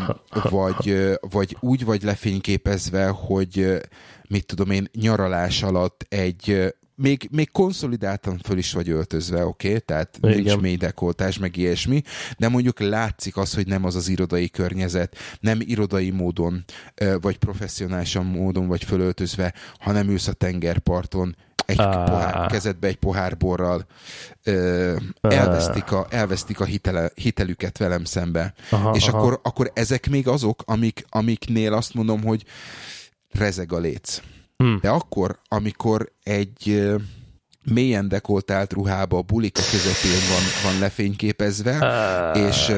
vagy, 0.49 1.09
vagy 1.19 1.57
úgy 1.59 1.85
vagy 1.85 2.03
lefényképezve, 2.03 3.07
hogy 3.07 3.81
mit 4.29 4.45
tudom 4.45 4.71
én, 4.71 4.87
nyaralás 4.93 5.63
alatt 5.63 6.05
egy 6.09 6.73
még, 6.95 7.27
még 7.31 7.51
konszolidáltan 7.51 8.37
föl 8.43 8.57
is 8.57 8.73
vagy 8.73 8.89
öltözve, 8.89 9.45
oké? 9.45 9.67
Okay? 9.67 9.79
Tehát 9.79 10.17
Igen. 10.21 10.41
nincs 10.41 10.57
mély 10.57 10.75
dekoltás, 10.75 11.37
meg 11.37 11.57
ilyesmi, 11.57 12.01
de 12.37 12.47
mondjuk 12.47 12.79
látszik 12.79 13.37
az, 13.37 13.53
hogy 13.53 13.67
nem 13.67 13.85
az 13.85 13.95
az 13.95 14.07
irodai 14.07 14.49
környezet, 14.49 15.17
nem 15.39 15.59
irodai 15.61 16.09
módon, 16.09 16.63
vagy 17.21 17.37
professzionálisan 17.37 18.25
módon 18.25 18.67
vagy 18.67 18.83
fölöltözve, 18.83 19.53
hanem 19.79 20.09
ülsz 20.09 20.27
a 20.27 20.33
tengerparton, 20.33 21.35
egy 21.65 21.79
ah. 21.79 22.05
pohár, 22.05 22.47
kezedbe 22.51 22.87
egy 22.87 22.95
pohár 22.95 23.37
borral, 23.37 23.85
ö, 24.43 24.95
elvesztik 25.21 25.91
a, 25.91 26.07
elvesztik 26.09 26.59
a 26.59 26.65
hitele, 26.65 27.11
hitelüket 27.15 27.77
velem 27.77 28.03
szembe. 28.03 28.53
Aha, 28.69 28.95
és 28.95 29.07
aha. 29.07 29.17
Akkor, 29.17 29.39
akkor 29.43 29.71
ezek 29.73 30.09
még 30.09 30.27
azok, 30.27 30.63
amik, 30.65 31.05
amiknél 31.09 31.73
azt 31.73 31.93
mondom, 31.93 32.23
hogy 32.23 32.43
rezeg 33.31 33.73
a 33.73 33.77
léc. 33.77 34.21
Hmm. 34.63 34.77
De 34.81 34.89
akkor, 34.89 35.39
amikor 35.47 36.11
egy 36.23 36.91
mélyen 37.63 38.07
dekoltált 38.07 38.73
ruhába 38.73 39.17
a 39.17 39.21
bulika 39.21 39.61
közepén 39.71 40.19
van, 40.29 40.71
van 40.71 40.79
lefényképezve, 40.79 41.77
uh. 42.35 42.47
és, 42.47 42.71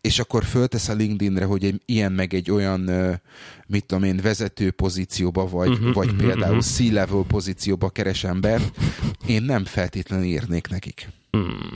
és 0.00 0.18
akkor 0.18 0.44
föltesz 0.44 0.88
a 0.88 0.94
LinkedInre, 0.94 1.44
hogy 1.44 1.64
egy 1.64 1.82
ilyen 1.84 2.12
meg 2.12 2.34
egy 2.34 2.50
olyan, 2.50 2.80
mit 3.66 3.84
tudom 3.84 4.04
én, 4.04 4.20
vezető 4.22 4.70
pozícióba, 4.70 5.48
vagy, 5.48 5.68
uh-huh, 5.68 5.94
vagy 5.94 6.06
uh-huh, 6.06 6.22
például 6.22 6.56
uh-huh. 6.56 6.88
C-level 6.88 7.24
pozícióba 7.28 7.90
keres 7.90 8.24
embert, 8.24 8.76
én 9.26 9.42
nem 9.42 9.64
feltétlenül 9.64 10.24
írnék 10.24 10.68
nekik. 10.68 11.08
Hmm. 11.30 11.72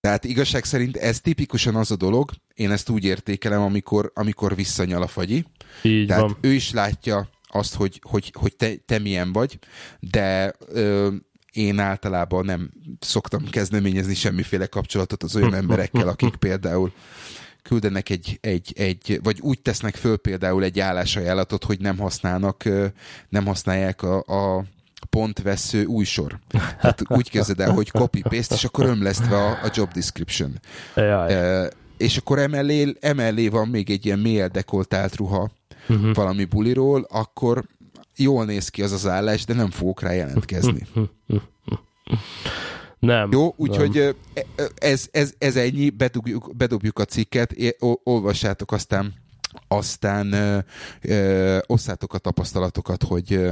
Tehát 0.00 0.24
igazság 0.24 0.64
szerint 0.64 0.96
ez 0.96 1.20
tipikusan 1.20 1.74
az 1.74 1.90
a 1.90 1.96
dolog, 1.96 2.30
én 2.54 2.70
ezt 2.70 2.88
úgy 2.88 3.04
értékelem, 3.04 3.62
amikor, 3.62 4.10
amikor 4.14 4.54
visszanyal 4.54 5.02
a 5.02 5.06
fagyi. 5.06 5.44
Így 5.82 6.06
Tehát 6.06 6.22
van. 6.22 6.36
ő 6.40 6.52
is 6.52 6.72
látja, 6.72 7.28
azt, 7.46 7.74
hogy, 7.74 8.00
hogy, 8.08 8.32
hogy 8.38 8.56
te, 8.56 8.74
te 8.86 8.98
milyen 8.98 9.32
vagy, 9.32 9.58
de 10.00 10.52
ö, 10.68 11.14
én 11.52 11.78
általában 11.78 12.44
nem 12.44 12.70
szoktam 13.00 13.50
kezdeményezni 13.50 14.14
semmiféle 14.14 14.66
kapcsolatot 14.66 15.22
az 15.22 15.36
olyan 15.36 15.54
emberekkel, 15.62 16.08
akik 16.08 16.36
például 16.36 16.92
küldenek 17.62 18.08
egy, 18.08 18.38
egy, 18.40 18.72
egy, 18.76 19.20
vagy 19.22 19.40
úgy 19.40 19.60
tesznek 19.60 19.94
föl 19.94 20.16
például 20.16 20.64
egy 20.64 20.80
állásajánlatot, 20.80 21.64
hogy 21.64 21.80
nem 21.80 21.98
használnak, 21.98 22.64
nem 23.28 23.46
használják 23.46 24.02
a, 24.02 24.18
a 24.18 24.64
pontvesző 25.10 25.84
új 25.84 26.04
sor. 26.04 26.38
Hát 26.78 27.02
úgy 27.08 27.30
kezded 27.30 27.60
el, 27.60 27.72
hogy 27.72 27.90
copy-paste, 27.90 28.54
és 28.54 28.64
akkor 28.64 28.84
ömlesztve 28.84 29.36
a, 29.36 29.50
a 29.50 29.70
job 29.74 29.92
description. 29.92 30.60
Jaj. 30.94 31.70
és 31.96 32.16
akkor 32.16 32.38
emellé, 32.38 32.94
emellé 33.00 33.48
van 33.48 33.68
még 33.68 33.90
egy 33.90 34.06
ilyen 34.06 34.18
mély 34.18 34.46
dekoltált 34.52 35.16
ruha, 35.16 35.50
uh-huh. 35.88 36.14
valami 36.14 36.44
buliról, 36.44 37.06
akkor 37.10 37.64
jól 38.16 38.44
néz 38.44 38.68
ki 38.68 38.82
az 38.82 38.92
az 38.92 39.06
állás, 39.06 39.44
de 39.44 39.54
nem 39.54 39.70
fogok 39.70 40.00
rá 40.00 40.12
jelentkezni. 40.12 40.86
Nem. 42.98 43.28
Jó, 43.32 43.54
úgyhogy 43.56 44.16
ez, 44.74 45.08
ez, 45.10 45.34
ez 45.38 45.56
ennyi, 45.56 45.90
bedobjuk, 45.90 46.56
bedobjuk 46.56 46.98
a 46.98 47.04
cikket, 47.04 47.54
olvassátok 48.02 48.72
aztán 48.72 49.14
aztán 49.68 50.32
ö, 50.32 50.58
ö, 51.02 51.58
osszátok 51.66 52.14
a 52.14 52.18
tapasztalatokat, 52.18 53.02
hogy 53.02 53.32
ö, 53.32 53.50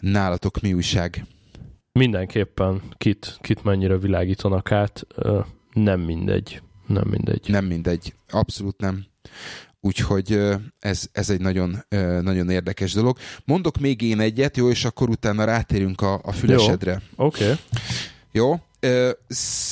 nálatok 0.00 0.60
mi 0.60 0.72
újság. 0.72 1.24
Mindenképpen 1.92 2.82
kit, 2.96 3.38
kit 3.40 3.64
mennyire 3.64 3.98
világítanak 3.98 4.72
át, 4.72 5.06
ö, 5.14 5.40
nem 5.72 6.00
mindegy. 6.00 6.62
Nem 6.86 7.08
mindegy. 7.08 7.48
Nem 7.48 7.64
mindegy, 7.64 8.14
abszolút 8.28 8.80
nem. 8.80 9.04
Úgyhogy 9.86 10.40
ez, 10.78 11.08
ez 11.12 11.30
egy 11.30 11.40
nagyon, 11.40 11.84
nagyon 12.20 12.50
érdekes 12.50 12.92
dolog. 12.92 13.18
Mondok 13.44 13.78
még 13.78 14.02
én 14.02 14.20
egyet, 14.20 14.56
jó, 14.56 14.70
és 14.70 14.84
akkor 14.84 15.08
utána 15.08 15.44
rátérünk 15.44 16.00
a, 16.00 16.20
a 16.22 16.32
fülesedre. 16.32 17.02
Oké. 17.16 17.44
Okay. 17.44 17.56
Jó, 18.32 18.60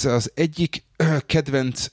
az 0.05 0.31
egyik 0.35 0.85
kedvenc 1.27 1.87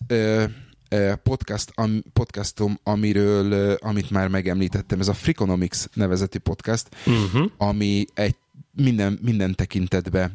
podcast, 1.24 1.72
am, 1.76 2.04
podcastom, 2.14 2.80
amiről, 2.84 3.74
amit 3.74 4.10
már 4.10 4.28
megemlítettem, 4.28 5.00
ez 5.00 5.08
a 5.08 5.14
Freakonomics 5.14 5.78
nevezeti 5.94 6.38
podcast, 6.38 6.88
uh-huh. 7.06 7.52
ami 7.58 8.06
egy 8.14 8.36
minden, 8.76 9.20
minden 9.22 9.56
tekintetbe, 9.56 10.32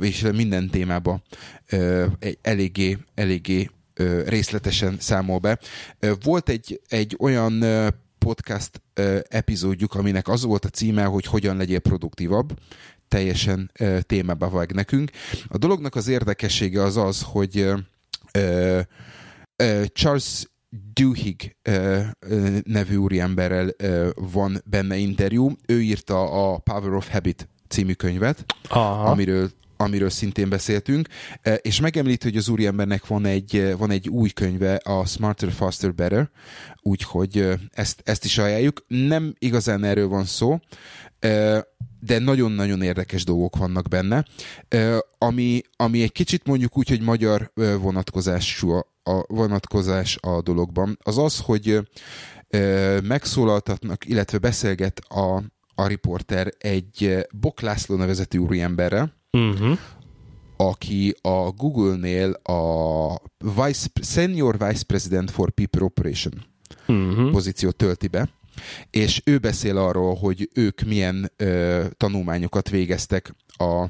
és 0.00 0.26
minden 0.34 0.70
témába 0.70 1.22
eléggé, 2.42 2.98
eléggé 3.14 3.70
részletesen 4.26 4.96
számol 5.00 5.38
be. 5.38 5.58
Volt 6.22 6.48
egy, 6.48 6.80
egy 6.88 7.16
olyan 7.18 7.64
podcast 8.18 8.82
epizódjuk, 9.28 9.94
aminek 9.94 10.28
az 10.28 10.42
volt 10.44 10.64
a 10.64 10.68
címe, 10.68 11.04
hogy 11.04 11.24
hogyan 11.24 11.56
legyél 11.56 11.78
produktívabb, 11.78 12.58
teljesen 13.08 13.70
témába 14.00 14.50
vág 14.50 14.72
nekünk. 14.72 15.10
A 15.48 15.58
dolognak 15.58 15.94
az 15.94 16.08
érdekessége 16.08 16.82
az 16.82 16.96
az, 16.96 17.22
hogy 17.22 17.72
Charles 19.92 20.48
Duhigg 20.94 21.42
nevű 22.62 22.96
úriemberrel 22.96 23.70
van 24.14 24.62
benne 24.64 24.96
interjú. 24.96 25.52
Ő 25.66 25.82
írta 25.82 26.50
a 26.52 26.58
Power 26.58 26.92
of 26.92 27.10
Habit 27.10 27.48
című 27.68 27.92
könyvet, 27.92 28.44
Aha. 28.68 29.10
amiről 29.10 29.50
amiről 29.76 30.10
szintén 30.10 30.48
beszéltünk, 30.48 31.08
és 31.60 31.80
megemlít, 31.80 32.22
hogy 32.22 32.36
az 32.36 32.48
úriembernek 32.48 33.06
van 33.06 33.24
egy, 33.24 33.74
van 33.78 33.90
egy 33.90 34.08
új 34.08 34.28
könyve, 34.28 34.74
a 34.74 35.06
Smarter, 35.06 35.52
Faster, 35.52 35.94
Better, 35.94 36.30
úgyhogy 36.82 37.48
ezt, 37.70 38.00
ezt 38.04 38.24
is 38.24 38.38
ajánljuk. 38.38 38.84
Nem 38.88 39.34
igazán 39.38 39.84
erről 39.84 40.08
van 40.08 40.24
szó, 40.24 40.58
de 42.00 42.18
nagyon-nagyon 42.18 42.82
érdekes 42.82 43.24
dolgok 43.24 43.56
vannak 43.56 43.88
benne, 43.88 44.24
ami, 45.18 45.60
ami 45.76 46.02
egy 46.02 46.12
kicsit 46.12 46.46
mondjuk 46.46 46.78
úgy, 46.78 46.88
hogy 46.88 47.00
magyar 47.00 47.52
vonatkozású 47.80 48.70
a, 48.70 48.86
a 49.02 49.24
vonatkozás 49.26 50.18
a 50.20 50.42
dologban, 50.42 50.98
az 51.02 51.18
az, 51.18 51.38
hogy 51.38 51.88
megszólaltatnak, 53.02 54.08
illetve 54.08 54.38
beszélget 54.38 54.98
a, 54.98 55.42
a 55.74 55.86
riporter 55.86 56.52
egy 56.58 57.26
Bok 57.30 57.60
László 57.60 57.96
nevezetű 57.96 58.38
úriemberrel, 58.38 59.15
uh-huh. 59.36 59.78
aki 60.56 61.16
a 61.20 61.50
Google-nél 61.50 62.30
a 62.42 63.20
Vice, 63.38 63.88
Senior 64.02 64.58
Vice 64.58 64.84
President 64.86 65.30
for 65.30 65.50
People 65.50 65.82
Operation 65.82 66.32
uh-huh. 66.86 67.30
pozíciót 67.30 67.76
tölti 67.76 68.08
be, 68.08 68.28
és 68.90 69.22
ő 69.24 69.38
beszél 69.38 69.76
arról, 69.76 70.14
hogy 70.14 70.48
ők 70.54 70.80
milyen 70.80 71.32
ö, 71.36 71.84
tanulmányokat 71.96 72.68
végeztek 72.68 73.34
a 73.46 73.86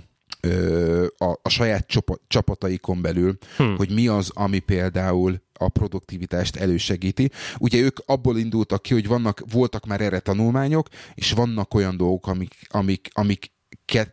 a, 1.18 1.38
a 1.42 1.48
saját 1.48 1.86
csapataikon 2.26 3.02
belül, 3.02 3.38
hmm. 3.56 3.76
hogy 3.76 3.90
mi 3.90 4.08
az, 4.08 4.30
ami 4.34 4.58
például 4.58 5.40
a 5.58 5.68
produktivitást 5.68 6.56
elősegíti. 6.56 7.30
Ugye 7.58 7.78
ők 7.78 7.98
abból 8.06 8.38
indultak 8.38 8.82
ki, 8.82 8.94
hogy 8.94 9.06
vannak, 9.06 9.42
voltak 9.52 9.86
már 9.86 10.00
erre 10.00 10.18
tanulmányok, 10.18 10.88
és 11.14 11.32
vannak 11.32 11.74
olyan 11.74 11.96
dolgok, 11.96 12.26
amik, 12.26 12.54
amik, 12.68 13.08
amik 13.12 13.52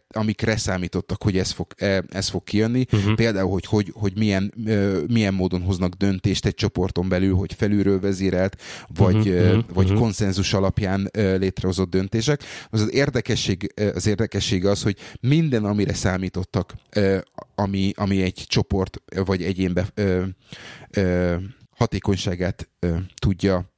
amikre 0.07 0.57
számítottak, 0.57 1.23
hogy 1.23 1.37
ez 1.37 1.51
fog, 1.51 1.67
e, 1.77 2.03
ez 2.09 2.29
fog 2.29 2.43
kijönni. 2.43 2.85
Uh-huh. 2.91 3.15
Például, 3.15 3.49
hogy, 3.51 3.65
hogy, 3.65 3.91
hogy 3.93 4.17
milyen, 4.17 4.53
milyen 5.07 5.33
módon 5.33 5.61
hoznak 5.61 5.93
döntést 5.93 6.45
egy 6.45 6.53
csoporton 6.53 7.09
belül, 7.09 7.35
hogy 7.35 7.53
felülről 7.53 7.99
vezérelt, 7.99 8.61
vagy, 8.87 9.15
uh-huh. 9.15 9.63
vagy 9.73 9.85
uh-huh. 9.85 9.99
konszenzus 9.99 10.53
alapján 10.53 11.09
létrehozott 11.13 11.89
döntések. 11.89 12.43
Az, 12.69 12.81
az, 12.81 12.93
érdekesség, 12.93 13.73
az 13.93 14.07
érdekesség 14.07 14.65
az, 14.65 14.83
hogy 14.83 14.97
minden, 15.19 15.65
amire 15.65 15.93
számítottak, 15.93 16.73
ami, 17.55 17.91
ami 17.95 18.21
egy 18.21 18.43
csoport 18.47 19.01
vagy 19.25 19.43
egyénbe 19.43 19.87
hatékonyságát 21.75 22.69
tudja 23.15 23.72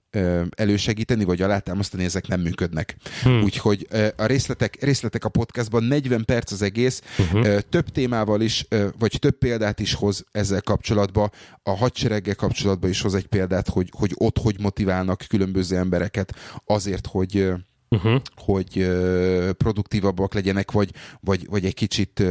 elősegíteni, 0.55 1.23
vagy 1.23 1.41
alátámasztani, 1.41 2.03
ezek 2.03 2.27
nem 2.27 2.41
működnek. 2.41 2.95
Hmm. 3.23 3.41
Úgyhogy 3.43 3.87
a 4.15 4.25
részletek, 4.25 4.77
részletek 4.83 5.25
a 5.25 5.29
podcastban 5.29 5.83
40 5.83 6.25
perc 6.25 6.51
az 6.51 6.61
egész, 6.61 7.01
uh-huh. 7.17 7.59
több 7.69 7.89
témával 7.89 8.41
is, 8.41 8.67
vagy 8.99 9.17
több 9.19 9.37
példát 9.37 9.79
is 9.79 9.93
hoz 9.93 10.25
ezzel 10.31 10.61
kapcsolatban, 10.61 11.31
a 11.63 11.75
hadsereggel 11.75 12.35
kapcsolatban 12.35 12.89
is 12.89 13.01
hoz 13.01 13.15
egy 13.15 13.27
példát, 13.27 13.69
hogy, 13.69 13.89
hogy 13.97 14.11
ott 14.15 14.37
hogy 14.37 14.59
motiválnak 14.59 15.23
különböző 15.27 15.77
embereket 15.77 16.35
azért, 16.65 17.07
hogy 17.07 17.53
uh-huh. 17.89 18.21
hogy 18.35 18.77
uh, 18.77 19.49
produktívabbak 19.49 20.33
legyenek, 20.33 20.71
vagy, 20.71 20.91
vagy, 21.19 21.47
vagy 21.49 21.65
egy 21.65 21.73
kicsit 21.73 22.23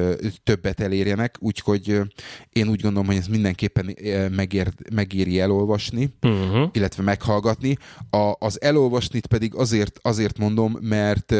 többet 0.44 0.80
elérjenek, 0.80 1.36
úgyhogy 1.38 1.90
uh, 1.90 2.06
én 2.52 2.68
úgy 2.68 2.80
gondolom, 2.80 3.06
hogy 3.06 3.16
ez 3.16 3.26
mindenképpen 3.26 3.96
megér, 4.30 4.68
megéri 4.92 5.40
elolvasni, 5.40 6.14
uh-huh. 6.22 6.68
illetve 6.72 7.02
meghallgatni. 7.02 7.76
A, 8.10 8.32
az 8.38 8.60
elolvasnit 8.60 9.26
pedig 9.26 9.54
azért, 9.54 9.98
azért 10.02 10.38
mondom, 10.38 10.78
mert 10.80 11.34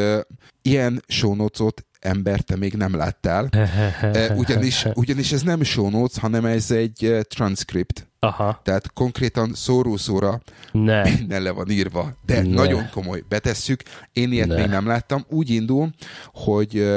ilyen 0.61 1.03
sónocot 1.07 1.85
ember 2.05 2.39
te 2.39 2.55
még 2.55 2.73
nem 2.73 2.95
láttál. 2.95 3.49
ugyanis, 4.35 4.85
ugyanis 4.93 5.31
ez 5.31 5.41
nem 5.41 5.63
show 5.63 5.89
notes, 5.89 6.17
hanem 6.17 6.45
ez 6.45 6.71
egy 6.71 7.17
transcript. 7.29 8.07
Aha. 8.19 8.61
Tehát 8.63 8.93
konkrétan 8.93 9.53
szóró-szóra 9.53 10.41
ne. 10.71 11.01
minden 11.03 11.41
le 11.41 11.51
van 11.51 11.69
írva. 11.69 12.17
De 12.25 12.41
ne. 12.41 12.53
nagyon 12.53 12.89
komoly. 12.91 13.23
Betesszük. 13.29 13.83
Én 14.13 14.31
ilyet 14.31 14.47
ne. 14.47 14.55
még 14.55 14.67
nem 14.67 14.87
láttam. 14.87 15.25
Úgy 15.29 15.49
indul, 15.49 15.89
hogy 16.33 16.87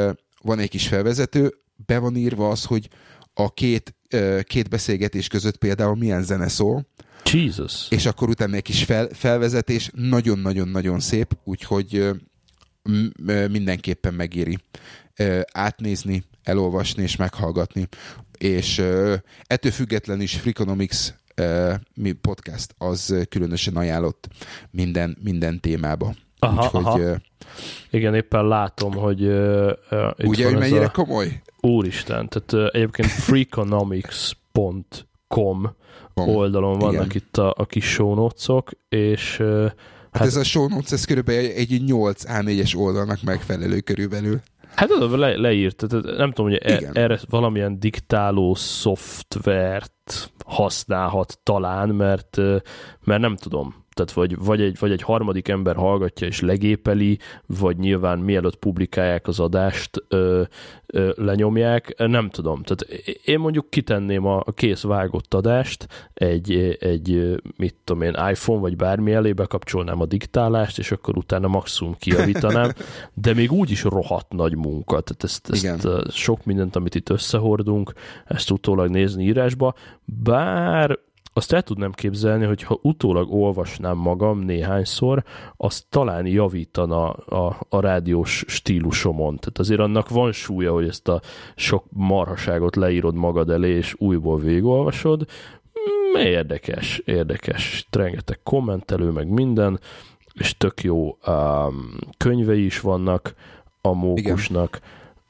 van 0.43 0.59
egy 0.59 0.69
kis 0.69 0.89
felvezető, 0.89 1.55
be 1.87 1.99
van 1.99 2.17
írva 2.17 2.49
az, 2.49 2.65
hogy 2.65 2.89
a 3.35 3.53
két, 3.53 3.95
két 4.43 4.69
beszélgetés 4.69 5.29
között 5.29 5.57
például 5.57 5.97
milyen 5.97 6.23
zene 6.23 6.49
szól, 6.49 6.87
Jesus. 7.33 7.87
És 7.91 8.07
akkor 8.07 8.29
utána 8.29 8.57
egy 8.57 8.63
kis 8.63 8.85
fel, 8.85 9.09
felvezetés, 9.13 9.91
nagyon-nagyon-nagyon 9.95 11.01
szép, 11.01 11.37
úgyhogy 11.45 12.11
mindenképpen 13.51 14.15
megéri 14.15 14.59
átnézni, 15.53 16.25
elolvasni 16.43 17.03
és 17.03 17.17
meghallgatni. 17.17 17.89
És 18.39 18.79
ettől 19.47 19.73
függetlenül 19.73 20.23
is 20.23 20.37
Freakonomics 20.37 21.09
podcast 22.21 22.75
az 22.79 23.27
különösen 23.29 23.77
ajánlott 23.77 24.29
minden, 24.71 25.17
minden 25.23 25.61
témába. 25.61 26.15
Aha, 26.39 26.65
Úgyhogy, 26.65 26.85
aha. 26.85 27.17
Igen, 27.91 28.15
éppen 28.15 28.47
látom, 28.47 28.93
hogy 28.93 29.23
uh, 29.23 29.73
itt 30.17 30.27
ugye, 30.27 30.45
hogy 30.45 30.59
mennyire 30.59 30.85
a... 30.85 30.91
komoly? 30.91 31.43
Úristen, 31.61 32.29
tehát 32.29 32.53
uh, 32.53 32.67
egyébként 32.73 33.09
freakonomics.com 33.09 35.77
oldalon 36.15 36.79
vannak 36.79 37.15
Igen. 37.15 37.17
itt 37.17 37.37
a, 37.37 37.55
a 37.57 37.65
kis 37.65 37.85
show 37.85 38.15
notes-ok, 38.15 38.71
és 38.89 39.39
uh, 39.39 39.71
Hát, 40.11 40.23
hát 40.23 40.27
ez 40.27 40.37
a 40.37 40.45
show 40.45 40.69
notes, 40.69 40.93
ez 40.93 41.05
körülbelül 41.05 41.51
egy 41.51 41.83
8 41.85 42.23
A4-es 42.27 42.77
oldalnak 42.77 43.23
megfelelő 43.23 43.81
körülbelül. 43.81 44.41
Hát 44.75 44.91
az 44.91 45.13
le, 45.13 45.37
leírt, 45.37 45.77
tehát 45.77 46.17
nem 46.17 46.33
tudom, 46.33 46.51
hogy 46.51 46.61
e, 46.63 46.91
erre 46.93 47.19
valamilyen 47.29 47.81
diktáló 47.81 48.55
szoftvert 48.55 50.33
használhat 50.47 51.39
talán, 51.43 51.89
mert, 51.89 52.37
mert 53.05 53.21
nem 53.21 53.37
tudom 53.37 53.87
tehát 53.99 54.13
vagy, 54.13 54.45
vagy, 54.45 54.61
egy, 54.61 54.77
vagy 54.79 54.91
egy 54.91 55.03
harmadik 55.03 55.49
ember 55.49 55.77
hallgatja 55.77 56.27
és 56.27 56.41
legépeli, 56.41 57.19
vagy 57.47 57.77
nyilván 57.79 58.19
mielőtt 58.19 58.57
publikálják 58.57 59.27
az 59.29 59.41
adást, 59.41 60.05
ö, 60.09 60.43
ö, 60.87 61.11
lenyomják, 61.17 61.95
nem 61.97 62.31
tudom. 62.31 62.63
Tehát 62.63 63.03
én 63.25 63.39
mondjuk 63.39 63.71
kitenném 63.71 64.27
a, 64.27 64.43
kész 64.55 64.83
vágott 64.83 65.35
adást 65.35 65.87
egy, 66.15 66.77
egy, 66.81 67.39
mit 67.57 67.75
tudom 67.85 68.03
én, 68.03 68.17
iPhone 68.31 68.61
vagy 68.61 68.77
bármi 68.77 69.13
elé 69.13 69.33
bekapcsolnám 69.33 70.01
a 70.01 70.07
diktálást, 70.07 70.79
és 70.79 70.91
akkor 70.91 71.17
utána 71.17 71.49
maximum 71.49 71.95
kiavítanám, 71.99 72.71
de 73.15 73.35
még 73.35 73.53
úgy 73.53 73.71
is 73.71 73.83
rohadt 73.83 74.33
nagy 74.33 74.57
munka. 74.57 75.01
Tehát 75.01 75.25
ezt, 75.25 75.51
ezt 75.51 76.11
sok 76.11 76.45
mindent, 76.45 76.77
amit 76.77 76.95
itt 76.95 77.09
összehordunk, 77.11 77.93
ezt 78.25 78.51
utólag 78.51 78.89
nézni 78.89 79.25
írásba, 79.25 79.75
bár 80.05 80.99
azt 81.39 81.53
el 81.53 81.63
tudnám 81.63 81.93
képzelni, 81.93 82.45
hogy 82.45 82.63
ha 82.63 82.79
utólag 82.83 83.33
olvasnám 83.33 83.97
magam 83.97 84.39
néhányszor, 84.39 85.25
az 85.57 85.87
talán 85.89 86.27
javítana 86.27 87.11
a, 87.13 87.67
a 87.69 87.81
rádiós 87.81 88.45
stílusomon. 88.47 89.37
Tehát 89.37 89.59
azért 89.59 89.81
annak 89.81 90.09
van 90.09 90.33
súlya, 90.33 90.73
hogy 90.73 90.89
ezt 90.89 91.09
a 91.09 91.21
sok 91.55 91.85
marhaságot 91.91 92.77
leírod 92.77 93.15
magad 93.15 93.51
elé, 93.51 93.71
és 93.71 93.95
újból 93.99 94.39
végolvasod. 94.39 95.27
Mm, 95.79 96.21
érdekes, 96.21 96.99
érdekes. 97.05 97.87
Rengeteg 97.91 98.41
kommentelő, 98.43 99.11
meg 99.11 99.29
minden, 99.29 99.81
és 100.33 100.57
tök 100.57 100.83
jó 100.83 101.19
um, 101.27 101.97
könyvei 102.17 102.65
is 102.65 102.81
vannak 102.81 103.35
a 103.81 103.93
mókusnak, 103.93 104.81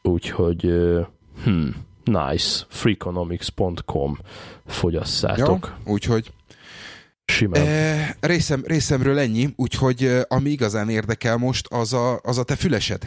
úgyhogy 0.03 0.65
uh, 0.65 1.07
hmm, 1.45 1.88
nice, 2.09 2.65
freakonomics.com 2.69 4.19
fogyasszátok. 4.67 5.77
Jó, 5.87 5.93
úgyhogy 5.93 6.33
Simán. 7.33 7.67
E, 7.67 8.17
részem, 8.21 8.63
részemről 8.67 9.19
ennyi, 9.19 9.49
úgyhogy 9.57 10.03
eh, 10.03 10.21
ami 10.29 10.51
igazán 10.51 10.89
érdekel 10.89 11.37
most, 11.37 11.67
az 11.71 11.93
a, 11.93 12.21
az 12.23 12.39
a 12.39 12.45
te 12.45 12.57
fülesed. 12.57 13.03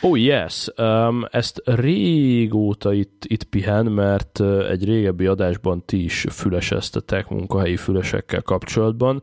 Oh 0.00 0.20
yes, 0.20 0.68
um, 0.76 1.24
ezt 1.30 1.62
régóta 1.64 2.92
itt, 2.92 3.22
itt 3.26 3.44
pihen, 3.44 3.86
mert 3.86 4.40
eh, 4.40 4.70
egy 4.70 4.84
régebbi 4.84 5.26
adásban 5.26 5.84
ti 5.84 6.04
is 6.04 6.26
füleseztetek 6.30 7.28
munkahelyi 7.28 7.76
fülesekkel 7.76 8.42
kapcsolatban, 8.42 9.22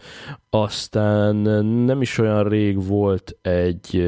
aztán 0.50 1.36
nem 1.86 2.02
is 2.02 2.18
olyan 2.18 2.50
rég 2.50 2.86
volt 2.88 3.38
egy 3.42 4.04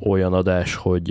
olyan 0.00 0.32
adás, 0.32 0.74
hogy 0.74 1.08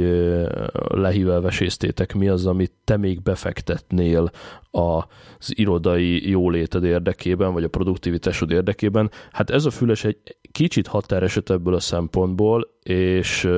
lehívvel 0.87 1.41
veséztétek, 1.41 2.13
mi 2.13 2.27
az, 2.27 2.45
amit 2.45 2.71
te 2.83 2.97
még 2.97 3.21
befektetnél 3.21 4.31
az 4.71 5.57
irodai 5.57 6.29
jóléted 6.29 6.83
érdekében, 6.83 7.53
vagy 7.53 7.63
a 7.63 7.69
produktivitásod 7.69 8.51
érdekében. 8.51 9.11
Hát 9.31 9.49
ez 9.49 9.65
a 9.65 9.69
füles 9.69 10.03
egy 10.03 10.17
kicsit 10.51 10.87
határeset 10.87 11.49
ebből 11.49 11.73
a 11.73 11.79
szempontból, 11.79 12.67
és 12.83 13.49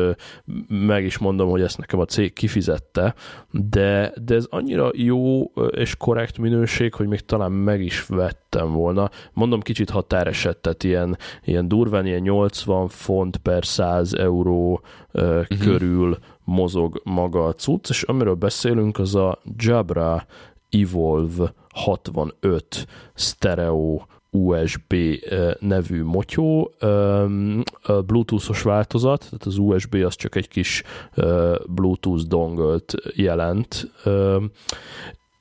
meg 0.68 1.03
is 1.03 1.18
mondom, 1.18 1.49
hogy 1.49 1.62
ezt 1.62 1.78
nekem 1.78 1.99
a 1.99 2.05
cég 2.05 2.34
kifizette, 2.34 3.14
de, 3.51 4.14
de 4.26 4.36
ez 4.36 4.45
annyira 4.49 4.89
jó 4.93 5.43
és 5.70 5.95
korrekt 5.95 6.38
minőség, 6.38 6.93
hogy 6.93 7.07
még 7.07 7.20
talán 7.20 7.51
meg 7.51 7.82
is 7.82 8.05
vettem 8.05 8.72
volna. 8.72 9.09
Mondom, 9.34 9.59
kicsit 9.59 9.89
határeset, 9.89 10.57
tehát 10.57 10.84
ilyen, 10.84 11.18
ilyen 11.43 11.68
durván 11.68 12.05
ilyen 12.05 12.22
80 12.22 12.88
font 12.88 13.38
per 13.38 13.66
100 13.66 14.14
euró 14.14 14.82
uh-huh. 15.14 15.57
körül 15.59 16.18
mozog 16.43 17.01
maga 17.03 17.45
a 17.45 17.53
cucc, 17.53 17.89
és 17.89 18.03
amiről 18.03 18.34
beszélünk, 18.34 18.99
az 18.99 19.16
a 19.16 19.39
Jabra 19.57 20.26
Evolve 20.72 21.54
65 21.70 22.88
stereo 23.14 24.02
USB 24.30 24.96
nevű 25.60 26.04
motyó, 26.04 26.72
Bluetooth-os 28.06 28.62
változat, 28.62 29.20
tehát 29.20 29.46
az 29.46 29.58
USB 29.58 29.94
az 29.94 30.16
csak 30.16 30.36
egy 30.36 30.48
kis 30.48 30.84
Bluetooth 31.66 32.24
donglet 32.24 32.94
jelent. 33.16 33.92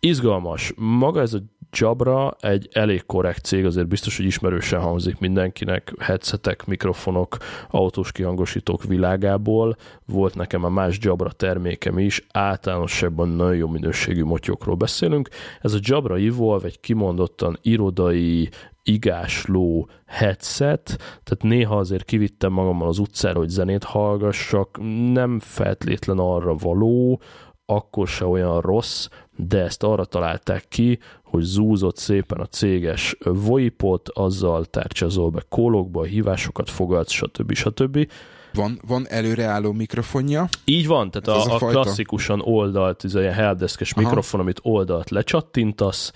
Izgalmas. 0.01 0.73
Maga 0.77 1.21
ez 1.21 1.35
a 1.35 1.39
Jabra 1.73 2.37
egy 2.41 2.69
elég 2.73 3.07
korrekt 3.07 3.45
cég, 3.45 3.65
azért 3.65 3.89
biztos, 3.89 4.17
hogy 4.17 4.27
ismerősen 4.27 4.81
hangzik 4.81 5.19
mindenkinek, 5.19 5.95
headsetek, 5.99 6.67
mikrofonok, 6.67 7.37
autós 7.71 8.13
kihangosítók 8.13 8.85
világából. 8.85 9.77
Volt 10.07 10.35
nekem 10.35 10.65
a 10.65 10.69
más 10.69 10.99
Jabra 11.01 11.31
termékem 11.31 11.99
is, 11.99 12.27
általánosságban 12.33 13.29
nagyon 13.29 13.57
jó 13.57 13.69
minőségű 13.69 14.25
motyokról 14.25 14.77
beszélünk. 14.77 15.29
Ez 15.61 15.75
a 15.75 15.79
Jabra 15.81 16.17
Evolve 16.17 16.67
egy 16.67 16.81
kimondottan 16.81 17.59
irodai, 17.63 18.49
igásló 18.83 19.89
headset, 20.07 20.97
tehát 20.97 21.43
néha 21.43 21.77
azért 21.77 22.05
kivittem 22.05 22.53
magammal 22.53 22.89
az 22.89 22.99
utcára, 22.99 23.39
hogy 23.39 23.49
zenét 23.49 23.85
hallgassak, 23.85 24.79
nem 25.13 25.39
feltétlen 25.39 26.19
arra 26.19 26.55
való, 26.55 27.21
akkor 27.67 28.09
se 28.09 28.27
olyan 28.27 28.61
rossz, 28.61 29.09
de 29.49 29.63
ezt 29.63 29.83
arra 29.83 30.05
találták 30.05 30.65
ki, 30.69 30.99
hogy 31.23 31.43
zúzott 31.43 31.97
szépen 31.97 32.41
a 32.41 32.47
céges 32.47 33.17
VoIP-ot, 33.25 34.09
azzal 34.09 34.65
tárcsázol 34.65 35.31
be 35.31 35.43
kólokba, 35.49 36.03
hívásokat 36.03 36.71
fogadsz, 36.71 37.13
stb. 37.13 37.53
stb. 37.53 38.09
Van, 38.53 38.81
van 38.87 39.07
előreálló 39.09 39.73
mikrofonja? 39.73 40.49
Így 40.65 40.87
van, 40.87 41.11
tehát 41.11 41.47
a, 41.47 41.53
a, 41.53 41.55
a 41.55 41.71
klasszikusan 41.71 42.41
oldalt, 42.41 43.05
ez 43.05 43.15
egy 43.15 43.33
helpdeskes 43.33 43.95
mikrofon, 43.95 44.41
amit 44.41 44.61
oldalt 44.63 45.11
lecsattintasz, 45.11 46.13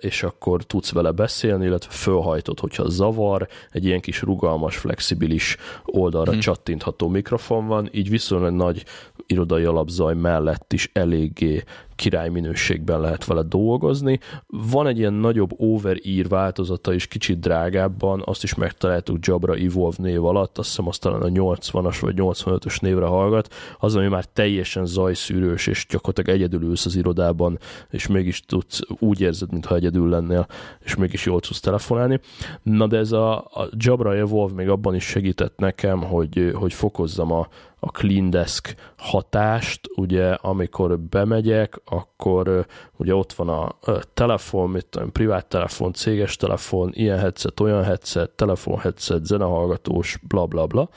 és 0.00 0.22
akkor 0.22 0.62
tudsz 0.62 0.92
vele 0.92 1.10
beszélni, 1.10 1.64
illetve 1.64 1.90
fölhajtod, 1.90 2.60
hogyha 2.60 2.88
zavar, 2.88 3.48
egy 3.70 3.84
ilyen 3.84 4.00
kis 4.00 4.22
rugalmas, 4.22 4.76
flexibilis 4.76 5.56
oldalra 5.84 6.30
hmm. 6.30 6.40
csattintható 6.40 7.08
mikrofon 7.08 7.66
van, 7.66 7.88
így 7.92 8.10
viszonylag 8.10 8.52
nagy 8.52 8.84
irodai 9.26 9.64
alapzaj 9.64 10.14
mellett 10.14 10.72
is 10.72 10.90
eléggé 10.92 11.62
király 11.94 12.28
minőségben 12.28 13.00
lehet 13.00 13.24
vele 13.24 13.42
dolgozni. 13.42 14.20
Van 14.46 14.86
egy 14.86 14.98
ilyen 14.98 15.12
nagyobb 15.12 15.50
over-ear 15.56 16.28
változata 16.28 16.92
is, 16.92 17.06
kicsit 17.06 17.40
drágábban, 17.40 18.22
azt 18.24 18.42
is 18.42 18.54
megtaláltuk 18.54 19.26
Jabra 19.26 19.54
Evolve 19.54 19.96
név 19.98 20.24
alatt, 20.24 20.58
azt 20.58 20.68
hiszem 20.68 20.88
azt 20.88 21.00
talán 21.00 21.22
a 21.22 21.26
80-as 21.26 21.96
vagy 22.00 22.14
85-ös 22.16 22.80
névre 22.80 23.06
hallgat, 23.06 23.54
az, 23.78 23.96
ami 23.96 24.08
már 24.08 24.24
teljesen 24.24 24.86
zajszűrős, 24.86 25.66
és 25.66 25.86
gyakorlatilag 25.88 26.40
egyedül 26.40 26.62
ülsz 26.62 26.86
az 26.86 26.96
irodában, 26.96 27.58
és 27.90 28.06
mégis 28.06 28.40
tudsz, 28.40 28.80
úgy 28.98 29.20
érzed, 29.20 29.52
mintha 29.52 29.74
egyedül 29.74 30.08
lennél, 30.08 30.46
és 30.80 30.94
mégis 30.94 31.26
jól 31.26 31.40
tudsz 31.40 31.60
telefonálni. 31.60 32.20
Na 32.62 32.86
de 32.86 32.96
ez 32.96 33.12
a, 33.12 33.38
a 33.38 33.68
Jabra 33.76 34.14
Evolve 34.14 34.54
még 34.54 34.68
abban 34.68 34.94
is 34.94 35.04
segített 35.04 35.58
nekem, 35.58 36.02
hogy, 36.02 36.52
hogy 36.54 36.72
fokozzam 36.72 37.32
a, 37.32 37.48
a 37.84 37.90
Clean 37.90 38.30
Desk 38.30 38.74
hatást, 38.96 39.80
ugye 39.96 40.32
amikor 40.32 40.98
bemegyek, 41.00 41.80
akkor 41.84 42.66
ugye 42.96 43.14
ott 43.14 43.32
van 43.32 43.48
a 43.48 43.76
telefon, 44.14 44.70
mit 44.70 44.86
tudom, 44.86 45.12
privát 45.12 45.46
telefon, 45.46 45.92
céges 45.92 46.36
telefon, 46.36 46.90
ilyen 46.92 47.18
headset, 47.18 47.60
olyan 47.60 47.84
headset, 47.84 48.30
telefon 48.30 48.78
headset, 48.78 49.24
zenehallgatós, 49.24 50.18
bla 50.28 50.46
bla 50.46 50.66
bla, 50.66 50.88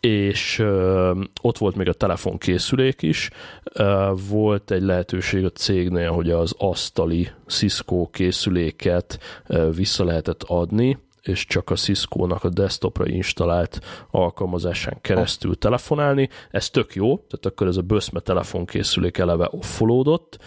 és 0.00 0.58
ö, 0.58 1.20
ott 1.42 1.58
volt 1.58 1.76
még 1.76 1.88
a 1.88 1.92
telefonkészülék 1.92 3.02
is, 3.02 3.30
ö, 3.72 4.12
volt 4.28 4.70
egy 4.70 4.82
lehetőség 4.82 5.44
a 5.44 5.50
cégnél, 5.50 6.10
hogy 6.10 6.30
az 6.30 6.54
asztali 6.58 7.28
Cisco 7.46 8.06
készüléket 8.10 9.18
ö, 9.46 9.70
vissza 9.70 10.04
lehetett 10.04 10.42
adni, 10.42 10.98
és 11.22 11.46
csak 11.46 11.70
a 11.70 11.74
Cisco-nak 11.74 12.44
a 12.44 12.48
desktopra 12.48 13.06
installált 13.06 13.80
alkalmazásán 14.10 14.98
keresztül 15.00 15.58
telefonálni. 15.58 16.28
Ez 16.50 16.70
tök 16.70 16.94
jó, 16.94 17.16
tehát 17.16 17.46
akkor 17.46 17.66
ez 17.66 17.76
a 17.76 17.82
Böszme 17.82 18.20
telefonkészülék 18.20 19.18
eleve 19.18 19.48
offolódott, 19.50 20.38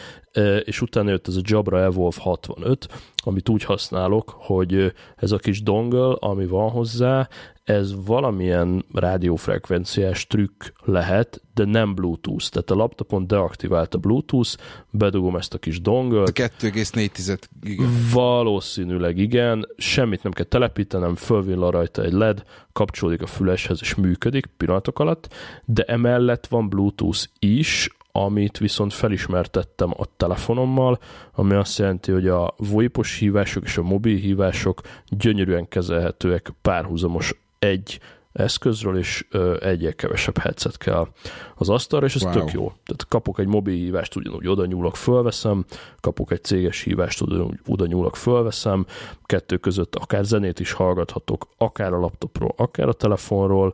és 0.64 0.82
utána 0.82 1.10
jött 1.10 1.28
ez 1.28 1.36
a 1.36 1.42
Jabra 1.44 1.82
Evolve 1.82 2.18
65, 2.20 2.88
amit 3.16 3.50
úgy 3.50 3.64
használok, 3.64 4.36
hogy 4.38 4.94
ez 5.16 5.32
a 5.32 5.38
kis 5.38 5.64
dongle, 5.64 6.16
ami 6.20 6.46
van 6.46 6.70
hozzá, 6.70 7.30
ez 7.64 8.06
valamilyen 8.06 8.86
rádiófrekvenciás 8.94 10.28
trükk 10.28 10.64
lehet, 10.84 11.42
de 11.54 11.66
nem 11.66 11.96
Bluetooth. 11.96 12.50
Tehát 12.50 12.72
a 12.72 12.76
laptopon 12.76 13.28
deaktivált 13.28 13.94
a 13.94 13.98
Bluetooth, 13.98 14.50
bedugom 14.90 15.36
ezt 15.36 15.54
a 15.54 15.58
kis 15.58 15.82
dongle. 15.82 16.22
A 16.22 16.32
2,4 16.32 17.38
igen. 17.62 17.90
Valószínűleg 18.14 19.18
igen, 19.18 19.68
semmit 19.78 20.24
nem 20.24 20.32
kell 20.32 20.46
telepítenem, 20.46 21.16
fölvillan 21.16 21.72
rajta 21.72 22.04
egy 22.04 22.12
LED, 22.14 22.44
kapcsolódik 22.72 23.22
a 23.22 23.28
füleshez 23.28 23.78
és 23.82 23.96
működik 23.96 24.46
pillanatok 24.46 25.00
alatt, 25.00 25.34
de 25.66 25.84
emellett 25.84 26.48
van 26.48 26.70
Bluetooth 26.70 27.26
is, 27.40 27.90
amit 28.16 28.58
viszont 28.58 28.94
felismertettem 28.94 29.92
a 29.98 30.04
telefonommal, 30.18 31.00
ami 31.32 31.54
azt 31.54 31.78
jelenti, 31.78 32.12
hogy 32.12 32.28
a 32.28 32.54
voip 32.58 33.06
hívások 33.06 33.64
és 33.64 33.78
a 33.78 33.82
mobil 33.82 34.18
hívások 34.18 34.82
gyönyörűen 35.10 35.68
kezelhetőek 35.68 36.54
párhuzamos 36.62 37.34
egy 37.64 38.00
eszközről, 38.34 38.98
és 38.98 39.28
egyek 39.60 39.96
kevesebb 39.96 40.38
headset 40.38 40.78
kell 40.78 41.08
az 41.56 41.70
asztalra, 41.70 42.06
és 42.06 42.16
ez 42.16 42.24
wow. 42.24 42.32
tök 42.32 42.52
jó. 42.52 42.62
Tehát 42.62 43.06
kapok 43.08 43.40
egy 43.40 43.48
mobil 43.48 43.74
hívást, 43.74 44.16
ugyanúgy 44.16 44.48
oda 44.48 44.66
nyúlok, 44.66 44.96
fölveszem, 44.96 45.66
kapok 46.00 46.32
egy 46.32 46.44
céges 46.44 46.82
hívást, 46.82 47.22
ugyanúgy 47.22 47.60
oda 47.68 47.86
nyúlok, 47.86 48.16
fölveszem, 48.16 48.86
kettő 49.24 49.58
között 49.58 49.96
akár 49.96 50.24
zenét 50.24 50.60
is 50.60 50.72
hallgathatok, 50.72 51.48
akár 51.58 51.94
a 51.94 52.00
laptopról, 52.00 52.54
akár 52.58 52.88
a 52.88 52.94
telefonról, 52.94 53.74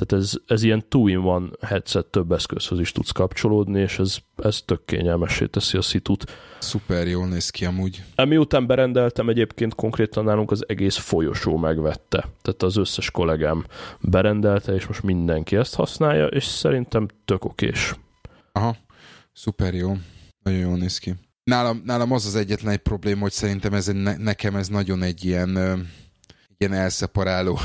tehát 0.00 0.24
ez, 0.24 0.32
ez 0.46 0.62
ilyen 0.62 0.84
two-in-one 0.88 1.48
headset, 1.60 2.06
több 2.06 2.32
eszközhöz 2.32 2.80
is 2.80 2.92
tudsz 2.92 3.10
kapcsolódni, 3.10 3.80
és 3.80 3.98
ez, 3.98 4.16
ez 4.36 4.62
tök 4.64 4.84
kényelmessé 4.84 5.46
teszi 5.46 5.76
a 5.76 5.82
szitut. 5.82 6.32
Szuper 6.58 7.06
jól 7.06 7.26
néz 7.26 7.50
ki 7.50 7.64
amúgy. 7.64 8.02
Miután 8.16 8.66
berendeltem, 8.66 9.28
egyébként 9.28 9.74
konkrétan 9.74 10.24
nálunk 10.24 10.50
az 10.50 10.64
egész 10.68 10.96
folyosó 10.96 11.56
megvette. 11.56 12.28
Tehát 12.42 12.62
az 12.62 12.76
összes 12.76 13.10
kollégám 13.10 13.64
berendelte, 14.00 14.74
és 14.74 14.86
most 14.86 15.02
mindenki 15.02 15.56
ezt 15.56 15.74
használja, 15.74 16.26
és 16.26 16.44
szerintem 16.44 17.08
tök 17.24 17.44
okés. 17.44 17.94
Aha, 18.52 18.76
szuper 19.32 19.74
jó. 19.74 19.96
Nagyon 20.42 20.60
jól 20.60 20.76
néz 20.76 20.98
ki. 20.98 21.14
Nálam, 21.44 21.82
nálam 21.84 22.12
az 22.12 22.26
az 22.26 22.34
egyetlen 22.34 22.72
egy 22.72 22.78
probléma, 22.78 23.20
hogy 23.20 23.32
szerintem 23.32 23.74
ez, 23.74 23.86
nekem 24.18 24.56
ez 24.56 24.68
nagyon 24.68 25.02
egy 25.02 25.24
ilyen, 25.24 25.50
ilyen 26.58 26.72
elszeparáló 26.72 27.58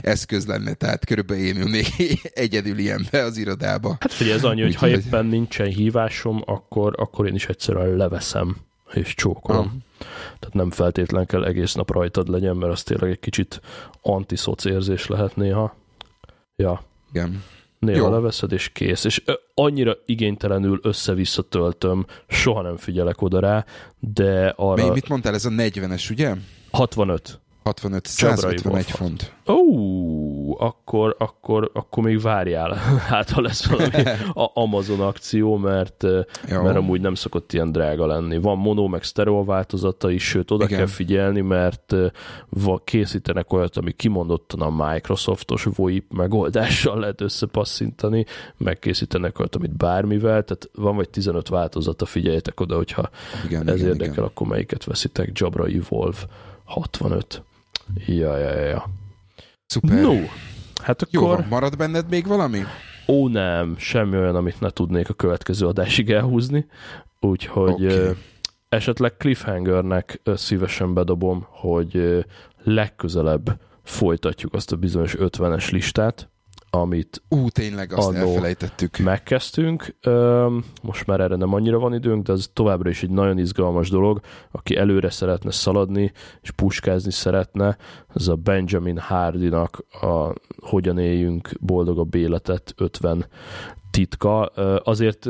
eszköz 0.00 0.46
lenne, 0.46 0.74
tehát 0.74 1.04
körülbelül 1.04 1.44
én 1.44 1.56
ülnék 1.56 1.86
egyedül 2.44 2.78
ilyenbe 2.78 3.22
az 3.22 3.36
irodába. 3.36 3.96
Hát 4.00 4.12
figyelj, 4.12 4.36
ez 4.36 4.44
annyi, 4.44 4.62
hogy 4.62 4.74
ha 4.74 4.88
éppen 4.88 5.26
nincsen 5.26 5.66
hívásom, 5.66 6.42
akkor, 6.46 6.94
akkor 6.96 7.26
én 7.26 7.34
is 7.34 7.46
egyszerűen 7.46 7.96
leveszem 7.96 8.56
és 8.92 9.14
csókolom. 9.14 9.66
Ah. 9.66 10.06
Tehát 10.38 10.54
nem 10.54 10.70
feltétlen 10.70 11.26
kell 11.26 11.44
egész 11.44 11.72
nap 11.72 11.90
rajtad 11.90 12.28
legyen, 12.28 12.56
mert 12.56 12.72
az 12.72 12.82
tényleg 12.82 13.10
egy 13.10 13.20
kicsit 13.20 13.60
antiszoc 14.02 14.64
érzés 14.64 15.06
lehet 15.06 15.36
néha. 15.36 15.76
Ja. 16.56 16.82
Igen. 17.12 17.44
Néha 17.78 18.06
Jó. 18.06 18.10
leveszed, 18.10 18.52
és 18.52 18.68
kész. 18.68 19.04
És 19.04 19.22
annyira 19.54 19.96
igénytelenül 20.06 20.80
össze-vissza 20.82 21.42
töltöm, 21.42 22.06
soha 22.28 22.62
nem 22.62 22.76
figyelek 22.76 23.22
oda 23.22 23.40
rá, 23.40 23.64
de 23.98 24.54
arra... 24.56 24.84
Mi, 24.84 24.90
mit 24.90 25.08
mondtál, 25.08 25.34
ez 25.34 25.44
a 25.44 25.50
40-es, 25.50 26.10
ugye? 26.10 26.34
65. 26.70 27.40
65, 27.62 28.06
151 28.06 28.84
font. 28.84 29.32
Ó, 29.46 30.60
akkor, 30.60 31.16
akkor, 31.18 31.70
akkor 31.72 32.02
még 32.02 32.20
várjál, 32.20 32.74
hát 33.10 33.30
ha 33.30 33.40
lesz 33.40 33.66
valami 33.66 34.02
a 34.44 34.50
Amazon 34.54 35.00
akció, 35.00 35.56
mert, 35.56 36.02
Jó. 36.48 36.62
mert 36.62 36.76
amúgy 36.76 37.00
nem 37.00 37.14
szokott 37.14 37.52
ilyen 37.52 37.72
drága 37.72 38.06
lenni. 38.06 38.38
Van 38.38 38.58
mono 38.58 38.86
meg 38.86 39.02
stereo 39.02 39.44
változata 39.44 40.10
is, 40.10 40.28
sőt 40.28 40.50
oda 40.50 40.64
Igen. 40.64 40.78
kell 40.78 40.86
figyelni, 40.86 41.40
mert 41.40 41.94
készítenek 42.84 43.52
olyat, 43.52 43.76
ami 43.76 43.92
kimondottan 43.92 44.60
a 44.60 44.90
Microsoftos 44.90 45.66
VoIP 45.76 46.12
megoldással 46.12 46.98
lehet 46.98 47.20
összepasszintani, 47.20 48.26
megkészítenek 48.56 49.38
olyat, 49.38 49.54
amit 49.54 49.76
bármivel, 49.76 50.42
tehát 50.44 50.70
van 50.74 50.96
vagy 50.96 51.10
15 51.10 51.48
változata, 51.48 52.04
figyeljetek 52.04 52.60
oda, 52.60 52.76
hogyha 52.76 53.10
igen, 53.44 53.68
ez 53.68 53.76
igen, 53.76 53.88
érdekel, 53.88 54.12
igen. 54.12 54.24
akkor 54.24 54.46
melyiket 54.46 54.84
veszitek, 54.84 55.30
Jabra 55.32 55.64
Evolve 55.64 56.18
65. 56.64 57.42
Ja, 58.06 58.36
ja, 58.36 58.58
ja. 58.58 58.90
Szuper. 59.66 60.00
No, 60.00 60.14
hát 60.82 61.02
akkor... 61.02 61.22
Jó, 61.22 61.26
van, 61.26 61.46
marad 61.48 61.76
benned 61.76 62.08
még 62.08 62.26
valami? 62.26 62.62
Ó, 63.06 63.28
nem, 63.28 63.76
semmi 63.78 64.16
olyan, 64.16 64.36
amit 64.36 64.60
ne 64.60 64.70
tudnék 64.70 65.08
a 65.08 65.14
következő 65.14 65.66
adásig 65.66 66.10
elhúzni, 66.10 66.66
úgyhogy 67.20 67.86
okay. 67.86 68.14
esetleg 68.68 69.16
cliffhangernek 69.16 70.20
szívesen 70.24 70.94
bedobom, 70.94 71.46
hogy 71.48 72.24
legközelebb 72.62 73.60
folytatjuk 73.82 74.54
azt 74.54 74.72
a 74.72 74.76
bizonyos 74.76 75.14
50-es 75.18 75.70
listát, 75.70 76.31
amit 76.74 77.22
Ú, 77.28 77.48
tényleg, 77.48 77.92
azt 77.92 78.14
elfelejtettük. 78.14 78.98
megkezdtünk. 78.98 79.94
Most 80.82 81.06
már 81.06 81.20
erre 81.20 81.36
nem 81.36 81.54
annyira 81.54 81.78
van 81.78 81.94
időnk, 81.94 82.26
de 82.26 82.32
ez 82.32 82.46
továbbra 82.52 82.90
is 82.90 83.02
egy 83.02 83.10
nagyon 83.10 83.38
izgalmas 83.38 83.90
dolog. 83.90 84.20
Aki 84.50 84.76
előre 84.76 85.10
szeretne 85.10 85.50
szaladni, 85.50 86.12
és 86.40 86.50
puskázni 86.50 87.10
szeretne, 87.10 87.76
ez 88.14 88.28
a 88.28 88.34
Benjamin 88.34 88.98
Hardinak 88.98 89.84
a 89.90 90.34
Hogyan 90.60 90.98
éljünk 90.98 91.50
boldogabb 91.60 92.14
életet 92.14 92.74
50 92.76 93.26
titka. 93.90 94.44
Azért 94.84 95.26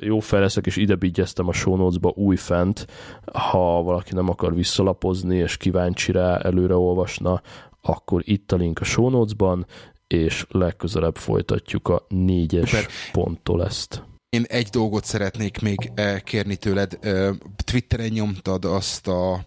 jó 0.00 0.18
fejleszek, 0.18 0.66
és 0.66 0.76
ide 0.76 0.94
bigyeztem 0.94 1.48
a 1.48 1.52
show 1.52 1.76
notes-ba 1.76 2.12
új 2.16 2.36
fent, 2.36 2.86
ha 3.32 3.82
valaki 3.82 4.14
nem 4.14 4.28
akar 4.28 4.54
visszalapozni, 4.54 5.36
és 5.36 5.56
kíváncsi 5.56 6.12
rá, 6.12 6.36
előre 6.36 6.74
olvasna, 6.76 7.42
akkor 7.82 8.22
itt 8.24 8.52
a 8.52 8.56
link 8.56 8.80
a 8.80 8.84
show 8.84 9.08
notes-ban, 9.08 9.66
és 10.12 10.46
legközelebb 10.48 11.16
folytatjuk 11.16 11.88
a 11.88 12.06
négyes 12.08 12.68
Super. 12.68 12.86
ponttól 13.12 13.64
ezt. 13.64 14.02
Én 14.28 14.44
egy 14.48 14.68
dolgot 14.68 15.04
szeretnék 15.04 15.60
még 15.60 15.90
eh, 15.94 16.20
kérni 16.20 16.56
tőled. 16.56 16.98
Eh, 17.00 17.30
Twitteren 17.64 18.08
nyomtad 18.08 18.64
azt 18.64 19.08
a 19.08 19.46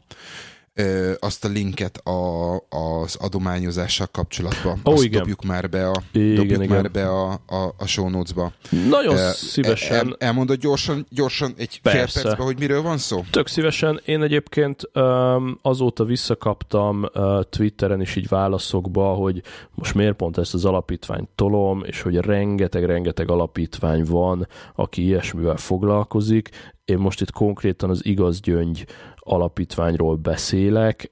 ö, 0.74 1.12
azt 1.20 1.46
a 1.46 1.48
linket 1.48 1.98
a, 1.98 2.56
az 2.56 3.16
adományozással 3.16 4.08
kapcsolatban. 4.12 4.80
Oh, 4.84 4.94
azt 4.94 5.04
igen. 5.04 5.20
dobjuk 5.20 5.44
már 5.44 5.70
be 5.70 5.90
a, 5.90 6.02
igen, 6.12 6.36
dobjuk 6.36 6.64
igen. 6.64 6.76
Már 6.76 6.92
be 6.92 7.10
a, 7.10 7.32
a, 7.32 7.74
a 7.78 7.86
show 7.86 8.10
notes-ba. 8.10 8.52
Nagyon 8.90 9.16
uh, 9.16 9.30
szívesen. 9.30 10.08
El, 10.08 10.16
elmondod 10.20 10.58
gyorsan, 10.58 11.06
gyorsan 11.10 11.54
egy 11.58 11.82
Persze. 11.82 12.00
fél 12.00 12.24
percben, 12.24 12.46
hogy 12.46 12.60
miről 12.60 12.82
van 12.82 12.98
szó? 12.98 13.24
Tök 13.32 13.48
szívesen. 13.48 14.02
Én 14.06 14.22
egyébként 14.22 14.90
um, 14.94 15.60
azóta 15.62 16.04
visszakaptam 16.04 17.04
uh, 17.14 17.44
Twitteren 17.50 18.02
is 18.02 18.16
így 18.16 18.28
válaszokba, 18.28 19.14
hogy 19.14 19.42
most 19.76 19.94
miért 19.94 20.16
pont 20.16 20.38
ezt 20.38 20.54
az 20.54 20.66
alapítványt 20.66 21.30
tolom, 21.36 21.84
és 21.86 22.02
hogy 22.02 22.16
rengeteg-rengeteg 22.16 23.30
alapítvány 23.30 24.04
van, 24.04 24.48
aki 24.76 25.04
ilyesmivel 25.04 25.58
foglalkozik. 25.58 26.50
Én 26.86 26.98
most 26.98 27.22
itt 27.22 27.32
konkrétan 27.32 27.90
az 27.90 28.06
Igaz 28.06 28.40
Gyöngy 28.40 28.86
alapítványról 29.16 30.16
beszélek. 30.16 31.12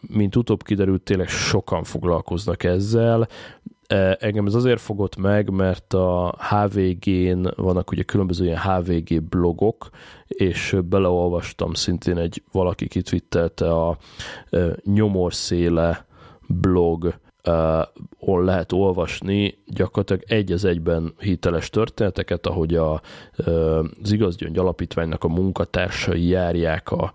Mint 0.00 0.36
utóbb 0.36 0.62
kiderült, 0.62 1.02
tényleg 1.02 1.28
sokan 1.28 1.84
foglalkoznak 1.84 2.64
ezzel. 2.64 3.28
Engem 4.18 4.46
ez 4.46 4.54
azért 4.54 4.80
fogott 4.80 5.16
meg, 5.16 5.50
mert 5.50 5.94
a 5.94 6.34
HVG-n 6.50 7.48
vannak 7.56 7.90
ugye 7.90 8.02
különböző 8.02 8.44
ilyen 8.44 8.60
HVG 8.60 9.22
blogok, 9.22 9.88
és 10.26 10.76
beleolvastam 10.84 11.74
szintén 11.74 12.16
egy 12.16 12.42
valaki 12.52 12.88
kitwittelte 12.88 13.70
a 13.70 13.98
nyomorszéle 14.84 16.06
blog 16.46 17.14
ahol 17.48 18.44
lehet 18.44 18.72
olvasni 18.72 19.58
gyakorlatilag 19.66 20.22
egy 20.26 20.52
az 20.52 20.64
egyben 20.64 21.14
hiteles 21.18 21.70
történeteket, 21.70 22.46
ahogy 22.46 22.74
a, 22.74 23.00
az 24.02 24.12
Igazgyöngy 24.12 24.58
Alapítványnak 24.58 25.24
a 25.24 25.28
munkatársai 25.28 26.26
járják 26.26 26.92
a 26.92 27.12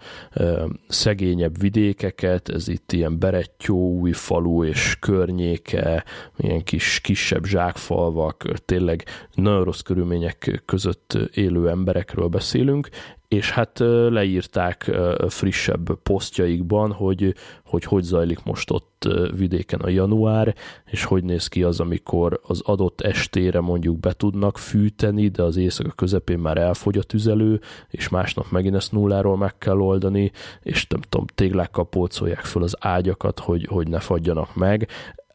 szegényebb 0.87 1.59
vidékeket, 1.59 2.49
ez 2.49 2.67
itt 2.67 2.91
ilyen 2.91 3.19
Berettyó, 3.19 3.97
új 3.99 4.11
falu 4.11 4.63
és 4.63 4.97
környéke, 4.99 6.03
ilyen 6.37 6.63
kis, 6.63 6.99
kisebb 7.03 7.45
zsákfalvak, 7.45 8.43
tényleg 8.65 9.03
nagyon 9.33 9.63
rossz 9.63 9.79
körülmények 9.81 10.63
között 10.65 11.17
élő 11.33 11.69
emberekről 11.69 12.27
beszélünk, 12.27 12.89
és 13.33 13.51
hát 13.51 13.79
leírták 14.09 14.91
frissebb 15.27 15.97
posztjaikban, 16.03 16.91
hogy, 16.91 17.35
hogy 17.65 17.83
hogy 17.83 18.03
zajlik 18.03 18.43
most 18.43 18.71
ott 18.71 19.07
vidéken 19.35 19.79
a 19.79 19.89
január, 19.89 20.55
és 20.85 21.03
hogy 21.03 21.23
néz 21.23 21.47
ki 21.47 21.63
az, 21.63 21.79
amikor 21.79 22.39
az 22.47 22.61
adott 22.65 23.01
estére 23.01 23.59
mondjuk 23.59 23.99
be 23.99 24.13
tudnak 24.13 24.57
fűteni, 24.57 25.27
de 25.27 25.43
az 25.43 25.57
éjszaka 25.57 25.91
közepén 25.91 26.39
már 26.39 26.57
elfogy 26.57 26.97
a 26.97 27.03
tüzelő, 27.03 27.59
és 27.89 28.09
másnap 28.09 28.45
megint 28.51 28.75
ezt 28.75 28.91
nulláról 28.91 29.37
meg 29.37 29.57
kell 29.57 29.79
oldani, 29.79 30.31
és 30.61 30.87
nem 30.87 31.01
tudom, 31.09 31.25
téglákkal 31.35 31.89
polcolják 31.89 32.43
föl 32.45 32.63
az 32.63 32.75
ágyakat, 32.79 33.39
hogy, 33.39 33.65
hogy 33.65 33.87
ne 33.87 33.99
fagyjanak 33.99 34.55
meg. 34.55 34.87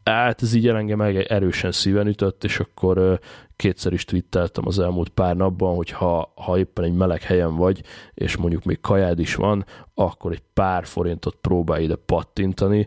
Hát 0.05 0.43
ez 0.43 0.55
így 0.55 0.69
engem 0.69 1.01
erősen 1.01 1.73
szíven 1.73 2.07
ütött, 2.07 2.45
és 2.45 2.61
akkor 2.61 3.21
kétszer 3.59 3.93
is 3.93 4.05
twitteltem 4.05 4.67
az 4.67 4.79
elmúlt 4.79 5.09
pár 5.09 5.37
napban, 5.37 5.77
hogy 5.77 5.91
ha, 5.91 6.33
ha 6.35 6.59
éppen 6.59 6.85
egy 6.85 6.93
meleg 6.93 7.23
helyen 7.23 7.57
vagy, 7.57 7.83
és 8.15 8.37
mondjuk 8.37 8.65
még 8.65 8.81
kajád 8.81 9.19
is 9.19 9.35
van, 9.35 9.65
akkor 9.95 10.33
egy 10.33 10.43
pár 10.55 10.87
forintot 10.87 11.37
próbálj 11.41 11.83
ide 11.83 11.95
pattintani, 11.95 12.87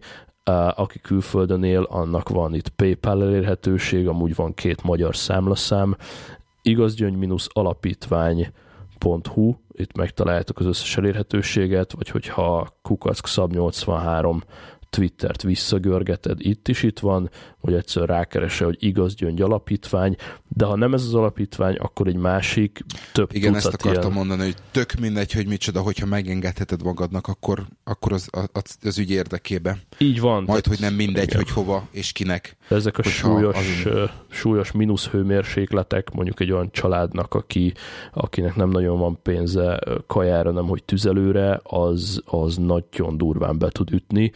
aki 0.76 1.00
külföldön 1.00 1.64
él, 1.64 1.88
annak 1.90 2.30
van 2.30 2.54
itt 2.54 2.70
PayPal 2.70 3.24
elérhetőség, 3.24 4.08
amúgy 4.08 4.36
van 4.36 4.54
két 4.54 4.84
magyar 4.84 5.16
számlaszám, 5.16 5.96
igazgyöngy-alapítvány.hu, 6.62 9.54
itt 9.72 9.96
megtaláljátok 9.96 10.60
az 10.60 10.66
összes 10.66 10.98
elérhetőséget, 10.98 11.92
vagy 11.92 12.10
hogyha 12.10 12.68
kukack 12.82 13.52
83 13.52 14.44
Twittert 14.92 15.42
visszagörgeted, 15.42 16.40
itt 16.40 16.68
is 16.68 16.84
itt 16.84 17.00
van, 17.00 17.30
hogy 17.60 17.74
egyszer 17.74 18.08
rákeresse, 18.08 18.66
hogy 18.66 18.78
igaz 18.80 19.16
gyöngy 19.16 19.42
alapítvány, 19.42 20.16
de 20.48 20.66
ha 20.66 20.76
nem 20.76 20.94
ez 20.94 21.04
az 21.04 21.14
alapítvány, 21.14 21.76
akkor 21.76 22.08
egy 22.08 22.16
másik, 22.16 22.86
több 23.14 23.30
Igen, 23.34 23.56
ezt 23.56 23.66
akartam 23.66 24.02
ilyen... 24.02 24.14
mondani, 24.14 24.44
hogy 24.44 24.56
tök 24.72 24.94
mindegy, 25.00 25.32
hogy 25.32 25.48
micsoda, 25.48 25.82
hogyha 25.82 26.06
megengedheted 26.06 26.84
magadnak, 26.84 27.28
akkor, 27.28 27.66
akkor 27.84 28.14
az, 28.14 28.30
az, 28.32 28.78
az 28.84 28.98
ügy 28.98 29.12
érdekébe. 29.12 29.78
Így 29.98 30.20
van. 30.20 30.44
Majd, 30.44 30.66
hogy 30.66 30.80
nem 30.80 30.94
mindegy, 30.94 31.24
igen. 31.24 31.38
hogy 31.38 31.50
hova 31.52 31.88
és 31.92 32.12
kinek. 32.12 32.58
Ezek 32.70 32.98
a 32.98 33.04
súlyos, 33.04 33.56
azon... 33.84 34.10
súlyos 34.30 34.72
mínusz 34.72 35.08
hőmérsékletek, 35.08 36.12
mondjuk 36.12 36.40
egy 36.40 36.52
olyan 36.52 36.72
családnak, 36.72 37.34
aki, 37.34 37.74
akinek 38.14 38.56
nem 38.56 38.70
nagyon 38.70 39.00
van 39.00 39.20
pénze 39.22 39.80
kajára, 40.08 40.52
nem 40.52 40.66
hogy 40.66 40.84
tüzelőre, 40.84 41.60
az, 41.64 42.22
az 42.26 42.58
nagyon 42.58 43.18
durván 43.18 43.58
be 43.58 43.70
tud 43.70 43.92
ütni, 43.92 44.32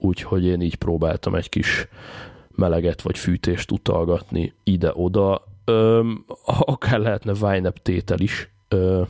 úgyhogy 0.00 0.44
én 0.44 0.60
így 0.60 0.74
próbáltam 0.74 1.34
egy 1.34 1.48
kis 1.48 1.88
meleget 2.54 3.02
vagy 3.02 3.18
fűtést 3.18 3.70
utalgatni 3.70 4.54
ide-oda. 4.64 5.46
Öm, 5.64 6.24
akár 6.44 6.98
lehetne 6.98 7.32
Vine 7.32 7.70
tétel 7.70 8.18
is, 8.18 8.50
ö, 8.68 9.02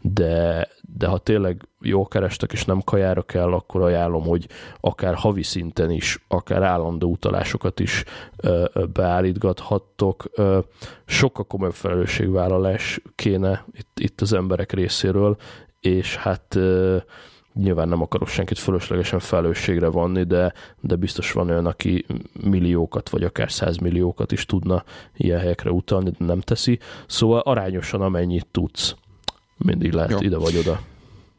de, 0.00 0.68
de 0.96 1.06
ha 1.06 1.18
tényleg 1.18 1.68
jó 1.80 2.06
kerestek 2.06 2.52
és 2.52 2.64
nem 2.64 2.80
kajára 2.80 3.22
kell, 3.22 3.52
akkor 3.52 3.82
ajánlom, 3.82 4.22
hogy 4.22 4.46
akár 4.80 5.14
havi 5.14 5.42
szinten 5.42 5.90
is, 5.90 6.24
akár 6.28 6.62
állandó 6.62 7.10
utalásokat 7.10 7.80
is 7.80 8.04
ö, 8.36 8.64
beállítgathattok. 8.92 10.24
Ö, 10.34 10.58
sokkal 11.04 11.44
komolyabb 11.44 11.74
felelősségvállalás 11.74 13.00
kéne 13.14 13.64
itt, 13.72 13.98
itt 14.00 14.20
az 14.20 14.32
emberek 14.32 14.72
részéről, 14.72 15.36
és 15.80 16.16
hát 16.16 16.54
ö, 16.54 16.96
nyilván 17.54 17.88
nem 17.88 18.02
akarok 18.02 18.28
senkit 18.28 18.58
fölöslegesen 18.58 19.18
felelősségre 19.18 19.88
vanni, 19.88 20.22
de, 20.22 20.52
de 20.80 20.96
biztos 20.96 21.32
van 21.32 21.50
olyan, 21.50 21.66
aki 21.66 22.06
milliókat 22.32 23.08
vagy 23.08 23.22
akár 23.22 23.52
százmilliókat 23.52 24.32
is 24.32 24.46
tudna 24.46 24.84
ilyen 25.16 25.38
helyekre 25.38 25.70
utalni, 25.70 26.10
de 26.10 26.24
nem 26.24 26.40
teszi. 26.40 26.78
Szóval 27.06 27.40
arányosan 27.40 28.00
amennyit 28.00 28.46
tudsz. 28.50 28.94
Mindig 29.56 29.92
lehet 29.92 30.10
Jó. 30.10 30.18
ide 30.20 30.36
vagy 30.36 30.56
oda. 30.56 30.80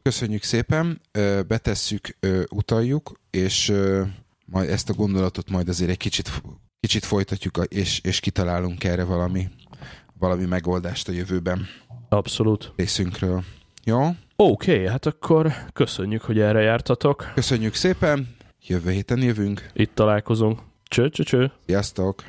Köszönjük 0.01 0.43
szépen, 0.43 1.01
betesszük, 1.47 2.17
utaljuk, 2.49 3.11
és 3.29 3.73
majd 4.45 4.69
ezt 4.69 4.89
a 4.89 4.93
gondolatot 4.93 5.49
majd 5.49 5.69
azért 5.69 5.89
egy 5.89 5.97
kicsit, 5.97 6.41
kicsit 6.79 7.05
folytatjuk, 7.05 7.59
és, 7.67 7.99
és 8.03 8.19
kitalálunk 8.19 8.83
erre 8.83 9.03
valami, 9.03 9.47
valami 10.19 10.45
megoldást 10.45 11.07
a 11.07 11.11
jövőben. 11.11 11.65
Abszolút. 12.09 12.73
Részünkről. 12.75 13.43
Jó? 13.83 14.09
Oké, 14.37 14.73
okay, 14.73 14.87
hát 14.87 15.05
akkor 15.05 15.51
köszönjük, 15.73 16.21
hogy 16.21 16.39
erre 16.39 16.61
jártatok. 16.61 17.31
Köszönjük 17.33 17.73
szépen, 17.73 18.35
Jövő 18.67 18.91
héten 18.91 19.21
jövünk. 19.21 19.69
Itt 19.73 19.95
találkozunk. 19.95 20.59
Cső, 20.83 21.09
cső, 21.09 21.23
cső. 21.23 21.51
Sziasztok! 21.65 22.23